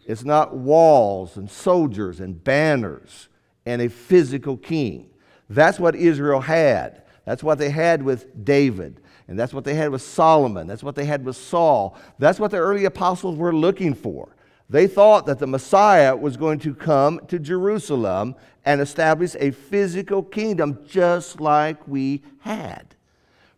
It's 0.06 0.24
not 0.24 0.56
walls 0.56 1.38
and 1.38 1.49
soldiers 1.49 2.20
and 2.20 2.43
banners 2.43 3.30
and 3.66 3.82
a 3.82 3.89
physical 3.89 4.58
king. 4.58 5.10
That's 5.49 5.80
what 5.80 5.95
Israel 5.95 6.41
had. 6.41 7.04
That's 7.26 7.43
what 7.43 7.58
they 7.58 7.70
had 7.70 8.02
with 8.02 8.43
David. 8.43 9.02
And 9.28 9.39
that's 9.39 9.54
what 9.54 9.64
they 9.64 9.76
had 9.76 9.91
with 9.91 10.02
Solomon. 10.02 10.68
That's 10.68 10.84
what 10.84 10.95
they 10.95 11.06
had 11.06 11.24
with 11.24 11.36
Saul. 11.36 11.95
That's 12.20 12.39
what 12.39 12.52
the 12.52 12.58
early 12.58 12.86
apostles 12.86 13.38
were 13.38 13.54
looking 13.54 13.93
for. 13.93 14.36
They 14.70 14.88
thought 14.88 15.26
that 15.26 15.39
the 15.39 15.47
Messiah 15.47 16.16
was 16.16 16.38
going 16.38 16.60
to 16.60 16.74
come 16.74 17.20
to 17.28 17.38
Jerusalem 17.39 18.36
and 18.66 18.80
establish 18.80 19.36
a 19.39 19.52
physical 19.52 20.24
kingdom 20.24 20.80
just 20.88 21.41
like 21.41 21.88
we 21.88 22.24
had. 22.39 22.95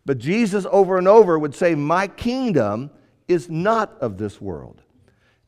But 0.05 0.17
Jesus 0.17 0.65
over 0.71 0.97
and 0.97 1.07
over 1.07 1.37
would 1.37 1.55
say, 1.55 1.75
My 1.75 2.07
kingdom 2.07 2.89
is 3.27 3.49
not 3.49 3.95
of 4.01 4.17
this 4.17 4.41
world. 4.41 4.81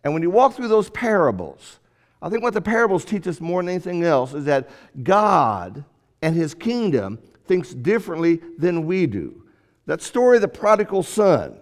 And 0.05 0.13
when 0.13 0.21
you 0.21 0.29
walk 0.29 0.53
through 0.53 0.67
those 0.67 0.91
parables, 0.91 1.79
I 2.21 2.29
think 2.29 2.43
what 2.43 2.53
the 2.53 2.61
parables 2.61 3.03
teach 3.03 3.27
us 3.27 3.41
more 3.41 3.61
than 3.61 3.69
anything 3.69 4.03
else 4.03 4.35
is 4.35 4.45
that 4.45 4.69
God 5.03 5.83
and 6.21 6.35
his 6.35 6.53
kingdom 6.53 7.17
thinks 7.47 7.73
differently 7.73 8.39
than 8.59 8.85
we 8.85 9.07
do. 9.07 9.43
That 9.87 10.03
story 10.03 10.37
of 10.37 10.41
the 10.41 10.47
prodigal 10.47 11.01
son, 11.01 11.59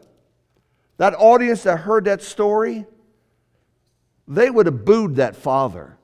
that 0.98 1.16
audience 1.16 1.64
that 1.64 1.80
heard 1.80 2.04
that 2.06 2.22
story, 2.22 2.86
they 4.28 4.50
would 4.50 4.66
have 4.66 4.84
booed 4.84 5.16
that 5.16 5.38
father. 5.38 5.98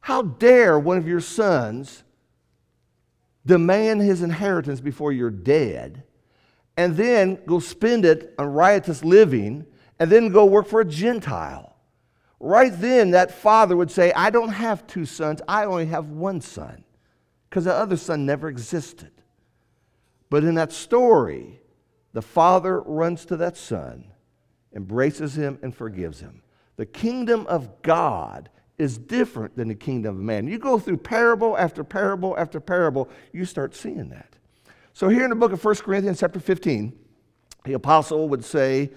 How 0.00 0.22
dare 0.22 0.78
one 0.78 0.96
of 0.96 1.08
your 1.08 1.20
sons 1.20 2.04
demand 3.44 4.00
his 4.00 4.22
inheritance 4.22 4.80
before 4.80 5.10
you're 5.10 5.30
dead 5.30 6.04
and 6.76 6.96
then 6.96 7.40
go 7.46 7.58
spend 7.58 8.04
it 8.04 8.32
on 8.38 8.46
riotous 8.46 9.04
living 9.04 9.66
and 9.98 10.10
then 10.10 10.28
go 10.28 10.44
work 10.44 10.68
for 10.68 10.80
a 10.80 10.84
Gentile? 10.84 11.69
Right 12.40 12.72
then, 12.74 13.10
that 13.10 13.30
father 13.30 13.76
would 13.76 13.90
say, 13.90 14.12
I 14.12 14.30
don't 14.30 14.48
have 14.48 14.86
two 14.86 15.04
sons, 15.04 15.42
I 15.46 15.66
only 15.66 15.86
have 15.86 16.08
one 16.08 16.40
son, 16.40 16.84
because 17.48 17.64
the 17.64 17.74
other 17.74 17.98
son 17.98 18.24
never 18.24 18.48
existed. 18.48 19.10
But 20.30 20.44
in 20.44 20.54
that 20.54 20.72
story, 20.72 21.60
the 22.14 22.22
father 22.22 22.80
runs 22.80 23.26
to 23.26 23.36
that 23.36 23.58
son, 23.58 24.06
embraces 24.74 25.36
him, 25.36 25.58
and 25.62 25.74
forgives 25.74 26.20
him. 26.20 26.42
The 26.76 26.86
kingdom 26.86 27.46
of 27.46 27.82
God 27.82 28.48
is 28.78 28.96
different 28.96 29.54
than 29.54 29.68
the 29.68 29.74
kingdom 29.74 30.16
of 30.16 30.22
man. 30.22 30.48
You 30.48 30.58
go 30.58 30.78
through 30.78 30.96
parable 30.96 31.58
after 31.58 31.84
parable 31.84 32.34
after 32.38 32.58
parable, 32.58 33.10
you 33.34 33.44
start 33.44 33.74
seeing 33.74 34.08
that. 34.08 34.36
So 34.94 35.10
here 35.10 35.24
in 35.24 35.30
the 35.30 35.36
book 35.36 35.52
of 35.52 35.62
1 35.62 35.74
Corinthians, 35.76 36.20
chapter 36.20 36.40
15, 36.40 36.98
the 37.64 37.74
apostle 37.74 38.30
would 38.30 38.44
say, 38.44 38.90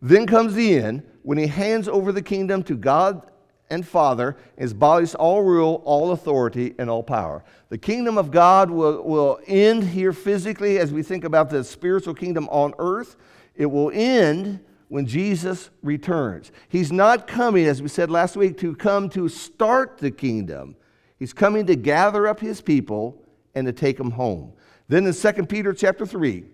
Then 0.00 0.26
comes 0.26 0.54
the 0.54 0.76
end 0.76 1.02
when 1.22 1.38
he 1.38 1.46
hands 1.46 1.88
over 1.88 2.12
the 2.12 2.22
kingdom 2.22 2.62
to 2.64 2.76
God 2.76 3.22
and 3.70 3.86
Father, 3.86 4.36
and 4.56 4.70
abolishes 4.70 5.14
all 5.14 5.42
rule, 5.42 5.82
all 5.84 6.12
authority, 6.12 6.74
and 6.78 6.88
all 6.88 7.02
power. 7.02 7.44
The 7.68 7.78
kingdom 7.78 8.16
of 8.16 8.30
God 8.30 8.70
will, 8.70 9.02
will 9.02 9.40
end 9.46 9.84
here 9.84 10.12
physically 10.12 10.78
as 10.78 10.92
we 10.92 11.02
think 11.02 11.24
about 11.24 11.50
the 11.50 11.62
spiritual 11.62 12.14
kingdom 12.14 12.48
on 12.48 12.72
earth. 12.78 13.16
It 13.54 13.66
will 13.66 13.90
end 13.92 14.60
when 14.88 15.06
Jesus 15.06 15.70
returns. 15.82 16.50
He's 16.68 16.90
not 16.90 17.26
coming, 17.26 17.66
as 17.66 17.82
we 17.82 17.88
said 17.88 18.10
last 18.10 18.36
week, 18.36 18.56
to 18.58 18.74
come 18.74 19.10
to 19.10 19.28
start 19.28 19.98
the 19.98 20.10
kingdom. 20.10 20.76
He's 21.18 21.34
coming 21.34 21.66
to 21.66 21.76
gather 21.76 22.26
up 22.26 22.40
his 22.40 22.60
people 22.60 23.22
and 23.54 23.66
to 23.66 23.72
take 23.72 23.98
them 23.98 24.12
home. 24.12 24.52
Then 24.88 25.06
in 25.06 25.12
2 25.12 25.32
Peter 25.44 25.74
chapter 25.74 26.06
3, 26.06 26.44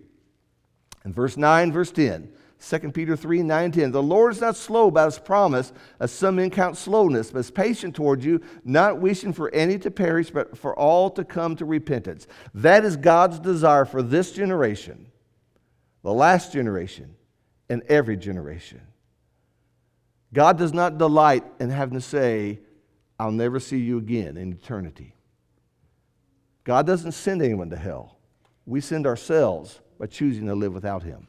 and 1.03 1.15
verse 1.15 1.37
9, 1.37 1.71
verse 1.71 1.91
10, 1.91 2.29
2 2.61 2.79
Peter 2.91 3.15
3, 3.15 3.43
9, 3.43 3.71
10. 3.71 3.91
The 3.91 4.01
Lord 4.01 4.33
is 4.33 4.41
not 4.41 4.55
slow 4.55 4.87
about 4.87 5.05
his 5.05 5.19
promise, 5.19 5.73
as 5.99 6.11
some 6.11 6.37
men 6.37 6.49
count 6.49 6.77
slowness, 6.77 7.31
but 7.31 7.39
is 7.39 7.51
patient 7.51 7.95
toward 7.95 8.23
you, 8.23 8.41
not 8.63 8.99
wishing 8.99 9.33
for 9.33 9.53
any 9.53 9.77
to 9.79 9.91
perish, 9.91 10.31
but 10.31 10.57
for 10.57 10.77
all 10.77 11.09
to 11.11 11.23
come 11.23 11.55
to 11.57 11.65
repentance. 11.65 12.27
That 12.53 12.85
is 12.85 12.95
God's 12.95 13.39
desire 13.39 13.85
for 13.85 14.01
this 14.01 14.31
generation, 14.31 15.07
the 16.01 16.13
last 16.13 16.53
generation, 16.53 17.15
and 17.69 17.83
every 17.83 18.17
generation. 18.17 18.81
God 20.33 20.57
does 20.57 20.73
not 20.73 20.97
delight 20.97 21.43
in 21.59 21.69
having 21.69 21.95
to 21.95 22.01
say, 22.01 22.59
I'll 23.19 23.31
never 23.31 23.59
see 23.59 23.79
you 23.79 23.97
again 23.97 24.37
in 24.37 24.53
eternity. 24.53 25.13
God 26.63 26.87
doesn't 26.87 27.13
send 27.13 27.41
anyone 27.41 27.69
to 27.69 27.77
hell. 27.77 28.17
We 28.65 28.81
send 28.81 29.05
ourselves 29.05 29.79
by 29.99 30.07
choosing 30.07 30.47
to 30.47 30.55
live 30.55 30.73
without 30.73 31.03
him. 31.03 31.27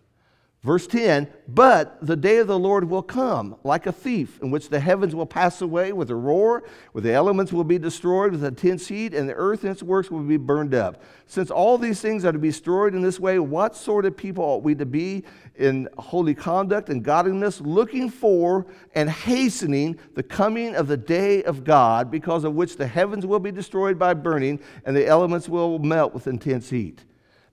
Verse 0.67 0.89
10 0.89 1.29
But 1.47 2.05
the 2.05 2.17
day 2.17 2.39
of 2.39 2.49
the 2.49 2.59
Lord 2.59 2.91
will 2.91 3.01
come 3.01 3.55
like 3.63 3.87
a 3.87 3.93
thief, 3.93 4.43
in 4.43 4.51
which 4.51 4.69
the 4.69 4.81
heavens 4.81 5.15
will 5.15 5.25
pass 5.25 5.63
away 5.63 5.93
with 5.93 6.11
a 6.11 6.17
roar, 6.17 6.65
where 6.91 7.03
the 7.03 7.13
elements 7.13 7.53
will 7.53 7.63
be 7.63 7.79
destroyed 7.79 8.33
with 8.33 8.43
intense 8.43 8.89
heat, 8.89 9.15
and 9.15 9.29
the 9.29 9.35
earth 9.35 9.63
and 9.63 9.71
its 9.71 9.85
works 9.85 10.11
will 10.11 10.25
be 10.25 10.37
burned 10.37 10.75
up. 10.75 11.01
Since 11.29 11.53
all 11.53 11.79
these 11.79 12.01
things 12.01 12.25
are 12.25 12.33
to 12.33 12.39
be 12.41 12.49
destroyed 12.49 12.97
in 12.97 13.03
this 13.03 13.21
way, 13.21 13.39
what 13.39 13.77
sort 13.77 14.07
of 14.07 14.17
people 14.17 14.43
ought 14.43 14.65
we 14.65 14.75
to 14.75 14.85
be 14.85 15.23
in 15.55 15.89
holy 15.99 16.35
conduct 16.35 16.89
and 16.89 17.01
godliness, 17.05 17.61
looking 17.61 18.11
for 18.11 18.67
and 18.97 19.09
hastening 19.09 19.97
the 20.15 20.23
coming 20.25 20.75
of 20.75 20.89
the 20.89 20.97
day 20.97 21.45
of 21.45 21.63
God, 21.63 22.11
because 22.11 22.43
of 22.43 22.57
which 22.57 22.77
the 22.77 22.89
heavens 22.89 23.25
will 23.25 23.39
be 23.39 23.53
destroyed 23.53 24.01
by 24.01 24.15
burning, 24.15 24.59
and 24.85 24.97
the 24.97 25.07
elements 25.07 25.49
will 25.49 25.79
melt 25.79 26.13
with 26.13 26.27
intense 26.27 26.69
heat? 26.71 27.05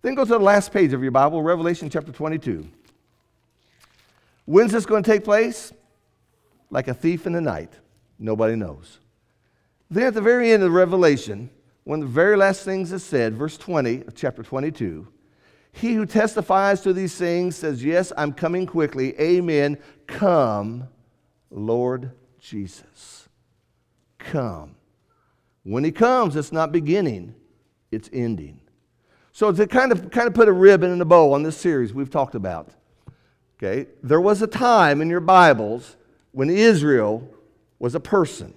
Then 0.02 0.16
go 0.16 0.26
to 0.26 0.32
the 0.32 0.40
last 0.40 0.74
page 0.74 0.94
of 0.94 1.04
your 1.04 1.12
Bible, 1.12 1.44
Revelation 1.44 1.92
chapter 1.92 2.12
22. 2.12 2.68
When's 4.46 4.72
this 4.72 4.86
going 4.86 5.04
to 5.04 5.12
take 5.12 5.24
place? 5.24 5.72
Like 6.70 6.88
a 6.88 6.94
thief 6.94 7.26
in 7.26 7.34
the 7.34 7.42
night. 7.42 7.74
Nobody 8.20 8.56
knows. 8.56 9.00
Then 9.90 10.08
at 10.08 10.14
the 10.14 10.22
very 10.22 10.52
end 10.52 10.64
of 10.64 10.72
Revelation, 10.72 11.50
one 11.84 12.02
of 12.02 12.08
the 12.08 12.14
very 12.14 12.38
last 12.38 12.64
things 12.64 12.92
is 12.92 13.04
said, 13.04 13.36
verse 13.36 13.58
20 13.58 14.04
of 14.08 14.16
chapter 14.16 14.44
22, 14.44 15.08
he 15.72 15.94
who 15.94 16.06
testifies 16.06 16.82
to 16.82 16.94
these 16.94 17.16
things 17.16 17.56
says, 17.56 17.84
Yes, 17.84 18.12
I'm 18.16 18.32
coming 18.32 18.66
quickly. 18.66 19.20
Amen. 19.20 19.78
Come, 20.08 20.88
Lord 21.50 22.12
Jesus. 22.40 23.28
Come. 24.20 24.76
When 25.64 25.84
he 25.84 25.92
comes, 25.92 26.36
it's 26.36 26.52
not 26.52 26.72
beginning, 26.72 27.36
it's 27.92 28.10
ending. 28.14 28.62
So 29.32 29.52
to 29.52 29.66
kind 29.66 29.92
of 29.92 30.12
kind 30.12 30.28
of 30.28 30.34
put 30.34 30.48
a 30.48 30.52
ribbon 30.52 30.92
and 30.92 31.02
a 31.02 31.06
bow 31.06 31.34
on 31.34 31.42
this 31.44 31.58
series 31.58 31.94
we've 31.94 32.10
talked 32.10 32.36
about. 32.36 32.70
Okay? 33.64 33.90
There 34.02 34.20
was 34.20 34.42
a 34.42 34.48
time 34.48 35.02
in 35.02 35.10
your 35.10 35.22
Bibles 35.22 35.96
when 36.32 36.50
Israel 36.50 37.30
was 37.80 37.96
a 37.96 38.00
person. 38.00 38.54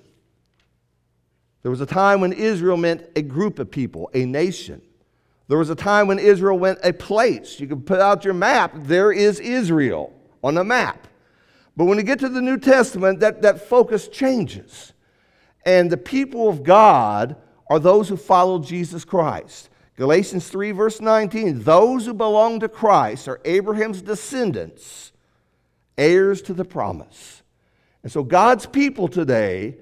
There 1.62 1.70
was 1.70 1.80
a 1.80 1.86
time 1.86 2.20
when 2.20 2.32
Israel 2.32 2.76
meant 2.76 3.08
a 3.14 3.22
group 3.22 3.60
of 3.60 3.70
people, 3.70 4.10
a 4.14 4.24
nation. 4.24 4.82
There 5.46 5.58
was 5.58 5.70
a 5.70 5.76
time 5.76 6.08
when 6.08 6.18
Israel 6.18 6.58
meant 6.58 6.80
a 6.82 6.92
place. 6.92 7.60
You 7.60 7.68
can 7.68 7.82
put 7.82 8.00
out 8.00 8.24
your 8.24 8.34
map, 8.34 8.72
there 8.74 9.12
is 9.12 9.38
Israel 9.38 10.12
on 10.42 10.54
the 10.54 10.64
map. 10.64 11.06
But 11.76 11.84
when 11.84 11.98
you 11.98 12.04
get 12.04 12.18
to 12.20 12.28
the 12.28 12.42
New 12.42 12.58
Testament, 12.58 13.20
that, 13.20 13.42
that 13.42 13.68
focus 13.68 14.08
changes. 14.08 14.92
And 15.64 15.90
the 15.90 15.96
people 15.96 16.48
of 16.48 16.64
God 16.64 17.36
are 17.68 17.78
those 17.78 18.08
who 18.08 18.16
follow 18.16 18.58
Jesus 18.58 19.04
Christ. 19.04 19.68
Galatians 19.96 20.48
3, 20.48 20.72
verse 20.72 21.00
19 21.00 21.62
those 21.62 22.06
who 22.06 22.14
belong 22.14 22.60
to 22.60 22.68
Christ 22.68 23.28
are 23.28 23.40
Abraham's 23.44 24.02
descendants, 24.02 25.12
heirs 25.96 26.42
to 26.42 26.54
the 26.54 26.64
promise. 26.64 27.42
And 28.02 28.12
so 28.12 28.22
God's 28.22 28.66
people 28.66 29.08
today 29.08 29.76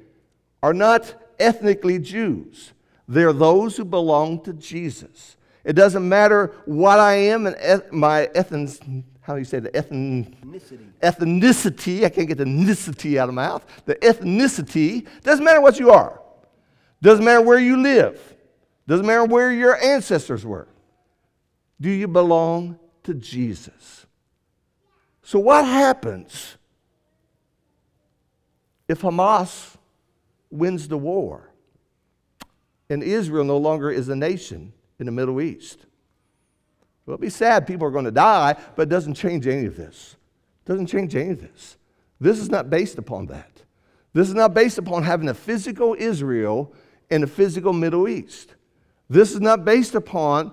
are 0.63 0.75
not 0.75 1.15
ethnically 1.39 1.99
Jews, 1.99 2.73
they're 3.07 3.33
those 3.33 3.77
who 3.77 3.85
belong 3.85 4.43
to 4.45 4.53
Jesus. 4.53 5.37
It 5.65 5.73
doesn't 5.73 6.07
matter 6.07 6.53
what 6.67 7.01
I 7.01 7.15
am 7.15 7.47
and 7.47 7.83
my 7.91 8.29
ethnicity 8.35 9.05
how 9.25 9.33
do 9.33 9.39
you 9.39 9.47
say 9.47 9.59
the 9.59 9.71
ethnicity. 9.71 10.85
ethnicity. 11.03 12.05
I 12.05 12.11
can't 12.11 12.29
get 12.29 12.37
the 12.37 12.45
ethnicity 12.45 13.17
out 13.17 13.31
of 13.31 13.35
my 13.35 13.47
mouth. 13.47 13.65
The 13.87 13.95
ethnicity 13.97 15.07
doesn't 15.23 15.43
matter 15.43 15.63
what 15.63 15.79
you 15.79 15.91
are. 15.91 16.21
Doesn't 17.01 17.25
matter 17.25 17.41
where 17.41 17.59
you 17.59 17.79
live. 17.79 18.35
Doesn't 18.87 19.07
matter 19.07 19.25
where 19.25 19.51
your 19.51 19.83
ancestors 19.83 20.45
were. 20.45 20.69
Do 21.81 21.91
you 21.91 22.07
belong 22.07 22.79
to 23.05 23.15
Jesus? 23.15 24.07
So 25.23 25.39
what 25.39 25.65
happens 25.65 26.57
if 28.89 29.01
Hamas 29.01 29.77
wins 30.51 30.87
the 30.89 30.99
war 30.99 31.51
and 32.91 33.03
Israel 33.03 33.45
no 33.45 33.57
longer 33.57 33.91
is 33.91 34.09
a 34.09 34.17
nation 34.17 34.73
in 34.99 35.07
the 35.07 35.13
Middle 35.13 35.41
East? 35.41 35.87
Well, 37.07 37.15
it'll 37.15 37.23
be 37.23 37.31
sad 37.31 37.67
people 37.67 37.87
are 37.87 37.91
going 37.91 38.05
to 38.05 38.11
die, 38.11 38.57
but 38.77 38.83
it 38.83 38.89
doesn't 38.89 39.15
change 39.15 39.47
any 39.47 39.67
of 39.67 39.77
this. 39.77 40.17
It 40.65 40.69
doesn't 40.69 40.87
change 40.87 41.17
any 41.17 41.31
of 41.31 41.41
this. 41.41 41.79
This 42.21 42.39
is 42.39 42.51
not 42.51 42.71
based 42.71 42.99
upon 42.99 43.27
that. 43.27 43.63
This 44.13 44.29
is 44.29 44.35
not 44.35 44.55
based 44.55 44.79
upon 44.79 45.03
having 45.03 45.29
a 45.29 45.35
physical 45.35 45.97
Israel 45.99 46.73
and 47.11 47.25
a 47.25 47.27
physical 47.27 47.73
Middle 47.73 48.09
East. 48.09 48.55
This 49.09 49.33
is 49.33 49.41
not 49.41 49.65
based 49.65 49.95
upon 49.95 50.53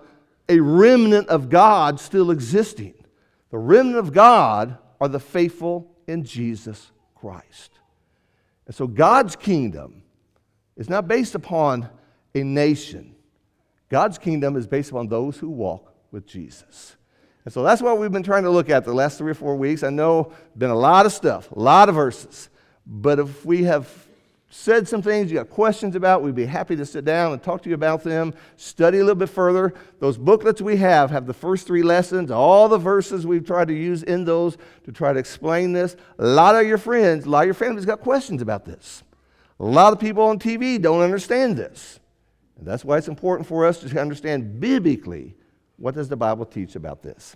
a 0.49 0.59
remnant 0.59 1.29
of 1.29 1.49
God 1.49 1.99
still 1.99 2.31
existing. 2.31 2.93
The 3.49 3.57
remnant 3.57 3.97
of 3.97 4.13
God 4.13 4.77
are 4.99 5.07
the 5.07 5.19
faithful 5.19 5.95
in 6.07 6.23
Jesus 6.23 6.91
Christ. 7.15 7.79
And 8.65 8.75
so 8.75 8.87
God's 8.87 9.35
kingdom 9.35 10.03
is 10.75 10.89
not 10.89 11.07
based 11.07 11.35
upon 11.35 11.89
a 12.33 12.43
nation. 12.43 13.15
God's 13.89 14.17
kingdom 14.17 14.55
is 14.55 14.67
based 14.67 14.91
upon 14.91 15.07
those 15.07 15.37
who 15.37 15.49
walk 15.49 15.93
with 16.11 16.25
Jesus. 16.25 16.95
And 17.43 17.53
so 17.53 17.63
that's 17.63 17.81
what 17.81 17.97
we've 17.97 18.11
been 18.11 18.23
trying 18.23 18.43
to 18.43 18.49
look 18.49 18.69
at 18.69 18.85
the 18.85 18.93
last 18.93 19.17
three 19.17 19.31
or 19.31 19.35
four 19.35 19.55
weeks. 19.55 19.83
I 19.83 19.89
know 19.89 20.33
been 20.57 20.69
a 20.69 20.75
lot 20.75 21.05
of 21.05 21.11
stuff, 21.11 21.51
a 21.51 21.59
lot 21.59 21.89
of 21.89 21.95
verses. 21.95 22.49
But 22.85 23.19
if 23.19 23.45
we 23.45 23.63
have 23.63 24.00
said 24.53 24.85
some 24.85 25.01
things 25.01 25.31
you 25.31 25.37
got 25.37 25.49
questions 25.49 25.95
about, 25.95 26.21
we'd 26.21 26.35
be 26.35 26.45
happy 26.45 26.75
to 26.75 26.85
sit 26.85 27.05
down 27.05 27.31
and 27.31 27.41
talk 27.41 27.63
to 27.63 27.69
you 27.69 27.75
about 27.75 28.03
them, 28.03 28.33
study 28.57 28.97
a 28.97 29.01
little 29.01 29.15
bit 29.15 29.29
further. 29.29 29.73
Those 29.99 30.17
booklets 30.17 30.61
we 30.61 30.75
have 30.75 31.09
have 31.09 31.25
the 31.25 31.33
first 31.33 31.65
three 31.65 31.83
lessons, 31.83 32.29
all 32.29 32.67
the 32.67 32.77
verses 32.77 33.25
we've 33.25 33.45
tried 33.45 33.69
to 33.69 33.73
use 33.73 34.03
in 34.03 34.25
those 34.25 34.57
to 34.83 34.91
try 34.91 35.13
to 35.13 35.19
explain 35.19 35.71
this. 35.71 35.95
A 36.19 36.25
lot 36.25 36.55
of 36.55 36.67
your 36.67 36.77
friends, 36.77 37.25
a 37.25 37.29
lot 37.29 37.41
of 37.41 37.45
your 37.45 37.53
families 37.53 37.85
got 37.85 38.01
questions 38.01 38.41
about 38.41 38.65
this. 38.65 39.03
A 39.59 39.65
lot 39.65 39.93
of 39.93 39.99
people 39.99 40.23
on 40.23 40.37
TV 40.37 40.81
don't 40.81 41.01
understand 41.01 41.55
this. 41.55 41.99
And 42.57 42.67
that's 42.67 42.83
why 42.83 42.97
it's 42.97 43.07
important 43.07 43.47
for 43.47 43.65
us 43.65 43.79
to 43.79 44.01
understand 44.01 44.59
biblically 44.59 45.33
what 45.77 45.95
does 45.95 46.09
the 46.09 46.17
Bible 46.17 46.45
teach 46.45 46.75
about 46.75 47.01
this? 47.01 47.35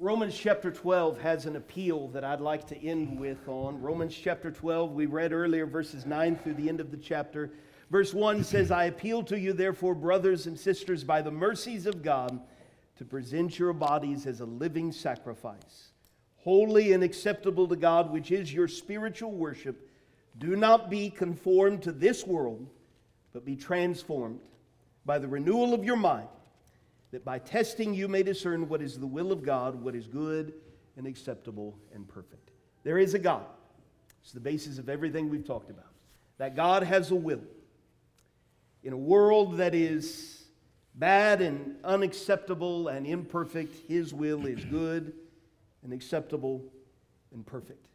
Romans 0.00 0.38
chapter 0.38 0.70
12 0.70 1.20
has 1.20 1.46
an 1.46 1.56
appeal 1.56 2.06
that 2.08 2.22
I'd 2.22 2.40
like 2.40 2.68
to 2.68 2.80
end 2.86 3.18
with 3.18 3.48
on. 3.48 3.82
Romans 3.82 4.14
chapter 4.16 4.48
12, 4.48 4.92
we 4.92 5.06
read 5.06 5.32
earlier 5.32 5.66
verses 5.66 6.06
9 6.06 6.36
through 6.36 6.54
the 6.54 6.68
end 6.68 6.78
of 6.78 6.92
the 6.92 6.96
chapter. 6.96 7.50
Verse 7.90 8.14
1 8.14 8.44
says, 8.44 8.70
I 8.70 8.84
appeal 8.84 9.24
to 9.24 9.36
you, 9.36 9.52
therefore, 9.52 9.96
brothers 9.96 10.46
and 10.46 10.56
sisters, 10.56 11.02
by 11.02 11.20
the 11.20 11.32
mercies 11.32 11.84
of 11.84 12.04
God, 12.04 12.38
to 12.96 13.04
present 13.04 13.58
your 13.58 13.72
bodies 13.72 14.24
as 14.24 14.38
a 14.38 14.44
living 14.44 14.92
sacrifice, 14.92 15.88
holy 16.36 16.92
and 16.92 17.02
acceptable 17.02 17.66
to 17.66 17.74
God, 17.74 18.12
which 18.12 18.30
is 18.30 18.54
your 18.54 18.68
spiritual 18.68 19.32
worship. 19.32 19.90
Do 20.38 20.54
not 20.54 20.90
be 20.90 21.10
conformed 21.10 21.82
to 21.82 21.90
this 21.90 22.24
world, 22.24 22.68
but 23.32 23.44
be 23.44 23.56
transformed 23.56 24.38
by 25.04 25.18
the 25.18 25.26
renewal 25.26 25.74
of 25.74 25.84
your 25.84 25.96
mind, 25.96 26.28
that 27.10 27.24
by 27.24 27.38
testing 27.38 27.94
you 27.94 28.08
may 28.08 28.22
discern 28.22 28.68
what 28.68 28.82
is 28.82 28.98
the 28.98 29.06
will 29.06 29.32
of 29.32 29.42
God, 29.42 29.74
what 29.82 29.94
is 29.94 30.06
good 30.06 30.52
and 30.96 31.06
acceptable 31.06 31.78
and 31.94 32.06
perfect. 32.06 32.50
There 32.84 32.98
is 32.98 33.14
a 33.14 33.18
God. 33.18 33.44
It's 34.22 34.32
the 34.32 34.40
basis 34.40 34.78
of 34.78 34.88
everything 34.88 35.30
we've 35.30 35.46
talked 35.46 35.70
about. 35.70 35.92
That 36.38 36.54
God 36.54 36.82
has 36.82 37.10
a 37.10 37.14
will. 37.14 37.42
In 38.82 38.92
a 38.92 38.98
world 38.98 39.56
that 39.56 39.74
is 39.74 40.44
bad 40.94 41.40
and 41.40 41.76
unacceptable 41.84 42.88
and 42.88 43.06
imperfect, 43.06 43.88
His 43.88 44.12
will 44.12 44.46
is 44.46 44.64
good 44.64 45.12
and 45.82 45.92
acceptable 45.92 46.62
and 47.32 47.44
perfect. 47.46 47.86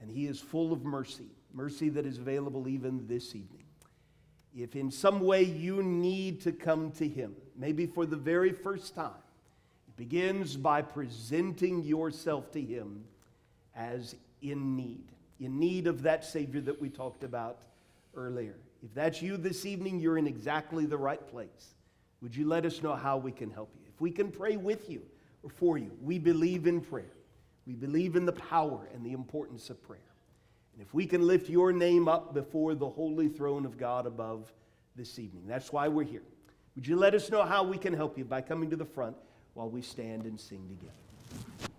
And 0.00 0.10
He 0.10 0.26
is 0.26 0.40
full 0.40 0.72
of 0.72 0.84
mercy, 0.84 1.30
mercy 1.52 1.88
that 1.90 2.04
is 2.04 2.18
available 2.18 2.68
even 2.68 3.06
this 3.06 3.34
evening 3.34 3.63
if 4.56 4.76
in 4.76 4.90
some 4.90 5.20
way 5.20 5.42
you 5.42 5.82
need 5.82 6.40
to 6.42 6.52
come 6.52 6.92
to 6.92 7.08
Him, 7.08 7.34
maybe 7.56 7.86
for 7.86 8.06
the 8.06 8.16
very 8.16 8.52
first 8.52 8.94
time, 8.94 9.10
it 9.88 9.96
begins 9.96 10.56
by 10.56 10.82
presenting 10.82 11.82
yourself 11.82 12.52
to 12.52 12.60
Him 12.60 13.04
as 13.74 14.14
in 14.42 14.76
need, 14.76 15.04
in 15.40 15.58
need 15.58 15.86
of 15.86 16.02
that 16.02 16.24
Savior 16.24 16.60
that 16.60 16.80
we 16.80 16.88
talked 16.88 17.24
about 17.24 17.58
earlier. 18.14 18.54
If 18.82 18.94
that's 18.94 19.22
you 19.22 19.36
this 19.36 19.66
evening, 19.66 19.98
you're 19.98 20.18
in 20.18 20.26
exactly 20.26 20.86
the 20.86 20.98
right 20.98 21.26
place. 21.28 21.74
Would 22.20 22.36
you 22.36 22.46
let 22.46 22.64
us 22.64 22.82
know 22.82 22.94
how 22.94 23.16
we 23.16 23.32
can 23.32 23.50
help 23.50 23.70
you? 23.74 23.82
If 23.92 24.00
we 24.00 24.10
can 24.10 24.30
pray 24.30 24.56
with 24.56 24.88
you 24.88 25.02
or 25.42 25.50
for 25.50 25.78
you, 25.78 25.90
we 26.02 26.18
believe 26.18 26.66
in 26.66 26.80
prayer. 26.80 27.12
We 27.66 27.74
believe 27.74 28.14
in 28.14 28.26
the 28.26 28.32
power 28.32 28.88
and 28.94 29.04
the 29.04 29.12
importance 29.12 29.70
of 29.70 29.82
prayer. 29.82 30.00
And 30.74 30.82
if 30.82 30.92
we 30.92 31.06
can 31.06 31.26
lift 31.26 31.48
your 31.48 31.72
name 31.72 32.08
up 32.08 32.34
before 32.34 32.74
the 32.74 32.88
holy 32.88 33.28
throne 33.28 33.64
of 33.64 33.78
God 33.78 34.06
above 34.06 34.52
this 34.96 35.18
evening, 35.18 35.44
that's 35.46 35.72
why 35.72 35.88
we're 35.88 36.04
here. 36.04 36.22
Would 36.74 36.86
you 36.86 36.96
let 36.96 37.14
us 37.14 37.30
know 37.30 37.44
how 37.44 37.62
we 37.62 37.78
can 37.78 37.92
help 37.92 38.18
you 38.18 38.24
by 38.24 38.40
coming 38.40 38.68
to 38.70 38.76
the 38.76 38.84
front 38.84 39.16
while 39.54 39.70
we 39.70 39.80
stand 39.80 40.24
and 40.24 40.38
sing 40.38 40.68
together? 40.68 41.72